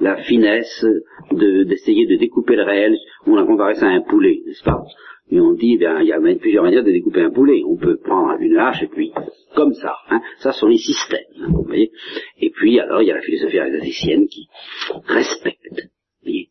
la 0.01 0.17
finesse 0.25 0.85
d'essayer 1.33 2.07
de, 2.07 2.17
découper 2.17 2.57
le 2.57 2.65
réel. 2.65 2.97
On 3.27 3.37
a 3.37 3.47
comparé 3.47 3.75
ça 3.75 3.87
à 3.87 3.91
un 3.91 4.03
poulet, 4.03 4.43
n'est-ce 4.47 4.65
pas? 4.65 4.83
On 5.41 5.53
dit, 5.53 5.77
bien, 5.77 6.01
il 6.01 6.09
y 6.09 6.13
a 6.13 6.21
plusieurs 6.37 6.65
manières 6.65 6.85
de 6.85 6.91
découper 6.91 7.23
un 7.23 7.31
poulet. 7.31 7.63
On 7.67 7.77
peut 7.77 7.97
prendre 7.97 8.41
une 8.41 8.57
hache 8.57 8.83
et 8.83 8.89
puis, 8.89 9.13
comme 9.55 9.73
ça, 9.75 9.97
hein, 10.09 10.21
ça 10.39 10.53
sont 10.53 10.67
les 10.67 10.79
systèmes, 10.79 11.49
vous 11.49 11.65
voyez. 11.65 11.93
Et 12.39 12.51
puis, 12.51 12.79
alors, 12.79 13.03
il 13.03 13.09
y 13.09 13.11
a 13.11 13.17
la 13.17 13.23
philosophie 13.23 13.59
aristotélicienne 13.59 14.27
qui 14.27 14.49
respecte 15.07 15.91
les, 16.23 16.51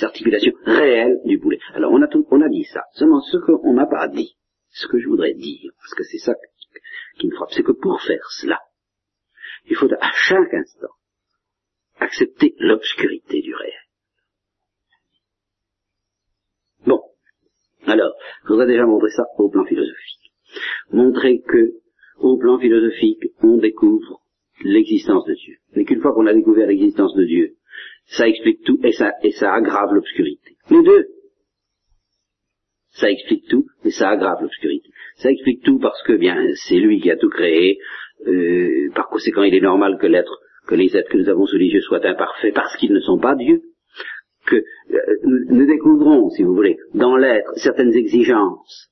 articulations 0.00 0.52
réelles 0.64 1.18
du 1.24 1.40
poulet. 1.40 1.58
Alors, 1.74 1.92
on 1.92 2.00
a, 2.00 2.08
on 2.30 2.40
a 2.40 2.48
dit 2.48 2.64
ça. 2.64 2.82
Seulement, 2.92 3.20
ce 3.20 3.36
qu'on 3.38 3.74
n'a 3.74 3.86
pas 3.86 4.06
dit, 4.06 4.36
ce 4.70 4.86
que 4.86 4.98
je 4.98 5.08
voudrais 5.08 5.34
dire, 5.34 5.72
parce 5.80 5.94
que 5.94 6.04
c'est 6.04 6.18
ça 6.18 6.34
qui 7.18 7.26
me 7.26 7.34
frappe, 7.34 7.50
c'est 7.50 7.64
que 7.64 7.72
pour 7.72 8.00
faire 8.00 8.24
cela, 8.30 8.60
il 9.66 9.76
faut 9.76 9.88
à 9.92 10.12
chaque 10.14 10.54
instant 10.54 10.94
accepter 11.98 12.54
l'obscurité 12.58 13.40
du 13.40 13.54
réel. 13.54 13.72
Bon. 16.86 17.02
Alors, 17.86 18.12
je 18.44 18.48
voudrais 18.48 18.66
déjà 18.66 18.86
montrer 18.86 19.10
ça 19.10 19.24
au 19.38 19.48
plan 19.48 19.64
philosophique. 19.64 20.32
Montrer 20.92 21.40
que, 21.40 21.72
au 22.18 22.36
plan 22.38 22.58
philosophique, 22.58 23.24
on 23.42 23.58
découvre 23.58 24.20
l'existence 24.64 25.24
de 25.26 25.34
Dieu. 25.34 25.56
Mais 25.74 25.84
qu'une 25.84 26.00
fois 26.00 26.12
qu'on 26.12 26.26
a 26.26 26.34
découvert 26.34 26.66
l'existence 26.66 27.14
de 27.14 27.24
Dieu, 27.24 27.54
ça 28.06 28.28
explique 28.28 28.64
tout 28.64 28.78
et 28.82 28.92
ça, 28.92 29.12
et 29.22 29.32
ça 29.32 29.52
aggrave 29.52 29.94
l'obscurité. 29.94 30.56
Les 30.70 30.82
deux 30.82 31.06
ça 32.98 33.10
explique 33.10 33.46
tout, 33.48 33.66
et 33.84 33.90
ça 33.90 34.10
aggrave 34.10 34.42
l'obscurité. 34.42 34.90
Ça 35.16 35.30
explique 35.30 35.62
tout 35.62 35.78
parce 35.78 36.02
que, 36.02 36.14
bien, 36.14 36.36
c'est 36.54 36.76
lui 36.76 37.00
qui 37.00 37.10
a 37.10 37.16
tout 37.16 37.28
créé. 37.28 37.78
Euh, 38.26 38.90
par 38.94 39.08
conséquent, 39.08 39.44
il 39.44 39.54
est 39.54 39.60
normal 39.60 39.98
que 40.00 40.06
l'être, 40.06 40.40
que 40.66 40.74
les 40.74 40.96
êtres 40.96 41.08
que 41.08 41.18
nous 41.18 41.28
avons 41.28 41.46
sous 41.46 41.58
les 41.58 41.68
yeux 41.68 41.80
soient 41.80 42.04
imparfaits 42.04 42.54
parce 42.54 42.76
qu'ils 42.76 42.92
ne 42.92 43.00
sont 43.00 43.18
pas 43.18 43.36
Dieu. 43.36 43.62
Que 44.48 44.56
euh, 44.56 44.98
nous 45.24 45.66
découvrons, 45.66 46.30
si 46.30 46.42
vous 46.42 46.54
voulez, 46.54 46.78
dans 46.94 47.16
l'être 47.16 47.52
certaines 47.56 47.94
exigences 47.94 48.88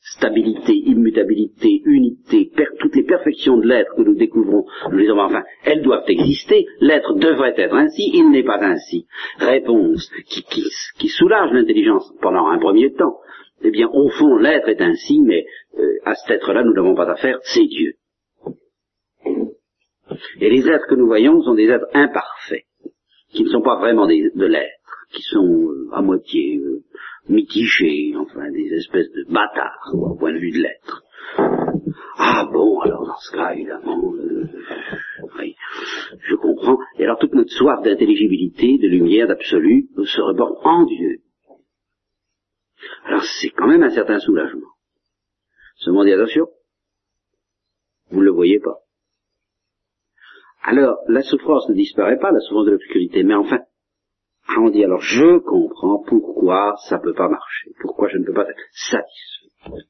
stabilité, 0.00 0.72
immutabilité, 0.72 1.82
unité, 1.84 2.50
toutes 2.78 2.96
les 2.96 3.04
perfections 3.04 3.58
de 3.58 3.66
l'être 3.66 3.94
que 3.94 4.02
nous 4.02 4.16
découvrons, 4.16 4.64
nous 4.90 4.98
disons 4.98 5.18
enfin, 5.18 5.44
elles 5.64 5.82
doivent 5.82 6.08
exister, 6.08 6.66
l'être 6.80 7.14
devrait 7.14 7.54
être 7.56 7.74
ainsi, 7.74 8.10
il 8.14 8.30
n'est 8.30 8.42
pas 8.42 8.58
ainsi. 8.60 9.06
Réponse 9.38 10.10
qui, 10.26 10.42
qui, 10.98 11.08
soulage 11.08 11.52
l'intelligence 11.52 12.12
pendant 12.20 12.48
un 12.48 12.58
premier 12.58 12.92
temps. 12.92 13.18
Eh 13.62 13.70
bien, 13.70 13.88
au 13.92 14.08
fond, 14.08 14.36
l'être 14.36 14.68
est 14.68 14.80
ainsi, 14.80 15.20
mais 15.20 15.44
euh, 15.78 15.98
à 16.04 16.14
cet 16.14 16.30
être-là, 16.36 16.64
nous 16.64 16.72
n'avons 16.72 16.94
pas 16.94 17.10
affaire, 17.10 17.38
c'est 17.42 17.66
Dieu. 17.66 17.94
Et 20.40 20.50
les 20.50 20.68
êtres 20.68 20.86
que 20.88 20.94
nous 20.94 21.06
voyons 21.06 21.42
sont 21.42 21.54
des 21.54 21.68
êtres 21.68 21.88
imparfaits, 21.92 22.64
qui 23.32 23.44
ne 23.44 23.48
sont 23.48 23.62
pas 23.62 23.78
vraiment 23.78 24.06
de 24.06 24.46
l'être, 24.46 25.06
qui 25.12 25.22
sont 25.22 25.70
euh, 25.70 25.88
à 25.92 26.02
moitié 26.02 26.58
euh, 26.58 26.82
mitigés, 27.28 28.14
enfin 28.16 28.50
des 28.50 28.74
espèces 28.74 29.10
de 29.12 29.24
bâtards 29.32 29.90
au 29.94 30.16
point 30.16 30.32
de 30.32 30.38
vue 30.38 30.52
de 30.52 30.58
l'être. 30.58 31.02
Ah 32.18 32.48
bon, 32.52 32.80
alors 32.80 33.06
dans 33.06 33.18
ce 33.18 33.32
cas, 33.32 33.52
évidemment, 33.52 34.14
euh, 34.14 34.48
oui, 35.38 35.54
je 36.28 36.34
comprends. 36.34 36.78
Et 36.98 37.04
alors 37.04 37.18
toute 37.18 37.34
notre 37.34 37.50
soif 37.50 37.82
d'intelligibilité, 37.82 38.78
de 38.78 38.88
lumière, 38.88 39.28
d'absolu, 39.28 39.88
se 40.04 40.20
reporte 40.20 40.58
en 40.64 40.84
Dieu. 40.84 41.18
Alors 43.04 43.22
c'est 43.40 43.50
quand 43.50 43.68
même 43.68 43.82
un 43.82 43.90
certain 43.90 44.18
soulagement. 44.18 44.68
Seulement 45.76 46.02
attention, 46.02 46.46
vous 48.10 48.20
ne 48.20 48.24
le 48.24 48.32
voyez 48.32 48.58
pas. 48.58 48.80
Alors, 50.62 50.98
la 51.08 51.22
souffrance 51.22 51.68
ne 51.68 51.74
disparaît 51.74 52.18
pas, 52.18 52.32
la 52.32 52.40
souffrance 52.40 52.66
de 52.66 52.72
l'obscurité, 52.72 53.22
mais 53.22 53.34
enfin, 53.34 53.60
on 54.58 54.70
dit 54.70 54.84
alors 54.84 55.00
je 55.00 55.38
comprends 55.38 56.02
pourquoi 56.06 56.74
ça 56.88 56.98
ne 56.98 57.02
peut 57.02 57.14
pas 57.14 57.28
marcher, 57.28 57.70
pourquoi 57.80 58.08
je 58.08 58.18
ne 58.18 58.24
peux 58.24 58.32
pas 58.32 58.48
être 58.48 58.62
satisfait. 58.72 59.86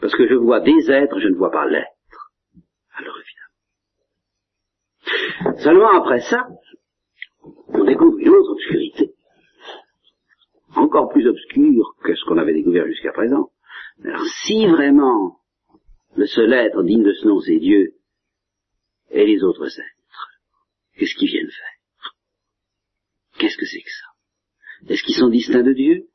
Parce 0.00 0.14
que 0.14 0.28
je 0.28 0.34
vois 0.34 0.60
des 0.60 0.90
êtres, 0.90 1.18
je 1.18 1.28
ne 1.28 1.36
vois 1.36 1.50
pas 1.50 1.66
l'être. 1.66 2.32
Alors 2.96 3.16
évidemment. 5.04 5.58
Seulement 5.58 5.98
après 5.98 6.20
ça, 6.20 6.46
on 7.68 7.84
découvre 7.84 8.18
une 8.18 8.28
autre 8.28 8.52
obscurité, 8.52 9.14
encore 10.74 11.08
plus 11.10 11.26
obscure 11.26 11.94
que 12.04 12.14
ce 12.14 12.24
qu'on 12.26 12.38
avait 12.38 12.54
découvert 12.54 12.86
jusqu'à 12.86 13.12
présent. 13.12 13.50
Alors 14.04 14.24
si 14.44 14.66
vraiment 14.66 15.40
le 16.16 16.26
seul 16.26 16.52
être 16.52 16.82
digne 16.82 17.02
de 17.02 17.12
ce 17.12 17.26
nom 17.26 17.40
c'est 17.40 17.58
Dieu 17.58 17.95
et 19.10 19.26
les 19.26 19.42
autres 19.42 19.66
êtres, 19.66 20.28
qu'est-ce 20.96 21.14
qu'ils 21.14 21.30
viennent 21.30 21.50
faire? 21.50 22.12
Qu'est-ce 23.38 23.56
que 23.56 23.66
c'est 23.66 23.82
que 23.82 23.90
ça? 23.90 24.92
Est-ce 24.92 25.02
qu'ils 25.02 25.16
sont 25.16 25.28
distincts 25.28 25.62
de 25.62 25.72
Dieu? 25.72 26.08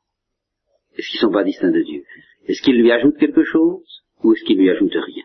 Est-ce 0.96 1.08
qu'ils 1.08 1.18
ne 1.18 1.28
sont 1.28 1.32
pas 1.32 1.44
distincts 1.44 1.70
de 1.70 1.82
Dieu? 1.82 2.04
Est-ce 2.46 2.62
qu'ils 2.62 2.80
lui 2.80 2.90
ajoutent 2.90 3.18
quelque 3.18 3.44
chose 3.44 4.02
ou 4.22 4.32
est-ce 4.32 4.44
qu'ils 4.44 4.58
lui 4.58 4.70
ajoutent 4.70 4.92
rien? 4.92 5.24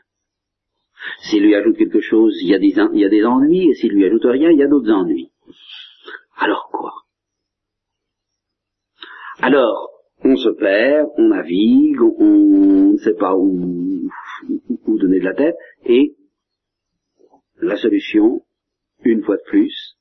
S'il 1.20 1.44
lui 1.44 1.56
ajoute 1.56 1.78
quelque 1.78 2.02
chose, 2.02 2.36
il 2.42 2.50
y 2.50 2.56
a 2.56 2.60
des, 3.10 3.26
ennuis, 3.26 3.70
et 3.70 3.74
s'il 3.76 3.92
lui 3.92 4.06
ajoute 4.06 4.26
rien, 4.26 4.50
il 4.52 4.58
y 4.58 4.64
a 4.64 4.68
d'autres 4.68 4.92
ennuis. 4.92 5.32
Alors 6.36 6.70
quoi? 6.72 6.94
Alors, 9.40 9.90
on 10.24 10.36
se 10.36 10.50
perd, 10.50 11.10
on 11.18 11.30
navigue, 11.30 12.02
on 12.02 12.94
ne 12.94 12.98
sait 12.98 13.14
pas 13.14 13.36
où, 13.36 14.10
où 14.50 14.98
donner 14.98 15.20
de 15.20 15.26
la 15.26 15.34
tête, 15.34 15.56
et 15.86 16.16
la 17.62 17.78
solution, 17.78 18.42
une 19.04 19.24
fois 19.24 19.38
de 19.38 19.44
plus, 19.46 19.98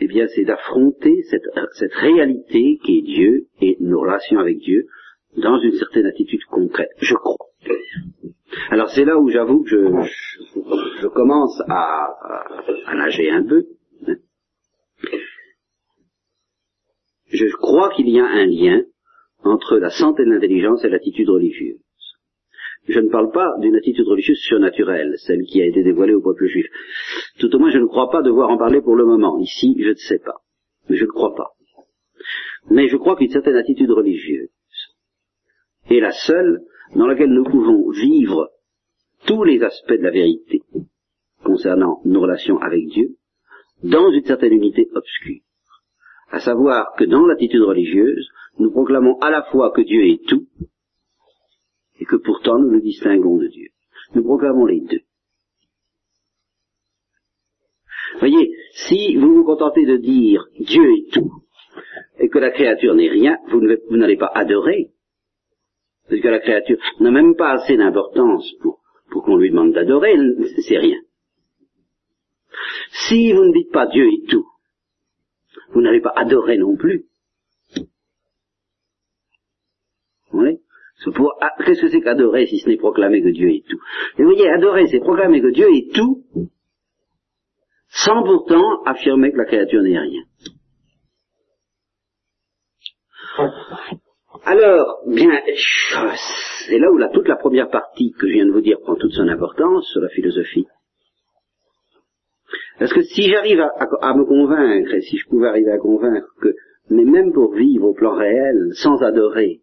eh 0.00 0.06
bien, 0.08 0.26
c'est 0.34 0.44
d'affronter 0.44 1.22
cette, 1.30 1.94
réalité 1.94 2.78
qui 2.84 2.98
est 2.98 3.02
Dieu 3.02 3.46
et 3.60 3.76
nos 3.80 4.00
relations 4.00 4.38
avec 4.38 4.58
Dieu 4.58 4.86
dans 5.36 5.58
une 5.58 5.72
certaine 5.72 6.06
attitude 6.06 6.44
concrète. 6.50 6.90
Je 6.98 7.14
crois. 7.14 7.46
Alors 8.70 8.90
c'est 8.90 9.04
là 9.04 9.18
où 9.18 9.28
j'avoue 9.28 9.62
que 9.62 9.70
je, 9.70 11.06
commence 11.08 11.62
à, 11.68 12.08
nager 12.94 13.30
un 13.30 13.44
peu. 13.44 13.64
Je 17.28 17.56
crois 17.56 17.90
qu'il 17.94 18.08
y 18.08 18.18
a 18.18 18.26
un 18.26 18.46
lien 18.46 18.82
entre 19.44 19.78
la 19.78 19.90
santé 19.90 20.24
de 20.24 20.30
l'intelligence 20.30 20.84
et 20.84 20.88
l'attitude 20.88 21.28
religieuse. 21.28 21.80
Je 22.88 22.98
ne 22.98 23.08
parle 23.08 23.30
pas 23.30 23.54
d'une 23.60 23.76
attitude 23.76 24.06
religieuse 24.08 24.40
surnaturelle, 24.40 25.14
celle 25.18 25.42
qui 25.42 25.62
a 25.62 25.66
été 25.66 25.82
dévoilée 25.82 26.14
au 26.14 26.20
peuple 26.20 26.46
juif. 26.46 26.66
Tout 27.38 27.54
au 27.54 27.58
moins, 27.58 27.70
je 27.70 27.78
ne 27.78 27.86
crois 27.86 28.10
pas 28.10 28.22
devoir 28.22 28.50
en 28.50 28.58
parler 28.58 28.80
pour 28.80 28.96
le 28.96 29.04
moment. 29.04 29.38
Ici, 29.38 29.76
je 29.78 29.90
ne 29.90 29.94
sais 29.94 30.18
pas. 30.18 30.40
Mais 30.88 30.96
je 30.96 31.04
ne 31.04 31.10
crois 31.10 31.34
pas. 31.34 31.52
Mais 32.70 32.88
je 32.88 32.96
crois 32.96 33.16
qu'une 33.16 33.30
certaine 33.30 33.56
attitude 33.56 33.90
religieuse 33.90 34.50
est 35.90 36.00
la 36.00 36.12
seule 36.12 36.62
dans 36.96 37.06
laquelle 37.06 37.32
nous 37.32 37.44
pouvons 37.44 37.90
vivre 37.90 38.50
tous 39.26 39.44
les 39.44 39.62
aspects 39.62 39.92
de 39.92 40.02
la 40.02 40.10
vérité 40.10 40.62
concernant 41.44 42.00
nos 42.04 42.20
relations 42.20 42.58
avec 42.58 42.86
Dieu 42.88 43.16
dans 43.82 44.10
une 44.10 44.24
certaine 44.24 44.52
unité 44.52 44.88
obscure. 44.94 45.40
À 46.30 46.40
savoir 46.40 46.94
que 46.96 47.04
dans 47.04 47.26
l'attitude 47.26 47.62
religieuse, 47.62 48.28
nous 48.58 48.70
proclamons 48.70 49.18
à 49.18 49.30
la 49.30 49.42
fois 49.44 49.70
que 49.70 49.82
Dieu 49.82 50.06
est 50.06 50.26
tout 50.26 50.46
et 52.02 52.04
que 52.04 52.16
pourtant 52.16 52.58
nous 52.58 52.70
le 52.70 52.80
distinguons 52.80 53.38
de 53.38 53.46
Dieu. 53.46 53.68
Nous 54.16 54.24
proclamons 54.24 54.66
les 54.66 54.80
deux. 54.80 55.02
Voyez, 58.18 58.56
si 58.72 59.14
vous 59.16 59.36
vous 59.36 59.44
contentez 59.44 59.86
de 59.86 59.98
dire 59.98 60.44
Dieu 60.58 60.82
est 60.82 61.12
tout 61.12 61.30
et 62.18 62.28
que 62.28 62.40
la 62.40 62.50
créature 62.50 62.96
n'est 62.96 63.08
rien, 63.08 63.38
vous 63.50 63.96
n'allez 63.96 64.16
pas 64.16 64.32
adorer, 64.34 64.90
parce 66.08 66.20
que 66.20 66.28
la 66.28 66.40
créature 66.40 66.78
n'a 66.98 67.12
même 67.12 67.36
pas 67.36 67.52
assez 67.52 67.76
d'importance 67.76 68.52
pour, 68.60 68.80
pour 69.10 69.22
qu'on 69.22 69.36
lui 69.36 69.50
demande 69.50 69.72
d'adorer, 69.72 70.16
c'est 70.66 70.78
rien. 70.78 70.98
Si 73.08 73.32
vous 73.32 73.44
ne 73.44 73.52
dites 73.52 73.70
pas 73.70 73.86
Dieu 73.86 74.08
est 74.08 74.28
tout, 74.28 74.46
vous 75.70 75.80
n'allez 75.80 76.00
pas 76.00 76.12
adorer 76.16 76.58
non 76.58 76.76
plus. 76.76 77.06
Oui 81.06 81.26
ah, 81.40 81.50
Qu'est-ce 81.64 81.82
que 81.82 81.88
c'est 81.88 82.00
qu'adorer 82.00 82.46
si 82.46 82.58
ce 82.58 82.68
n'est 82.68 82.76
proclamer 82.76 83.22
que 83.22 83.30
Dieu 83.30 83.48
est 83.48 83.64
tout? 83.68 83.78
Et 84.18 84.22
vous 84.22 84.30
voyez, 84.30 84.48
adorer, 84.48 84.86
c'est 84.86 85.00
proclamer 85.00 85.40
que 85.40 85.52
Dieu 85.52 85.66
est 85.68 85.94
tout, 85.94 86.24
sans 87.88 88.22
pourtant 88.22 88.82
affirmer 88.84 89.32
que 89.32 89.38
la 89.38 89.44
créature 89.44 89.82
n'est 89.82 89.98
rien. 89.98 90.22
Alors, 94.44 95.02
bien, 95.06 95.40
c'est 96.66 96.78
là 96.78 96.90
où 96.90 96.96
la, 96.96 97.08
toute 97.08 97.28
la 97.28 97.36
première 97.36 97.70
partie 97.70 98.12
que 98.12 98.26
je 98.26 98.32
viens 98.32 98.46
de 98.46 98.50
vous 98.50 98.60
dire 98.60 98.80
prend 98.80 98.96
toute 98.96 99.12
son 99.12 99.28
importance 99.28 99.88
sur 99.92 100.00
la 100.00 100.08
philosophie. 100.08 100.66
Parce 102.78 102.92
que 102.92 103.02
si 103.02 103.30
j'arrive 103.30 103.60
à, 103.60 104.14
me 104.14 104.24
convaincre, 104.24 104.94
et 104.94 105.02
si 105.02 105.16
je 105.16 105.28
pouvais 105.28 105.48
arriver 105.48 105.70
à 105.70 105.78
convaincre 105.78 106.26
que, 106.40 106.54
mais 106.90 107.04
même 107.04 107.32
pour 107.32 107.54
vivre 107.54 107.88
au 107.88 107.94
plan 107.94 108.14
réel, 108.14 108.70
sans 108.72 109.02
adorer, 109.02 109.60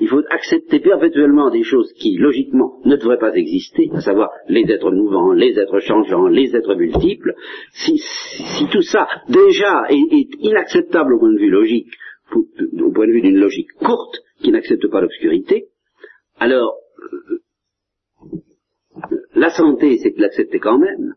il 0.00 0.08
faut 0.08 0.22
accepter 0.30 0.80
perpétuellement 0.80 1.50
des 1.50 1.62
choses 1.62 1.92
qui, 1.94 2.16
logiquement, 2.16 2.80
ne 2.84 2.96
devraient 2.96 3.18
pas 3.18 3.34
exister, 3.34 3.90
à 3.92 4.00
savoir 4.00 4.30
les 4.48 4.64
êtres 4.70 4.90
mouvants, 4.90 5.32
les 5.32 5.58
êtres 5.58 5.80
changeants, 5.80 6.26
les 6.26 6.54
êtres 6.56 6.74
multiples, 6.74 7.34
si, 7.72 8.00
tout 8.72 8.82
ça, 8.82 9.06
déjà, 9.28 9.84
est 9.88 10.28
inacceptable 10.40 11.14
au 11.14 11.18
point 11.18 11.32
de 11.32 11.38
vue 11.38 11.50
logique, 11.50 11.92
au 12.34 12.90
point 12.92 13.06
de 13.06 13.12
vue 13.12 13.22
d'une 13.22 13.38
logique 13.38 13.72
courte 13.74 14.20
qui 14.42 14.50
n'accepte 14.50 14.88
pas 14.88 15.00
l'obscurité, 15.00 15.66
alors 16.38 16.74
euh, 16.98 17.40
la 19.34 19.50
santé, 19.50 19.98
c'est 19.98 20.16
de 20.16 20.20
l'accepter 20.20 20.58
quand 20.58 20.78
même. 20.78 21.14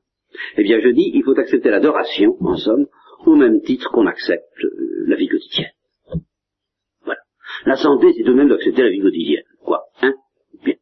Eh 0.58 0.64
bien, 0.64 0.80
je 0.80 0.90
dis, 0.90 1.12
il 1.14 1.24
faut 1.24 1.38
accepter 1.40 1.70
l'adoration, 1.70 2.36
en 2.42 2.56
somme, 2.56 2.86
au 3.26 3.36
même 3.36 3.62
titre 3.62 3.90
qu'on 3.92 4.06
accepte 4.06 4.44
la 5.08 5.16
vie 5.16 5.28
quotidienne. 5.28 5.72
Voilà. 7.04 7.22
La 7.66 7.76
santé, 7.76 8.14
c'est 8.16 8.24
de 8.24 8.34
même 8.34 8.50
d'accepter 8.50 8.84
la 8.84 8.90
vie 8.90 9.02
quotidienne. 9.02 9.44
Quoi? 9.64 9.86
Hein? 10.02 10.14
Bien. 10.64 10.76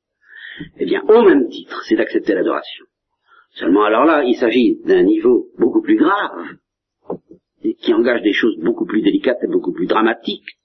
Eh 0.78 0.86
bien, 0.86 1.04
au 1.08 1.24
même 1.24 1.48
titre, 1.50 1.82
c'est 1.88 1.96
d'accepter 1.96 2.34
l'adoration. 2.34 2.86
Seulement, 3.52 3.84
alors 3.86 4.06
là, 4.06 4.24
il 4.24 4.36
s'agit 4.36 4.82
d'un 4.84 5.04
niveau 5.04 5.50
beaucoup 5.58 5.82
plus 5.82 5.96
grave, 5.96 6.58
qui 7.80 7.94
engage 7.94 8.22
des 8.22 8.34
choses 8.34 8.58
beaucoup 8.58 8.86
plus 8.86 9.02
délicates 9.02 9.44
et 9.44 9.48
beaucoup 9.48 9.74
plus 9.74 9.88
dramatiques. 9.88 10.60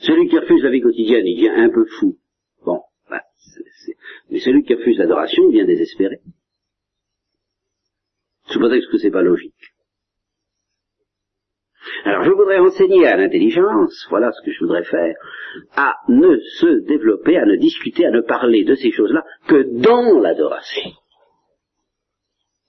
Celui 0.00 0.28
qui 0.28 0.38
refuse 0.38 0.62
la 0.62 0.70
vie 0.70 0.80
quotidienne, 0.80 1.26
il 1.26 1.36
devient 1.36 1.54
un 1.54 1.70
peu 1.70 1.84
fou. 1.98 2.18
Bon, 2.64 2.80
bah, 3.08 3.22
mais 4.30 4.40
celui 4.40 4.64
qui 4.64 4.74
refuse 4.74 4.98
l'adoration, 4.98 5.44
il 5.50 5.54
vient 5.54 5.64
désespéré. 5.64 6.20
Sous 8.46 8.58
prétexte 8.58 8.90
que 8.90 8.98
c'est 8.98 9.10
pas 9.10 9.22
logique. 9.22 9.73
Alors 12.04 12.24
je 12.24 12.30
voudrais 12.30 12.58
enseigner 12.58 13.06
à 13.06 13.16
l'intelligence, 13.16 14.06
voilà 14.10 14.30
ce 14.30 14.44
que 14.44 14.52
je 14.52 14.60
voudrais 14.60 14.84
faire, 14.84 15.14
à 15.76 15.94
ne 16.08 16.36
se 16.58 16.86
développer, 16.86 17.36
à 17.36 17.46
ne 17.46 17.56
discuter, 17.56 18.04
à 18.06 18.10
ne 18.10 18.20
parler 18.20 18.64
de 18.64 18.74
ces 18.74 18.90
choses-là 18.90 19.24
que 19.48 19.80
dans 19.80 20.20
l'adoration 20.20 20.90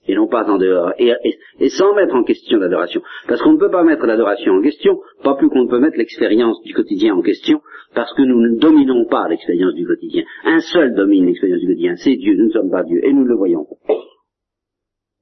et 0.08 0.14
non 0.14 0.28
pas 0.28 0.48
en 0.48 0.58
dehors, 0.58 0.92
et, 0.98 1.68
sans 1.68 1.94
mettre 1.94 2.14
en 2.14 2.22
question 2.22 2.58
l'adoration. 2.58 3.02
Parce 3.28 3.42
qu'on 3.42 3.52
ne 3.52 3.58
peut 3.58 3.70
pas 3.70 3.82
mettre 3.82 4.06
l'adoration 4.06 4.52
en 4.52 4.62
question, 4.62 5.00
pas 5.22 5.34
plus 5.34 5.48
qu'on 5.48 5.64
ne 5.64 5.68
peut 5.68 5.80
mettre 5.80 5.98
l'expérience 5.98 6.62
du 6.62 6.72
quotidien 6.72 7.14
en 7.14 7.22
question, 7.22 7.60
parce 7.94 8.12
que 8.14 8.22
nous 8.22 8.40
ne 8.40 8.58
dominons 8.58 9.06
pas 9.06 9.28
l'expérience 9.28 9.74
du 9.74 9.86
quotidien. 9.86 10.24
Un 10.44 10.60
seul 10.60 10.94
domine 10.94 11.26
l'expérience 11.26 11.60
du 11.60 11.66
quotidien, 11.66 11.96
c'est 11.96 12.16
Dieu, 12.16 12.34
nous 12.36 12.46
ne 12.46 12.52
sommes 12.52 12.70
pas 12.70 12.82
Dieu, 12.84 13.04
et 13.04 13.12
nous 13.12 13.24
le 13.24 13.34
voyons. 13.34 13.66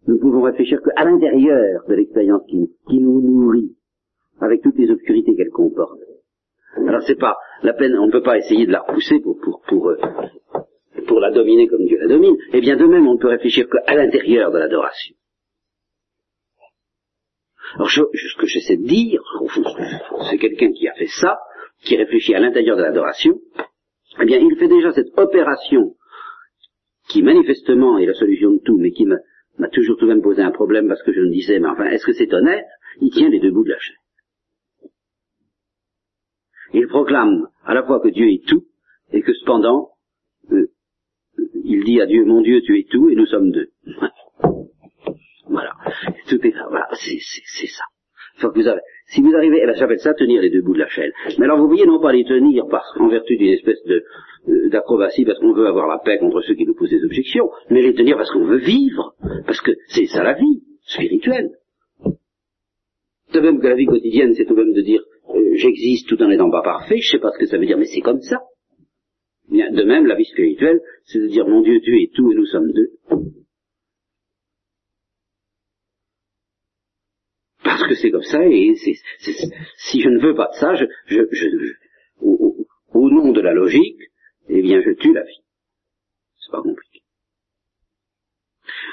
Nous 0.07 0.19
pouvons 0.19 0.43
réfléchir 0.43 0.81
qu'à 0.83 1.05
l'intérieur 1.05 1.83
de 1.89 1.95
l'expérience 1.95 2.43
qui, 2.47 3.01
nous 3.01 3.23
nourrit, 3.23 3.75
avec 4.41 4.63
toutes 4.63 4.79
les 4.79 4.91
obscurités 4.91 5.35
qu'elle 5.37 5.51
comporte. 5.51 5.99
Alors 6.77 7.03
c'est 7.03 7.19
pas 7.19 7.37
la 7.63 7.73
peine, 7.73 7.97
on 7.99 8.07
ne 8.07 8.13
peut 8.13 8.23
pas 8.23 8.39
essayer 8.39 8.67
de 8.67 8.73
la 8.73 8.81
repousser 8.81 9.21
pour, 9.21 9.39
pour, 9.41 9.63
pour, 9.63 9.89
euh, 9.89 9.97
pour 11.07 11.21
la 11.21 11.31
dominer 11.31 11.69
comme 11.69 11.85
Dieu 11.85 11.99
la 11.99 12.09
domine, 12.09 12.37
eh 12.53 12.61
bien 12.61 12.77
de 12.77 12.85
même 12.85 13.07
on 13.07 13.15
ne 13.15 13.19
peut 13.19 13.29
réfléchir 13.29 13.67
qu'à 13.69 13.95
l'intérieur 13.95 14.51
de 14.51 14.59
l'adoration. 14.59 15.15
Alors 17.77 17.91
ce 17.91 18.03
que 18.39 18.47
j'essaie 18.47 18.77
de 18.77 18.87
dire, 18.87 19.23
c'est 20.31 20.39
quelqu'un 20.39 20.73
qui 20.73 20.89
a 20.89 20.95
fait 20.95 21.09
ça, 21.09 21.39
qui 21.83 21.97
réfléchit 21.97 22.35
à 22.35 22.41
l'intérieur 22.41 22.77
de 22.77 22.83
l'adoration, 22.83 23.41
eh 24.21 24.25
bien 24.25 24.39
il 24.39 24.57
fait 24.57 24.69
déjà 24.69 24.93
cette 24.93 25.17
opération 25.19 25.95
qui 27.09 27.23
manifestement 27.23 27.99
est 27.99 28.07
la 28.07 28.15
solution 28.15 28.53
de 28.53 28.61
tout, 28.65 28.79
mais 28.79 28.91
qui 28.91 29.05
m'a 29.05 29.69
toujours 29.69 29.97
tout 29.97 30.07
de 30.07 30.13
même 30.13 30.23
posé 30.23 30.43
un 30.43 30.51
problème 30.51 30.89
parce 30.89 31.03
que 31.03 31.13
je 31.13 31.21
me 31.21 31.31
disais, 31.31 31.59
mais 31.59 31.69
enfin, 31.69 31.85
est-ce 31.87 32.07
que 32.07 32.13
c'est 32.13 32.33
honnête? 32.33 32.67
Il 33.01 33.11
tient 33.11 33.29
les 33.29 33.41
deux 33.41 33.51
bouts 33.51 33.65
de 33.65 33.71
la 33.71 33.79
chaîne. 33.79 33.97
Il 36.75 36.89
proclame 36.89 37.47
à 37.65 37.73
la 37.73 37.85
fois 37.85 38.01
que 38.01 38.09
Dieu 38.09 38.29
est 38.29 38.45
tout, 38.47 38.65
et 39.13 39.23
que 39.23 39.33
cependant, 39.33 39.91
euh, 40.51 40.67
il 41.65 41.85
dit 41.85 42.01
à 42.01 42.07
Dieu, 42.07 42.25
mon 42.25 42.43
Dieu, 42.43 42.63
tu 42.63 42.79
es 42.79 42.85
tout, 42.91 43.09
et 43.09 43.15
nous 43.15 43.27
sommes 43.27 43.53
deux. 43.53 43.69
voilà. 45.49 45.73
Tout 46.29 46.45
est 46.45 46.51
là. 46.51 46.67
Voilà, 46.69 46.89
c'est 46.93 47.19
ça. 47.21 47.85
vous 48.43 48.67
avez, 48.67 48.81
si 49.07 49.23
vous 49.23 49.33
arrivez, 49.37 49.61
eh 49.63 49.67
ben, 49.67 49.77
j'appelle 49.77 50.01
ça 50.01 50.15
tenir 50.15 50.43
les 50.43 50.51
deux 50.51 50.63
bouts 50.63 50.75
de 50.75 50.81
la 50.81 50.89
chaîne. 50.89 51.13
Mais 51.39 51.45
alors 51.45 51.59
vous 51.59 51.69
voyez, 51.69 51.87
non 51.87 52.01
pas 52.01 52.13
les 52.13 52.25
tenir 52.25 52.67
parce, 52.69 52.91
en 52.99 53.09
vertu 53.09 53.37
d'une 53.37 53.53
espèce 53.53 53.83
de, 53.85 54.03
euh, 54.49 54.69
d'acrobatie 54.71 55.25
parce 55.25 55.39
qu'on 55.39 55.53
veut 55.53 55.69
avoir 55.69 55.87
la 55.87 55.99
paix 55.99 56.19
contre 56.19 56.41
ceux 56.41 56.55
qui 56.55 56.67
nous 56.67 56.75
posent 56.75 56.91
des 56.91 57.05
objections, 57.05 57.51
mais 57.71 57.83
les 57.83 57.95
tenir 57.95 58.17
parce 58.17 58.33
qu'on 58.33 58.45
veut 58.45 58.59
vivre, 58.59 59.15
parce 59.47 59.61
que 59.61 59.71
c'est 59.89 60.07
ça 60.07 60.25
la 60.25 60.35
vie 60.35 60.65
spirituelle. 60.87 61.51
De 63.33 63.41
même 63.41 63.61
que 63.61 63.67
la 63.69 63.75
vie 63.75 63.87
quotidienne, 63.87 64.35
c'est 64.35 64.45
tout 64.45 64.55
de 64.55 64.63
même 64.63 64.73
de 64.73 64.81
dire 64.81 65.03
euh, 65.35 65.55
j'existe 65.55 66.09
tout 66.09 66.23
en 66.23 66.29
n'étant 66.29 66.51
pas 66.51 66.63
parfait, 66.63 66.99
je 66.99 67.11
sais 67.11 67.19
pas 67.19 67.31
ce 67.33 67.39
que 67.39 67.47
ça 67.47 67.59
veut 67.59 67.67
dire, 67.67 67.79
mais 67.79 67.87
c'est 67.87 68.01
comme 68.01 68.21
ça. 68.21 68.39
De 69.51 69.85
même, 69.85 70.07
la 70.07 70.15
vie 70.15 70.25
spirituelle, 70.25 70.81
c'est 71.05 71.19
de 71.19 71.29
dire, 71.29 71.47
mon 71.47 71.61
Dieu, 71.61 71.81
tu 71.81 72.03
es 72.03 72.11
tout 72.15 72.33
et 72.33 72.35
nous 72.35 72.47
sommes 72.47 72.73
deux. 72.73 72.93
Parce 77.63 77.87
que 77.87 77.95
c'est 77.95 78.11
comme 78.11 78.23
ça, 78.23 78.45
et 78.47 78.75
si 78.75 80.01
je 80.01 80.09
ne 80.09 80.21
veux 80.21 80.35
pas 80.35 80.49
de 80.49 80.59
ça, 80.59 80.75
je, 80.75 80.85
au, 82.21 83.11
nom 83.11 83.33
de 83.33 83.41
la 83.41 83.53
logique, 83.53 84.01
eh 84.49 84.63
bien, 84.63 84.81
je 84.81 84.93
tue 84.93 85.13
la 85.13 85.23
vie. 85.23 85.41
C'est 86.39 86.53
pas 86.53 86.63
compliqué. 86.63 87.03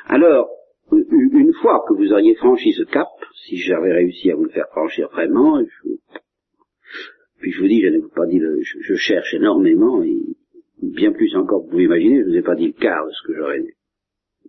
Alors, 0.05 0.49
une 0.91 1.53
fois 1.61 1.83
que 1.87 1.93
vous 1.93 2.11
auriez 2.11 2.35
franchi 2.35 2.73
ce 2.73 2.83
cap, 2.83 3.07
si 3.45 3.57
j'avais 3.57 3.93
réussi 3.93 4.31
à 4.31 4.35
vous 4.35 4.45
le 4.45 4.51
faire 4.51 4.67
franchir 4.71 5.09
vraiment, 5.09 5.61
je... 5.61 5.90
puis 7.41 7.51
je 7.51 7.59
vous 7.59 7.67
dis, 7.67 7.81
je 7.81 7.87
n'ai 7.87 8.01
pas 8.15 8.27
dit, 8.27 8.39
le... 8.39 8.59
je, 8.61 8.95
cherche 8.95 9.33
énormément, 9.33 10.03
et 10.03 10.15
bien 10.81 11.11
plus 11.11 11.35
encore, 11.35 11.63
vous 11.63 11.69
pouvez 11.71 11.83
imaginer, 11.83 12.21
je 12.21 12.25
ne 12.25 12.31
vous 12.31 12.37
ai 12.37 12.41
pas 12.43 12.55
dit 12.55 12.67
le 12.67 12.73
quart 12.73 13.05
de 13.05 13.11
ce 13.11 13.27
que 13.27 13.35
j'aurais 13.35 13.63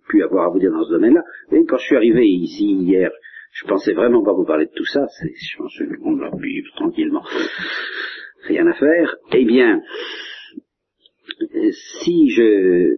pu 0.09 0.22
avoir 0.22 0.47
à 0.47 0.51
vous 0.51 0.59
dire 0.59 0.72
dans 0.72 0.84
ce 0.84 0.93
domaine-là. 0.93 1.24
Et 1.53 1.64
quand 1.64 1.78
je 1.78 1.86
suis 1.86 1.97
arrivé 1.97 2.26
ici 2.26 2.64
hier, 2.64 3.11
je 3.53 3.66
pensais 3.66 3.93
vraiment 3.93 4.22
pas 4.22 4.32
vous 4.32 4.45
parler 4.45 4.66
de 4.66 4.72
tout 4.72 4.84
ça, 4.84 5.07
c'est, 5.09 5.32
je 5.34 5.57
pense 5.57 5.72
qu'on 6.03 6.16
va 6.16 6.30
vivre 6.36 6.70
tranquillement. 6.76 7.22
Rien 8.45 8.66
à 8.66 8.74
faire. 8.74 9.16
Eh 9.32 9.45
bien, 9.45 9.80
si 11.70 12.28
je, 12.30 12.97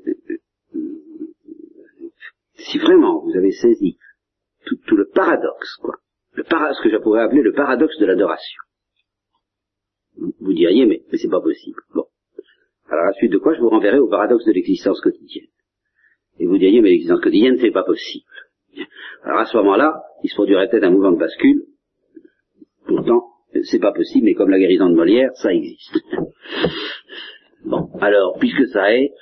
si 2.54 2.78
vraiment 2.78 3.22
vous 3.24 3.36
avez 3.36 3.52
saisi 3.52 3.98
tout, 4.66 4.76
tout 4.86 4.96
le 4.96 5.08
paradoxe, 5.14 5.76
quoi, 5.76 5.96
le 6.32 6.42
para, 6.42 6.72
ce 6.72 6.82
que 6.82 6.90
je 6.90 6.96
pourrais 6.96 7.22
appeler 7.22 7.42
le 7.42 7.52
paradoxe 7.52 7.98
de 7.98 8.06
l'adoration, 8.06 8.63
vous 10.44 10.52
diriez, 10.52 10.86
mais, 10.86 11.02
mais 11.10 11.18
c'est 11.18 11.30
pas 11.30 11.40
possible. 11.40 11.80
Bon. 11.94 12.04
Alors 12.88 13.04
à 13.04 13.06
la 13.08 13.12
suite 13.14 13.32
de 13.32 13.38
quoi 13.38 13.54
je 13.54 13.60
vous 13.60 13.70
renverrai 13.70 13.98
au 13.98 14.08
paradoxe 14.08 14.44
de 14.44 14.52
l'existence 14.52 15.00
quotidienne. 15.00 15.48
Et 16.38 16.46
vous 16.46 16.58
diriez, 16.58 16.82
mais 16.82 16.90
l'existence 16.90 17.20
quotidienne, 17.20 17.56
c'est 17.60 17.70
pas 17.70 17.84
possible. 17.84 18.26
Alors 19.22 19.40
à 19.40 19.46
ce 19.46 19.56
moment-là, 19.56 20.02
il 20.22 20.30
se 20.30 20.34
produirait 20.34 20.68
peut-être 20.68 20.84
un 20.84 20.90
mouvement 20.90 21.12
de 21.12 21.18
bascule. 21.18 21.64
Pourtant, 22.86 23.24
c'est 23.62 23.78
pas 23.80 23.92
possible, 23.92 24.26
mais 24.26 24.34
comme 24.34 24.50
la 24.50 24.58
guérison 24.58 24.90
de 24.90 24.94
Molière, 24.94 25.30
ça 25.34 25.52
existe. 25.52 25.98
Bon, 27.66 27.88
alors, 27.98 28.36
puisque 28.38 28.66
ça 28.66 28.94
est, 28.94 29.14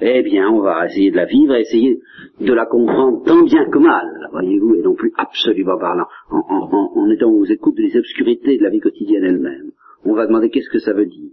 eh 0.00 0.22
bien, 0.22 0.50
on 0.50 0.62
va 0.62 0.86
essayer 0.86 1.12
de 1.12 1.16
la 1.16 1.26
vivre, 1.26 1.54
essayer 1.54 2.00
de 2.40 2.52
la 2.52 2.66
comprendre 2.66 3.22
tant 3.24 3.44
bien 3.44 3.70
que 3.70 3.78
mal, 3.78 4.28
voyez-vous, 4.32 4.74
et 4.74 4.82
non 4.82 4.96
plus 4.96 5.12
absolument 5.16 5.78
parlant, 5.78 6.06
en, 6.28 6.38
en, 6.38 6.92
en 6.96 7.10
étant 7.10 7.30
aux 7.30 7.44
écoutes 7.44 7.76
des 7.76 7.96
obscurités 7.96 8.58
de 8.58 8.64
la 8.64 8.70
vie 8.70 8.80
quotidienne 8.80 9.22
elle-même. 9.22 9.70
On 10.04 10.14
va 10.14 10.26
demander 10.26 10.50
qu'est-ce 10.50 10.70
que 10.70 10.78
ça 10.78 10.92
veut 10.92 11.06
dire. 11.06 11.30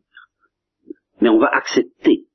Mais 1.22 1.30
on 1.30 1.38
va 1.38 1.48
accepter 1.48 2.26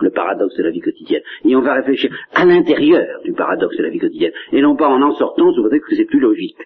le 0.00 0.10
paradoxe 0.10 0.56
de 0.56 0.62
la 0.62 0.70
vie 0.70 0.80
quotidienne. 0.80 1.22
Et 1.44 1.54
on 1.56 1.60
va 1.60 1.74
réfléchir 1.74 2.10
à 2.32 2.44
l'intérieur 2.44 3.20
du 3.24 3.32
paradoxe 3.32 3.76
de 3.76 3.82
la 3.82 3.90
vie 3.90 3.98
quotidienne, 3.98 4.32
et 4.52 4.62
non 4.62 4.76
pas 4.76 4.88
en 4.88 5.02
en 5.02 5.14
sortant 5.14 5.52
sous 5.52 5.62
prétexte 5.62 5.90
que 5.90 5.96
c'est 5.96 6.06
plus 6.06 6.20
logique. 6.20 6.56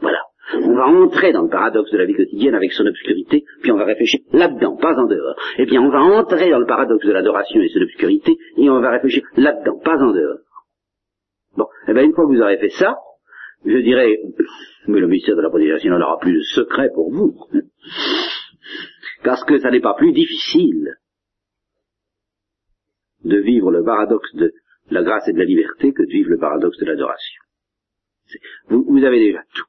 Voilà. 0.00 0.20
On 0.64 0.74
va 0.74 0.86
entrer 0.86 1.32
dans 1.32 1.42
le 1.42 1.48
paradoxe 1.48 1.90
de 1.90 1.98
la 1.98 2.06
vie 2.06 2.14
quotidienne 2.14 2.54
avec 2.54 2.72
son 2.72 2.86
obscurité, 2.86 3.44
puis 3.62 3.70
on 3.70 3.76
va 3.76 3.84
réfléchir 3.84 4.20
là-dedans, 4.32 4.76
pas 4.76 4.94
en 4.94 5.06
dehors. 5.06 5.36
Eh 5.58 5.66
bien, 5.66 5.82
on 5.82 5.90
va 5.90 6.00
entrer 6.00 6.50
dans 6.50 6.58
le 6.58 6.66
paradoxe 6.66 7.06
de 7.06 7.12
l'adoration 7.12 7.60
et 7.60 7.68
son 7.68 7.80
obscurité, 7.80 8.36
et 8.56 8.70
on 8.70 8.80
va 8.80 8.90
réfléchir 8.90 9.22
là-dedans, 9.36 9.78
pas 9.78 9.98
en 9.98 10.12
dehors. 10.12 10.38
Bon, 11.56 11.66
eh 11.88 11.92
bien, 11.92 12.02
une 12.02 12.14
fois 12.14 12.24
que 12.24 12.34
vous 12.34 12.40
aurez 12.40 12.58
fait 12.58 12.70
ça, 12.70 12.96
je 13.64 13.78
dirais, 13.78 14.20
mais 14.86 15.00
le 15.00 15.08
mystère 15.08 15.36
de 15.36 15.42
la 15.42 15.50
prédication 15.50 15.98
n'aura 15.98 16.18
plus 16.18 16.34
de 16.34 16.40
secret 16.40 16.90
pour 16.94 17.10
vous. 17.10 17.34
Parce 19.24 19.44
que 19.44 19.58
ça 19.58 19.70
n'est 19.70 19.80
pas 19.80 19.94
plus 19.94 20.12
difficile 20.12 20.94
de 23.24 23.38
vivre 23.38 23.70
le 23.70 23.84
paradoxe 23.84 24.34
de 24.34 24.52
la 24.90 25.02
grâce 25.02 25.28
et 25.28 25.32
de 25.32 25.38
la 25.38 25.44
liberté 25.44 25.92
que 25.92 26.02
de 26.02 26.10
vivre 26.10 26.30
le 26.30 26.38
paradoxe 26.38 26.78
de 26.78 26.86
l'adoration. 26.86 27.42
Vous, 28.68 29.04
avez 29.04 29.18
déjà 29.18 29.42
tout. 29.54 29.64